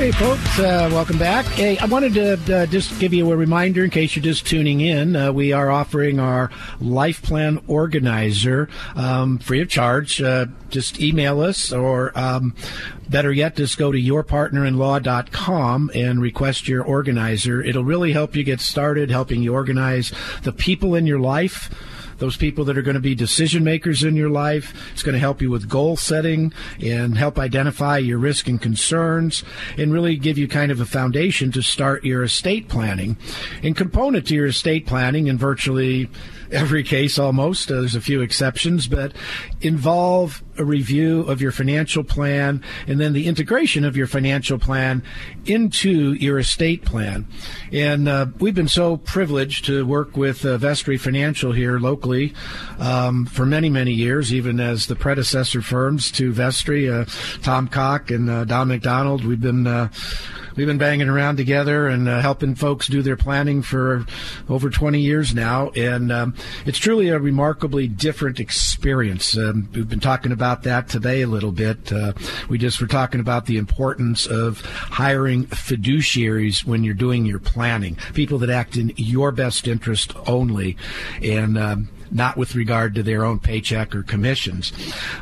Hey, 0.00 0.12
folks, 0.12 0.58
uh, 0.58 0.88
welcome 0.90 1.18
back. 1.18 1.44
Hey, 1.44 1.76
I 1.76 1.84
wanted 1.84 2.14
to 2.14 2.62
uh, 2.62 2.64
just 2.64 2.98
give 2.98 3.12
you 3.12 3.30
a 3.30 3.36
reminder 3.36 3.84
in 3.84 3.90
case 3.90 4.16
you're 4.16 4.22
just 4.22 4.46
tuning 4.46 4.80
in. 4.80 5.14
Uh, 5.14 5.30
we 5.30 5.52
are 5.52 5.70
offering 5.70 6.18
our 6.18 6.50
Life 6.80 7.20
Plan 7.20 7.60
Organizer 7.66 8.70
um, 8.96 9.36
free 9.36 9.60
of 9.60 9.68
charge. 9.68 10.22
Uh, 10.22 10.46
just 10.70 11.02
email 11.02 11.42
us, 11.42 11.70
or 11.70 12.18
um, 12.18 12.54
better 13.10 13.30
yet, 13.30 13.56
just 13.56 13.76
go 13.76 13.92
to 13.92 13.98
yourpartnerinlaw.com 13.98 15.90
and 15.94 16.22
request 16.22 16.66
your 16.66 16.82
organizer. 16.82 17.62
It'll 17.62 17.84
really 17.84 18.12
help 18.12 18.34
you 18.34 18.42
get 18.42 18.60
started, 18.60 19.10
helping 19.10 19.42
you 19.42 19.52
organize 19.52 20.14
the 20.44 20.52
people 20.52 20.94
in 20.94 21.06
your 21.06 21.20
life 21.20 21.68
those 22.20 22.36
people 22.36 22.64
that 22.66 22.78
are 22.78 22.82
going 22.82 22.94
to 22.94 23.00
be 23.00 23.14
decision 23.14 23.64
makers 23.64 24.04
in 24.04 24.14
your 24.14 24.30
life. 24.30 24.72
It's 24.92 25.02
going 25.02 25.14
to 25.14 25.18
help 25.18 25.42
you 25.42 25.50
with 25.50 25.68
goal 25.68 25.96
setting 25.96 26.52
and 26.80 27.18
help 27.18 27.38
identify 27.38 27.98
your 27.98 28.18
risk 28.18 28.46
and 28.46 28.60
concerns 28.60 29.42
and 29.76 29.92
really 29.92 30.16
give 30.16 30.38
you 30.38 30.46
kind 30.46 30.70
of 30.70 30.80
a 30.80 30.86
foundation 30.86 31.50
to 31.52 31.62
start 31.62 32.04
your 32.04 32.22
estate 32.22 32.68
planning. 32.68 33.16
And 33.62 33.76
component 33.76 34.28
to 34.28 34.34
your 34.34 34.46
estate 34.46 34.86
planning 34.86 35.26
in 35.26 35.38
virtually 35.38 36.08
every 36.52 36.84
case 36.84 37.18
almost, 37.18 37.68
there's 37.68 37.94
a 37.94 38.00
few 38.00 38.20
exceptions, 38.20 38.86
but 38.86 39.12
involve 39.60 40.42
a 40.60 40.64
review 40.64 41.22
of 41.22 41.40
your 41.40 41.50
financial 41.50 42.04
plan 42.04 42.62
and 42.86 43.00
then 43.00 43.14
the 43.14 43.26
integration 43.26 43.84
of 43.84 43.96
your 43.96 44.06
financial 44.06 44.58
plan 44.58 45.02
into 45.46 46.12
your 46.12 46.38
estate 46.38 46.84
plan. 46.84 47.26
And 47.72 48.08
uh, 48.08 48.26
we've 48.38 48.54
been 48.54 48.68
so 48.68 48.98
privileged 48.98 49.64
to 49.64 49.86
work 49.86 50.16
with 50.16 50.44
uh, 50.44 50.58
Vestory 50.58 51.00
Financial 51.00 51.52
here 51.52 51.78
locally 51.78 52.34
um, 52.78 53.26
for 53.26 53.46
many, 53.46 53.70
many 53.70 53.92
years, 53.92 54.32
even 54.32 54.60
as 54.60 54.86
the 54.86 54.96
predecessor 54.96 55.62
firms 55.62 56.10
to 56.12 56.32
Vestory, 56.32 56.92
uh, 56.92 57.06
Tom 57.42 57.66
Cock 57.66 58.10
and 58.10 58.28
uh, 58.28 58.44
Don 58.44 58.68
McDonald. 58.68 59.24
We've 59.24 59.40
been 59.40 59.66
uh, 59.66 59.88
we've 60.56 60.66
been 60.66 60.78
banging 60.78 61.08
around 61.08 61.36
together 61.36 61.86
and 61.86 62.08
uh, 62.08 62.20
helping 62.20 62.54
folks 62.54 62.86
do 62.86 63.00
their 63.00 63.16
planning 63.16 63.62
for 63.62 64.04
over 64.48 64.68
20 64.68 65.00
years 65.00 65.34
now. 65.34 65.70
And 65.70 66.12
um, 66.12 66.34
it's 66.66 66.78
truly 66.78 67.08
a 67.08 67.18
remarkably 67.18 67.88
different 67.88 68.40
experience. 68.40 69.36
Um, 69.36 69.68
we've 69.72 69.88
been 69.88 70.00
talking 70.00 70.32
about 70.32 70.49
that 70.64 70.88
today 70.88 71.22
a 71.22 71.26
little 71.26 71.52
bit. 71.52 71.92
Uh, 71.92 72.12
we 72.48 72.58
just 72.58 72.80
were 72.80 72.86
talking 72.86 73.20
about 73.20 73.46
the 73.46 73.56
importance 73.56 74.26
of 74.26 74.60
hiring 74.60 75.46
fiduciaries 75.46 76.64
when 76.64 76.84
you're 76.84 76.94
doing 76.94 77.24
your 77.24 77.38
planning, 77.38 77.96
people 78.14 78.38
that 78.38 78.50
act 78.50 78.76
in 78.76 78.92
your 78.96 79.32
best 79.32 79.66
interest 79.66 80.14
only. 80.26 80.76
And 81.22 81.56
um, 81.56 81.88
not 82.10 82.36
with 82.36 82.54
regard 82.54 82.94
to 82.94 83.02
their 83.02 83.24
own 83.24 83.38
paycheck 83.38 83.94
or 83.94 84.02
commissions. 84.02 84.72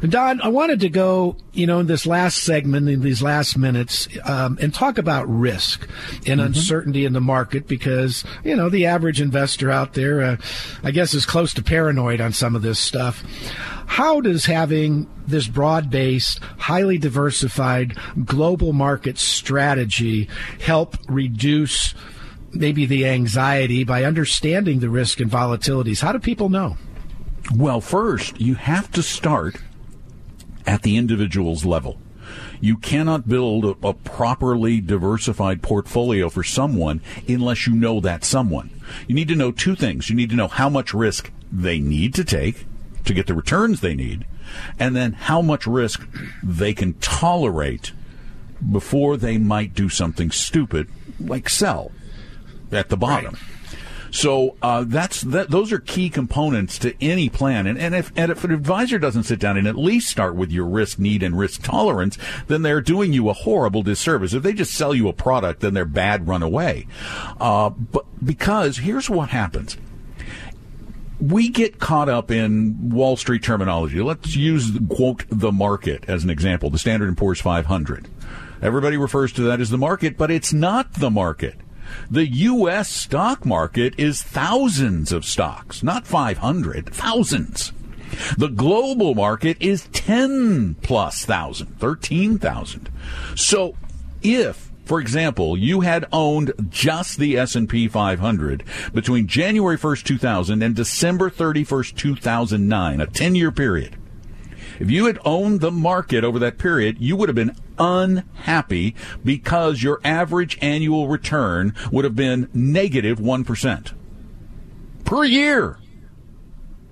Don, 0.01 0.41
I 0.41 0.49
wanted 0.49 0.81
to 0.81 0.89
go, 0.89 1.37
you 1.53 1.67
know, 1.67 1.81
in 1.81 1.87
this 1.87 2.07
last 2.07 2.39
segment, 2.39 2.89
in 2.89 3.01
these 3.01 3.23
last 3.23 3.57
minutes, 3.57 4.09
um, 4.25 4.59
and 4.61 4.73
talk 4.73 4.99
about 4.99 5.29
risk 5.29 5.89
and 6.27 6.41
mm-hmm. 6.41 6.47
uncertainty 6.47 7.05
in 7.05 7.13
the 7.13 7.21
market 7.21 7.67
because, 7.67 8.25
you 8.45 8.57
know, 8.57 8.69
the 8.69 8.87
average 8.87 9.21
investor 9.21 9.71
out 9.71 9.95
there, 9.95 10.23
uh, 10.23 10.37
I 10.83 10.91
guess, 10.91 11.15
is 11.15 11.27
close 11.27 11.55
to 11.55 11.63
paranoid 11.63 12.21
on 12.21 12.33
some 12.33 12.57
of 12.57 12.63
this 12.63 12.79
stuff. 12.79 13.25
How 13.87 14.21
does 14.21 14.45
having 14.45 15.09
this 15.27 15.49
broad 15.49 15.91
based, 15.91 16.41
highly 16.59 16.99
diversified 16.99 17.97
global 18.25 18.73
market 18.73 19.19
strategy 19.19 20.29
help 20.61 20.97
reduce? 21.09 21.95
Maybe 22.53 22.87
the 22.87 23.07
anxiety 23.07 23.85
by 23.85 24.05
understanding 24.05 24.81
the 24.81 24.91
risk 24.91 25.21
and 25.21 25.31
volatilities? 25.31 26.01
How 26.01 26.13
do 26.13 26.19
people 26.19 26.49
know? 26.49 26.77
Well, 27.55 27.81
first, 27.81 28.41
you 28.41 28.55
have 28.55 28.91
to 28.93 29.03
start 29.03 29.57
at 30.67 30.83
the 30.83 30.97
individual's 30.97 31.65
level. 31.65 31.99
You 32.61 32.77
cannot 32.77 33.29
build 33.29 33.65
a, 33.65 33.89
a, 33.89 33.95
properly 33.95 34.81
diversified 34.81 35.63
portfolio 35.63 36.29
for 36.29 36.43
someone 36.43 37.01
unless 37.27 37.67
you 37.67 37.75
know 37.75 38.01
that 38.01 38.25
someone. 38.25 38.71
You 39.07 39.15
need 39.15 39.29
to 39.29 39.37
know 39.37 39.51
two 39.51 39.75
things. 39.75 40.11
You 40.11 40.17
need 40.17 40.31
to 40.31 40.37
know 40.37 40.49
how 40.49 40.69
much 40.69 40.93
risk 40.93 41.31
they 41.51 41.79
need 41.79 42.15
to 42.15 42.25
take 42.25 42.67
to 43.05 43.15
get 43.15 43.27
the 43.27 43.35
returns 43.35 43.81
they 43.81 43.95
need, 43.95 44.27
and 44.79 44.95
then 44.95 45.13
how 45.13 45.41
much 45.41 45.67
risk 45.67 46.07
they 46.43 46.75
can 46.75 46.95
tolerate 46.95 47.93
before 48.71 49.17
they 49.17 49.39
might 49.39 49.73
do 49.73 49.89
something 49.89 50.31
stupid 50.31 50.89
like 51.19 51.49
sell 51.49 51.93
at 52.73 52.89
the 52.89 52.97
bottom. 52.97 53.35
Right. 53.35 53.43
So 54.11 54.57
uh, 54.63 54.85
that's 54.87 55.23
that. 55.23 55.51
Those 55.51 55.73
are 55.73 55.79
key 55.79 56.09
components 56.11 56.79
to 56.79 56.95
any 57.03 57.29
plan. 57.29 57.67
And, 57.67 57.79
and 57.79 57.95
if 57.95 58.13
and 58.17 58.33
if 58.33 58.45
an 58.45 58.51
advisor 58.51 58.99
doesn't 58.99 59.25
sit 59.25 59.39
down 59.39 59.57
and 59.57 59.67
at 59.67 59.77
least 59.77 60.11
start 60.11 60.35
with 60.35 60.51
your 60.51 60.67
risk 60.67 60.99
need 60.99 61.23
and 61.23 61.39
risk 61.39 61.63
tolerance, 61.63 62.19
then 62.47 62.63
they're 62.63 62.81
doing 62.81 63.13
you 63.13 63.29
a 63.29 63.33
horrible 63.33 63.83
disservice. 63.83 64.33
If 64.33 64.43
they 64.43 64.53
just 64.53 64.73
sell 64.73 64.95
you 64.95 65.09
a 65.09 65.13
product, 65.13 65.61
then 65.61 65.75
they're 65.75 65.85
bad. 65.85 66.27
Run 66.27 66.43
away. 66.43 66.87
Uh, 67.39 67.71
but 67.71 68.07
because 68.25 68.79
here's 68.79 69.11
what 69.11 69.29
happens 69.29 69.77
we 71.21 71.49
get 71.49 71.81
caught 71.81 72.09
up 72.09 72.31
in 72.31 72.91
Wall 72.91 73.17
Street 73.17 73.43
terminology. 73.43 74.01
Let's 74.01 74.37
use 74.37 74.71
quote 74.89 75.25
the 75.29 75.51
market 75.51 76.05
as 76.07 76.25
an 76.25 76.31
example, 76.31 76.71
the 76.71 76.79
Standard 76.79 77.09
and 77.09 77.17
Poor's 77.17 77.41
500. 77.41 78.09
Everybody 78.63 78.97
refers 78.97 79.33
to 79.33 79.43
that 79.43 79.61
as 79.61 79.71
the 79.71 79.79
market, 79.79 80.17
but 80.17 80.31
it's 80.31 80.53
not 80.53 80.95
the 80.95 81.11
market. 81.11 81.57
The 82.11 82.27
U.S. 82.27 82.91
stock 82.91 83.45
market 83.45 83.95
is 83.99 84.23
thousands 84.23 85.13
of 85.13 85.25
stocks, 85.25 85.83
not 85.83 86.07
500, 86.07 86.93
thousands. 86.93 87.73
The 88.37 88.49
global 88.49 89.15
market 89.15 89.57
is 89.61 89.89
10 89.93 90.77
plus 90.83 91.25
thousand, 91.25 91.79
13,000. 91.79 92.89
So 93.35 93.75
if, 94.23 94.71
for 94.85 95.01
example, 95.01 95.57
you 95.57 95.83
had 95.83 96.07
owned 96.13 96.53
just 96.71 97.19
the 97.19 97.37
S&P 97.37 97.89
500 97.89 98.65
between 98.93 99.27
January 99.27 99.77
1st, 99.79 100.05
2000 100.05 100.63
and 100.63 100.75
December 100.75 101.31
31st, 101.31 101.97
2009, 101.97 103.01
a 103.01 103.07
10-year 103.07 103.53
period, 103.53 103.97
if 104.79 104.91
you 104.91 105.07
had 105.07 105.19
owned 105.25 105.61
the 105.61 105.71
market 105.71 106.25
over 106.25 106.39
that 106.39 106.59
period, 106.59 106.99
you 107.01 107.17
would 107.17 107.29
have 107.29 107.37
been 107.37 107.57
unhappy 107.79 108.95
because 109.25 109.83
your 109.83 110.01
average 110.05 110.59
annual 110.61 111.09
return 111.09 111.75
would 111.91 112.05
have 112.05 112.17
been 112.17 112.49
negative 112.53 113.21
1 113.21 113.45
per 115.05 115.25
year. 115.25 115.79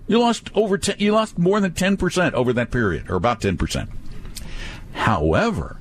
You 0.06 0.20
lost 0.20 0.50
over 0.54 0.78
10, 0.78 0.96
you 0.98 1.12
lost 1.12 1.38
more 1.38 1.60
than 1.60 1.72
10% 1.72 2.32
over 2.32 2.52
that 2.52 2.70
period 2.70 3.10
or 3.10 3.16
about 3.16 3.40
10%. 3.40 3.88
However, 4.92 5.80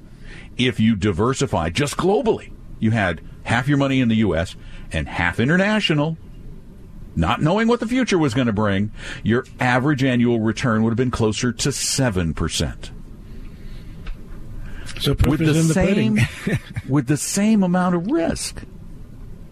if 0.58 0.80
you 0.80 0.96
diversify 0.96 1.70
just 1.70 1.98
globally, 1.98 2.52
you 2.80 2.92
had 2.92 3.22
half 3.44 3.68
your 3.68 3.78
money 3.78 4.02
in 4.02 4.10
the 4.10 4.16
US 4.18 4.56
and 4.92 5.08
half 5.08 5.40
international, 5.40 6.18
not 7.16 7.42
knowing 7.42 7.68
what 7.68 7.80
the 7.80 7.88
future 7.88 8.18
was 8.18 8.34
going 8.34 8.48
to 8.48 8.54
bring, 8.54 8.92
your 9.24 9.46
average 9.60 10.04
annual 10.04 10.40
return 10.40 10.84
would 10.84 10.92
have 10.92 10.98
been 10.98 11.12
closer 11.12 11.52
to 11.52 11.70
7%. 11.70 12.90
So 15.00 15.16
with 15.28 15.40
the, 15.40 15.46
the 15.46 15.64
same 15.64 16.20
with 16.88 17.08
the 17.08 17.18
same 17.18 17.64
amount 17.64 17.96
of 17.96 18.08
risk. 18.08 18.64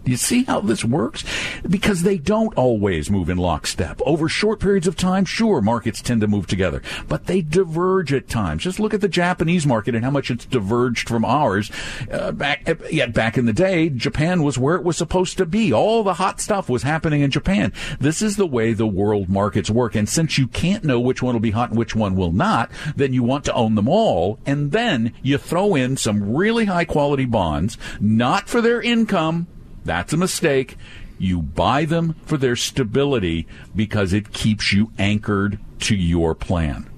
You 0.04 0.16
see 0.16 0.44
how 0.44 0.60
this 0.60 0.84
works? 0.84 1.24
Because 1.68 2.02
they 2.02 2.18
don't 2.18 2.54
always 2.56 3.10
move 3.10 3.30
in 3.30 3.38
lockstep. 3.38 4.00
Over 4.04 4.28
short 4.28 4.60
periods 4.60 4.86
of 4.86 4.96
time, 4.96 5.24
sure, 5.24 5.60
markets 5.60 6.02
tend 6.02 6.20
to 6.20 6.26
move 6.26 6.46
together, 6.46 6.82
but 7.08 7.26
they 7.26 7.40
diverge 7.40 8.12
at 8.12 8.28
times. 8.28 8.62
Just 8.62 8.80
look 8.80 8.92
at 8.92 9.00
the 9.00 9.08
Japanese 9.08 9.66
market 9.66 9.94
and 9.94 10.04
how 10.04 10.10
much 10.10 10.30
it's 10.30 10.44
diverged 10.44 11.08
from 11.08 11.24
ours. 11.24 11.70
Uh, 12.10 12.32
back, 12.32 12.68
uh, 12.68 12.74
yet 12.90 13.14
back 13.14 13.38
in 13.38 13.46
the 13.46 13.52
day, 13.52 13.88
Japan 13.88 14.42
was 14.42 14.58
where 14.58 14.76
it 14.76 14.84
was 14.84 14.96
supposed 14.96 15.38
to 15.38 15.46
be. 15.46 15.72
All 15.72 16.02
the 16.02 16.14
hot 16.14 16.40
stuff 16.40 16.68
was 16.68 16.82
happening 16.82 17.22
in 17.22 17.30
Japan. 17.30 17.72
This 17.98 18.20
is 18.20 18.36
the 18.36 18.46
way 18.46 18.72
the 18.72 18.86
world 18.86 19.28
markets 19.28 19.70
work. 19.70 19.94
And 19.94 20.08
since 20.08 20.36
you 20.36 20.46
can't 20.48 20.84
know 20.84 21.00
which 21.00 21.22
one 21.22 21.34
will 21.34 21.40
be 21.40 21.50
hot 21.50 21.70
and 21.70 21.78
which 21.78 21.94
one 21.94 22.14
will 22.14 22.32
not, 22.32 22.70
then 22.96 23.12
you 23.12 23.22
want 23.22 23.44
to 23.46 23.54
own 23.54 23.74
them 23.74 23.88
all. 23.88 24.38
And 24.44 24.72
then 24.72 25.14
you 25.22 25.38
throw 25.38 25.74
in 25.74 25.96
some 25.96 26.34
really 26.34 26.66
high 26.66 26.84
quality 26.84 27.24
bonds, 27.24 27.78
not 28.00 28.48
for 28.48 28.60
their 28.60 28.82
income, 28.82 29.46
that's 29.84 30.12
a 30.12 30.16
mistake. 30.16 30.76
You 31.18 31.42
buy 31.42 31.84
them 31.84 32.16
for 32.26 32.36
their 32.36 32.56
stability 32.56 33.46
because 33.74 34.12
it 34.12 34.32
keeps 34.32 34.72
you 34.72 34.90
anchored 34.98 35.58
to 35.80 35.94
your 35.94 36.34
plan. 36.34 36.90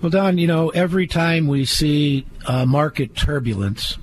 Well, 0.00 0.10
Don, 0.10 0.38
you 0.38 0.46
know, 0.46 0.68
every 0.70 1.06
time 1.06 1.48
we 1.48 1.64
see 1.64 2.24
uh, 2.46 2.64
market 2.64 3.16
turbulence, 3.16 3.98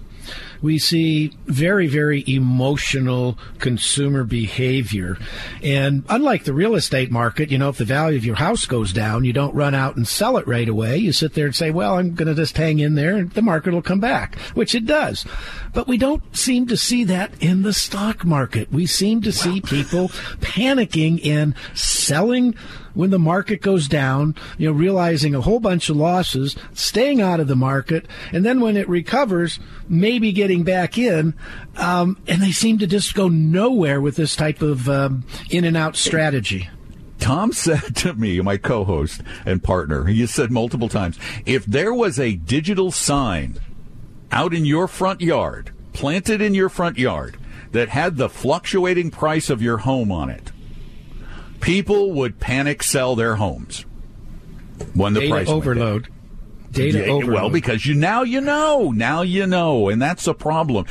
we 0.66 0.80
see 0.80 1.32
very, 1.46 1.86
very 1.86 2.24
emotional 2.28 3.38
consumer 3.60 4.24
behavior. 4.24 5.16
And 5.62 6.04
unlike 6.10 6.44
the 6.44 6.54
real 6.54 6.74
estate 6.74 7.12
market, 7.12 7.52
you 7.52 7.60
know, 7.60 7.70
if 7.70 7.78
the 7.78 7.86
value 7.86 8.18
of 8.18 8.26
your 8.26 8.36
house 8.36 8.66
goes 8.66 8.92
down, 8.92 9.26
you 9.26 9.32
don't 9.32 9.54
run 9.54 9.76
out 9.76 9.96
and 9.96 10.08
sell 10.08 10.38
it 10.38 10.48
right 10.48 10.68
away. 10.68 10.98
You 10.98 11.14
sit 11.14 11.36
there 11.36 11.46
and 11.46 11.56
say, 11.56 11.70
well, 11.70 12.00
I'm 12.00 12.16
going 12.16 12.28
to 12.28 12.34
just 12.34 12.58
hang 12.58 12.80
in 12.80 12.96
there 12.96 13.16
and 13.16 13.32
the 13.32 13.44
market 13.44 13.76
will 13.76 13.84
come 13.84 14.00
back, 14.00 14.40
which 14.56 14.74
it 14.74 14.88
does. 14.88 15.24
But 15.72 15.88
we 15.88 15.98
don't 15.98 16.36
seem 16.36 16.66
to 16.68 16.78
see 16.78 17.04
that 17.04 17.32
in 17.40 17.62
the 17.62 17.74
stock 17.74 18.26
market. 18.26 18.72
We 18.72 18.88
seem 18.88 19.22
to 19.22 19.32
see 19.32 19.62
people 19.62 20.10
panicking 20.40 21.24
and 21.28 21.54
selling 21.76 22.56
when 22.96 23.12
the 23.12 23.20
market 23.20 23.62
goes 23.62 23.88
down, 23.88 24.36
you 24.58 24.68
know, 24.68 24.74
realizing 24.74 25.36
a 25.36 25.42
whole 25.42 25.60
bunch 25.60 25.90
of 25.90 25.98
losses, 25.98 26.56
staying 26.74 27.22
out 27.22 27.40
of 27.40 27.48
the 27.48 27.56
market, 27.56 28.08
and 28.32 28.44
then 28.44 28.60
when 28.60 28.76
it 28.76 28.90
recovers, 28.90 29.60
maybe 29.88 30.32
getting 30.32 30.64
back 30.64 30.98
in. 30.98 31.36
Um, 31.78 32.18
and 32.28 32.42
they 32.42 32.52
seem 32.52 32.80
to 32.80 32.88
just 32.88 33.14
go 33.14 33.28
nowhere 33.28 34.02
with 34.02 34.16
this 34.16 34.36
type 34.36 34.62
of 34.62 34.90
um, 34.90 35.26
in 35.52 35.64
and 35.64 35.78
out 35.78 35.96
strategy. 35.96 36.70
Tom 37.20 37.52
said 37.54 37.96
to 37.98 38.14
me, 38.14 38.42
my 38.42 38.58
co-host 38.58 39.22
and 39.46 39.64
partner, 39.64 40.06
he 40.06 40.26
said 40.26 40.52
multiple 40.52 40.90
times, 40.90 41.20
if 41.46 41.66
there 41.66 41.94
was 41.94 42.20
a 42.20 42.36
digital 42.36 42.92
sign 42.92 43.58
out 44.32 44.54
in 44.54 44.66
your 44.66 44.88
front 44.88 45.22
yard, 45.22 45.72
planted 45.94 46.42
in 46.42 46.54
your 46.54 46.70
front 46.70 46.98
yard, 46.98 47.38
that 47.72 47.90
had 47.90 48.16
the 48.16 48.30
fluctuating 48.30 49.12
price 49.12 49.50
of 49.50 49.62
your 49.62 49.80
home 49.80 50.12
on 50.12 50.30
it, 50.30 50.52
people 51.66 52.12
would 52.12 52.40
panic 52.40 52.84
sell 52.84 53.16
their 53.16 53.38
homes 53.38 53.86
when 54.94 55.14
the 55.14 55.22
Data 55.22 55.32
price 55.32 55.50
overload. 55.50 56.08
Data 56.72 57.00
yeah, 57.00 57.06
overload. 57.06 57.34
Well, 57.34 57.50
because 57.50 57.88
you 57.88 57.96
now 57.96 58.22
you 58.22 58.40
know, 58.40 58.92
now 58.92 59.24
you 59.24 59.48
know, 59.48 59.90
and 59.90 60.00
that's 60.00 60.28
a 60.28 60.36
problem. 60.36 60.86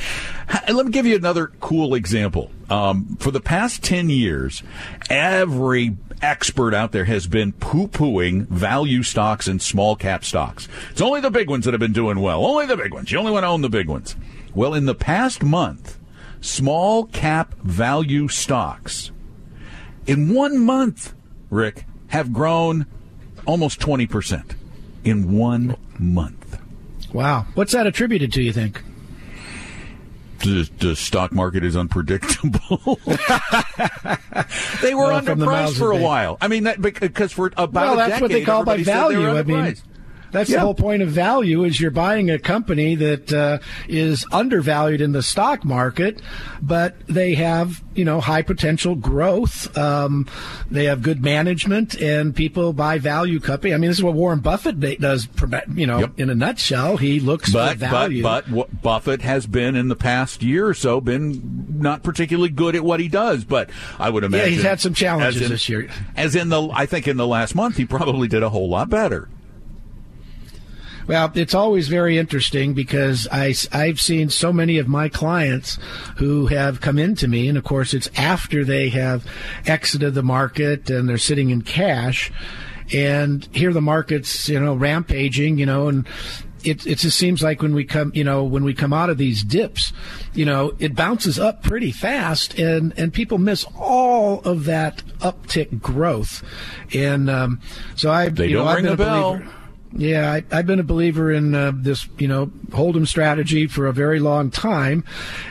Let 0.67 0.85
me 0.85 0.91
give 0.91 1.05
you 1.05 1.15
another 1.15 1.47
cool 1.61 1.95
example. 1.95 2.51
Um, 2.69 3.15
for 3.21 3.31
the 3.31 3.39
past 3.39 3.83
10 3.83 4.09
years, 4.09 4.63
every 5.09 5.95
expert 6.21 6.73
out 6.73 6.91
there 6.91 7.05
has 7.05 7.25
been 7.25 7.53
poo 7.53 7.87
pooing 7.87 8.45
value 8.47 9.01
stocks 9.01 9.47
and 9.47 9.61
small 9.61 9.95
cap 9.95 10.25
stocks. 10.25 10.67
It's 10.91 11.01
only 11.01 11.21
the 11.21 11.31
big 11.31 11.49
ones 11.49 11.63
that 11.63 11.73
have 11.73 11.79
been 11.79 11.93
doing 11.93 12.19
well. 12.19 12.45
Only 12.45 12.65
the 12.65 12.75
big 12.75 12.93
ones. 12.93 13.13
You 13.13 13.19
only 13.19 13.31
want 13.31 13.43
to 13.43 13.47
own 13.47 13.61
the 13.61 13.69
big 13.69 13.87
ones. 13.87 14.17
Well, 14.53 14.73
in 14.73 14.87
the 14.87 14.95
past 14.95 15.41
month, 15.41 15.99
small 16.41 17.05
cap 17.05 17.53
value 17.59 18.27
stocks 18.27 19.11
in 20.05 20.33
one 20.33 20.59
month, 20.59 21.13
Rick, 21.49 21.85
have 22.07 22.31
grown 22.33 22.85
almost 23.45 23.79
20% 23.79 24.55
in 25.03 25.37
one 25.37 25.75
month. 25.99 26.59
Wow. 27.13 27.45
What's 27.53 27.71
that 27.73 27.87
attributed 27.87 28.33
to, 28.33 28.41
you 28.41 28.51
think? 28.51 28.81
The, 30.39 30.69
the 30.79 30.95
stock 30.95 31.31
market 31.31 31.63
is 31.63 31.75
unpredictable. 31.75 32.99
they 34.81 34.93
were 34.93 35.05
Well, 35.05 35.21
from 35.21 35.39
the 35.39 35.45
underpriced 35.45 35.77
for 35.77 35.91
a 35.91 35.97
while. 35.97 36.37
I 36.41 36.47
mean, 36.49 36.65
that, 36.65 36.81
because 36.81 37.31
for 37.31 37.47
about 37.57 37.73
well, 37.73 37.93
a 37.93 37.97
that's 37.97 38.09
decade, 38.09 38.21
what 38.21 38.31
they 38.31 38.43
call 38.43 38.63
by 38.63 38.73
everybody 38.73 38.83
said 38.83 39.07
they 39.09 39.17
were 39.17 39.33
value. 39.33 39.39
I 39.39 39.43
mean, 39.43 39.73
underpriced. 39.73 39.81
That's 40.35 40.49
Yeah. 40.49 40.57
the 40.57 40.61
whole 40.61 40.73
point 40.75 41.01
of 41.01 41.09
value 41.09 41.63
is 41.63 41.79
you're 41.81 41.89
buying 41.91 42.29
a 42.29 42.37
company 42.39 42.95
that 42.95 43.33
uh, 43.33 43.57
is 43.87 44.25
undervalued 44.31 45.01
in 45.01 45.11
the 45.13 45.23
stock 45.23 45.65
market, 45.65 46.21
but 46.61 46.95
they 47.07 47.33
have 47.35 47.81
you 47.95 48.05
know 48.05 48.19
high 48.21 48.41
potential 48.41 48.95
growth. 48.95 49.75
Um, 49.77 50.27
they 50.69 50.85
have 50.85 51.01
good 51.01 51.23
management, 51.23 51.95
and 52.01 52.35
people 52.35 52.73
buy 52.73 52.97
value 52.99 53.39
company. 53.39 53.73
I 53.73 53.77
mean, 53.77 53.89
this 53.89 53.97
is 53.97 54.03
what 54.03 54.13
Warren 54.13 54.39
Buffett 54.39 54.79
does. 55.01 55.27
You 55.73 55.87
know, 55.87 55.99
Yep. 55.99 56.11
in 56.19 56.29
a 56.29 56.35
nutshell, 56.35 56.97
he 56.97 57.19
looks 57.19 57.51
But 57.51 57.73
for 57.73 57.79
value. 57.87 58.21
but 58.23 58.49
what 58.49 58.81
Buffett 58.81 59.21
has 59.21 59.47
been 59.47 59.75
in 59.75 59.87
the 59.87 59.95
past 59.95 60.43
year 60.43 60.67
or 60.67 60.73
so 60.73 60.99
been 61.01 61.41
not 61.79 62.03
particularly 62.03 62.49
good 62.49 62.75
at 62.75 62.83
what 62.83 62.99
he 62.99 63.07
does. 63.07 63.43
But 63.45 63.69
I 63.99 64.09
would 64.09 64.23
imagine 64.23 64.53
he's 64.53 64.63
had 64.63 64.79
some 64.81 64.93
challenges 64.93 65.41
in- 65.43 65.49
this 65.49 65.69
year. 65.69 65.87
As 66.17 66.35
in 66.35 66.49
the, 66.49 66.69
I 66.73 66.85
think 66.85 67.07
in 67.07 67.17
the 67.17 67.27
last 67.27 67.55
month 67.55 67.77
he 67.77 67.85
probably 67.85 68.27
did 68.27 68.43
a 68.43 68.49
whole 68.49 68.69
lot 68.69 68.89
better. 68.89 69.29
Well, 71.07 71.31
it's 71.35 71.53
always 71.53 71.87
very 71.87 72.17
interesting 72.17 72.73
because 72.73 73.27
I, 73.31 73.53
I've 73.71 74.01
seen 74.01 74.29
so 74.29 74.51
many 74.51 74.79
of 74.79 74.87
my 74.87 75.07
clients 75.07 75.77
who 76.17 76.47
have 76.47 76.81
come 76.81 76.97
into 76.97 77.27
me, 77.27 77.47
and 77.47 77.57
of 77.57 77.63
course, 77.63 77.93
it's 77.93 78.09
after 78.17 78.65
they 78.65 78.89
have 78.89 79.23
exited 79.67 80.15
the 80.15 80.23
market 80.23 80.89
and 80.89 81.07
they're 81.07 81.19
sitting 81.19 81.51
in 81.51 81.61
cash, 81.61 82.31
and 82.91 83.47
here 83.51 83.71
the 83.71 83.81
market's 83.81 84.49
you 84.49 84.59
know 84.59 84.73
rampaging, 84.73 85.59
you 85.59 85.65
know, 85.67 85.87
and 85.89 86.07
it, 86.63 86.87
it 86.87 86.97
just 86.97 87.17
seems 87.19 87.43
like 87.43 87.61
when 87.61 87.75
we 87.75 87.85
come, 87.85 88.11
you 88.15 88.23
know, 88.23 88.43
when 88.43 88.63
we 88.63 88.73
come 88.73 88.91
out 88.91 89.11
of 89.11 89.19
these 89.19 89.43
dips, 89.43 89.93
you 90.33 90.45
know, 90.45 90.73
it 90.79 90.95
bounces 90.95 91.37
up 91.37 91.61
pretty 91.61 91.91
fast, 91.91 92.57
and 92.57 92.97
and 92.97 93.13
people 93.13 93.37
miss 93.37 93.63
all 93.77 94.39
of 94.41 94.65
that 94.65 95.03
uptick 95.19 95.79
growth, 95.81 96.41
and 96.95 97.29
um, 97.29 97.61
so 97.95 98.11
I, 98.11 98.29
They 98.29 98.47
you 98.47 98.53
know, 98.55 98.65
don't 98.65 98.67
I've 98.69 98.83
been 98.83 98.93
a 98.93 98.97
bell. 98.97 99.33
believer. 99.35 99.51
Yeah, 99.93 100.29
I, 100.29 100.43
I've 100.51 100.67
been 100.67 100.81
a 100.81 100.83
believer 100.83 101.31
in 101.31 101.55
uh, 101.55 101.71
this, 101.73 102.09
you 102.17 102.27
know, 102.27 102.47
hold'em 102.69 103.07
strategy 103.07 103.67
for 103.67 103.87
a 103.87 103.93
very 103.93 104.19
long 104.19 104.51
time. 104.51 105.05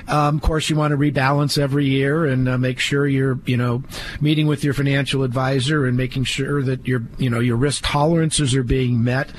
Um, 0.07 0.37
of 0.37 0.43
course, 0.43 0.69
you 0.69 0.77
want 0.77 0.93
to 0.93 0.99
rebalance 0.99 1.57
every 1.57 1.87
year 1.87 2.27
and 2.27 2.47
uh, 2.47 2.59
make 2.59 2.79
sure 2.79 3.07
you're, 3.07 3.39
you 3.47 3.57
know, 3.57 3.83
meeting 4.21 4.47
with 4.47 4.63
your 4.63 4.75
financial 4.75 5.23
advisor 5.23 5.87
and 5.87 5.97
making 5.97 6.25
sure 6.25 6.63
that 6.63 6.87
your, 6.87 7.05
you 7.17 7.31
know, 7.31 7.41
your 7.41 7.57
risk 7.57 7.85
tolerances 7.85 8.55
are 8.55 8.63
being 8.63 9.03
met. 9.03 9.31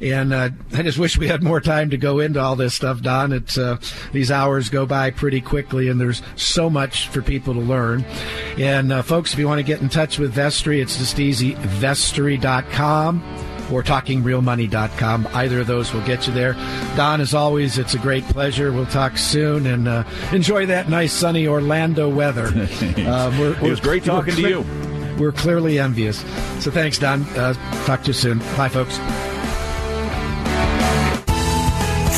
And 0.00 0.32
uh, 0.32 0.50
I 0.72 0.82
just 0.82 0.98
wish 0.98 1.18
we 1.18 1.26
had 1.26 1.42
more 1.42 1.60
time 1.60 1.90
to 1.90 1.96
go 1.96 2.20
into 2.20 2.40
all 2.40 2.54
this 2.54 2.74
stuff, 2.74 3.00
Don. 3.00 3.32
It's 3.32 3.58
uh, 3.58 3.78
these 4.12 4.30
hours 4.30 4.68
go 4.68 4.86
by 4.86 5.10
pretty 5.10 5.40
quickly, 5.40 5.88
and 5.88 6.00
there's 6.00 6.22
so 6.36 6.70
much 6.70 7.08
for 7.08 7.22
people 7.22 7.54
to 7.54 7.60
learn. 7.60 8.04
And 8.56 8.92
uh, 8.92 9.02
folks, 9.02 9.32
if 9.32 9.38
you 9.38 9.48
want 9.48 9.58
to 9.58 9.64
get 9.64 9.80
in 9.80 9.88
touch 9.88 10.20
with 10.20 10.32
Vestory, 10.32 10.80
it's 10.80 10.98
just 10.98 11.18
easy. 11.18 11.54
Vestory.com 11.54 13.53
or 13.72 13.82
talkingrealmoney.com. 13.82 15.28
Either 15.32 15.60
of 15.60 15.66
those 15.66 15.92
will 15.92 16.04
get 16.04 16.26
you 16.26 16.32
there. 16.32 16.54
Don, 16.96 17.20
as 17.20 17.34
always, 17.34 17.78
it's 17.78 17.94
a 17.94 17.98
great 17.98 18.24
pleasure. 18.24 18.72
We'll 18.72 18.86
talk 18.86 19.16
soon 19.18 19.66
and 19.66 19.88
uh, 19.88 20.04
enjoy 20.32 20.66
that 20.66 20.88
nice 20.88 21.12
sunny 21.12 21.46
Orlando 21.46 22.08
weather. 22.08 22.52
Uh, 23.04 23.34
we're, 23.38 23.52
It 23.54 23.62
was 23.70 23.80
great 23.80 24.02
we're 24.02 24.06
talking 24.14 24.34
to 24.34 24.48
you. 24.48 24.60
We're 25.18 25.32
clearly 25.32 25.78
envious. 25.78 26.18
So 26.60 26.70
thanks, 26.70 26.98
Don. 26.98 27.22
Uh, 27.36 27.54
talk 27.86 28.02
to 28.02 28.08
you 28.08 28.12
soon. 28.12 28.38
Bye, 28.56 28.68
folks. 28.68 28.98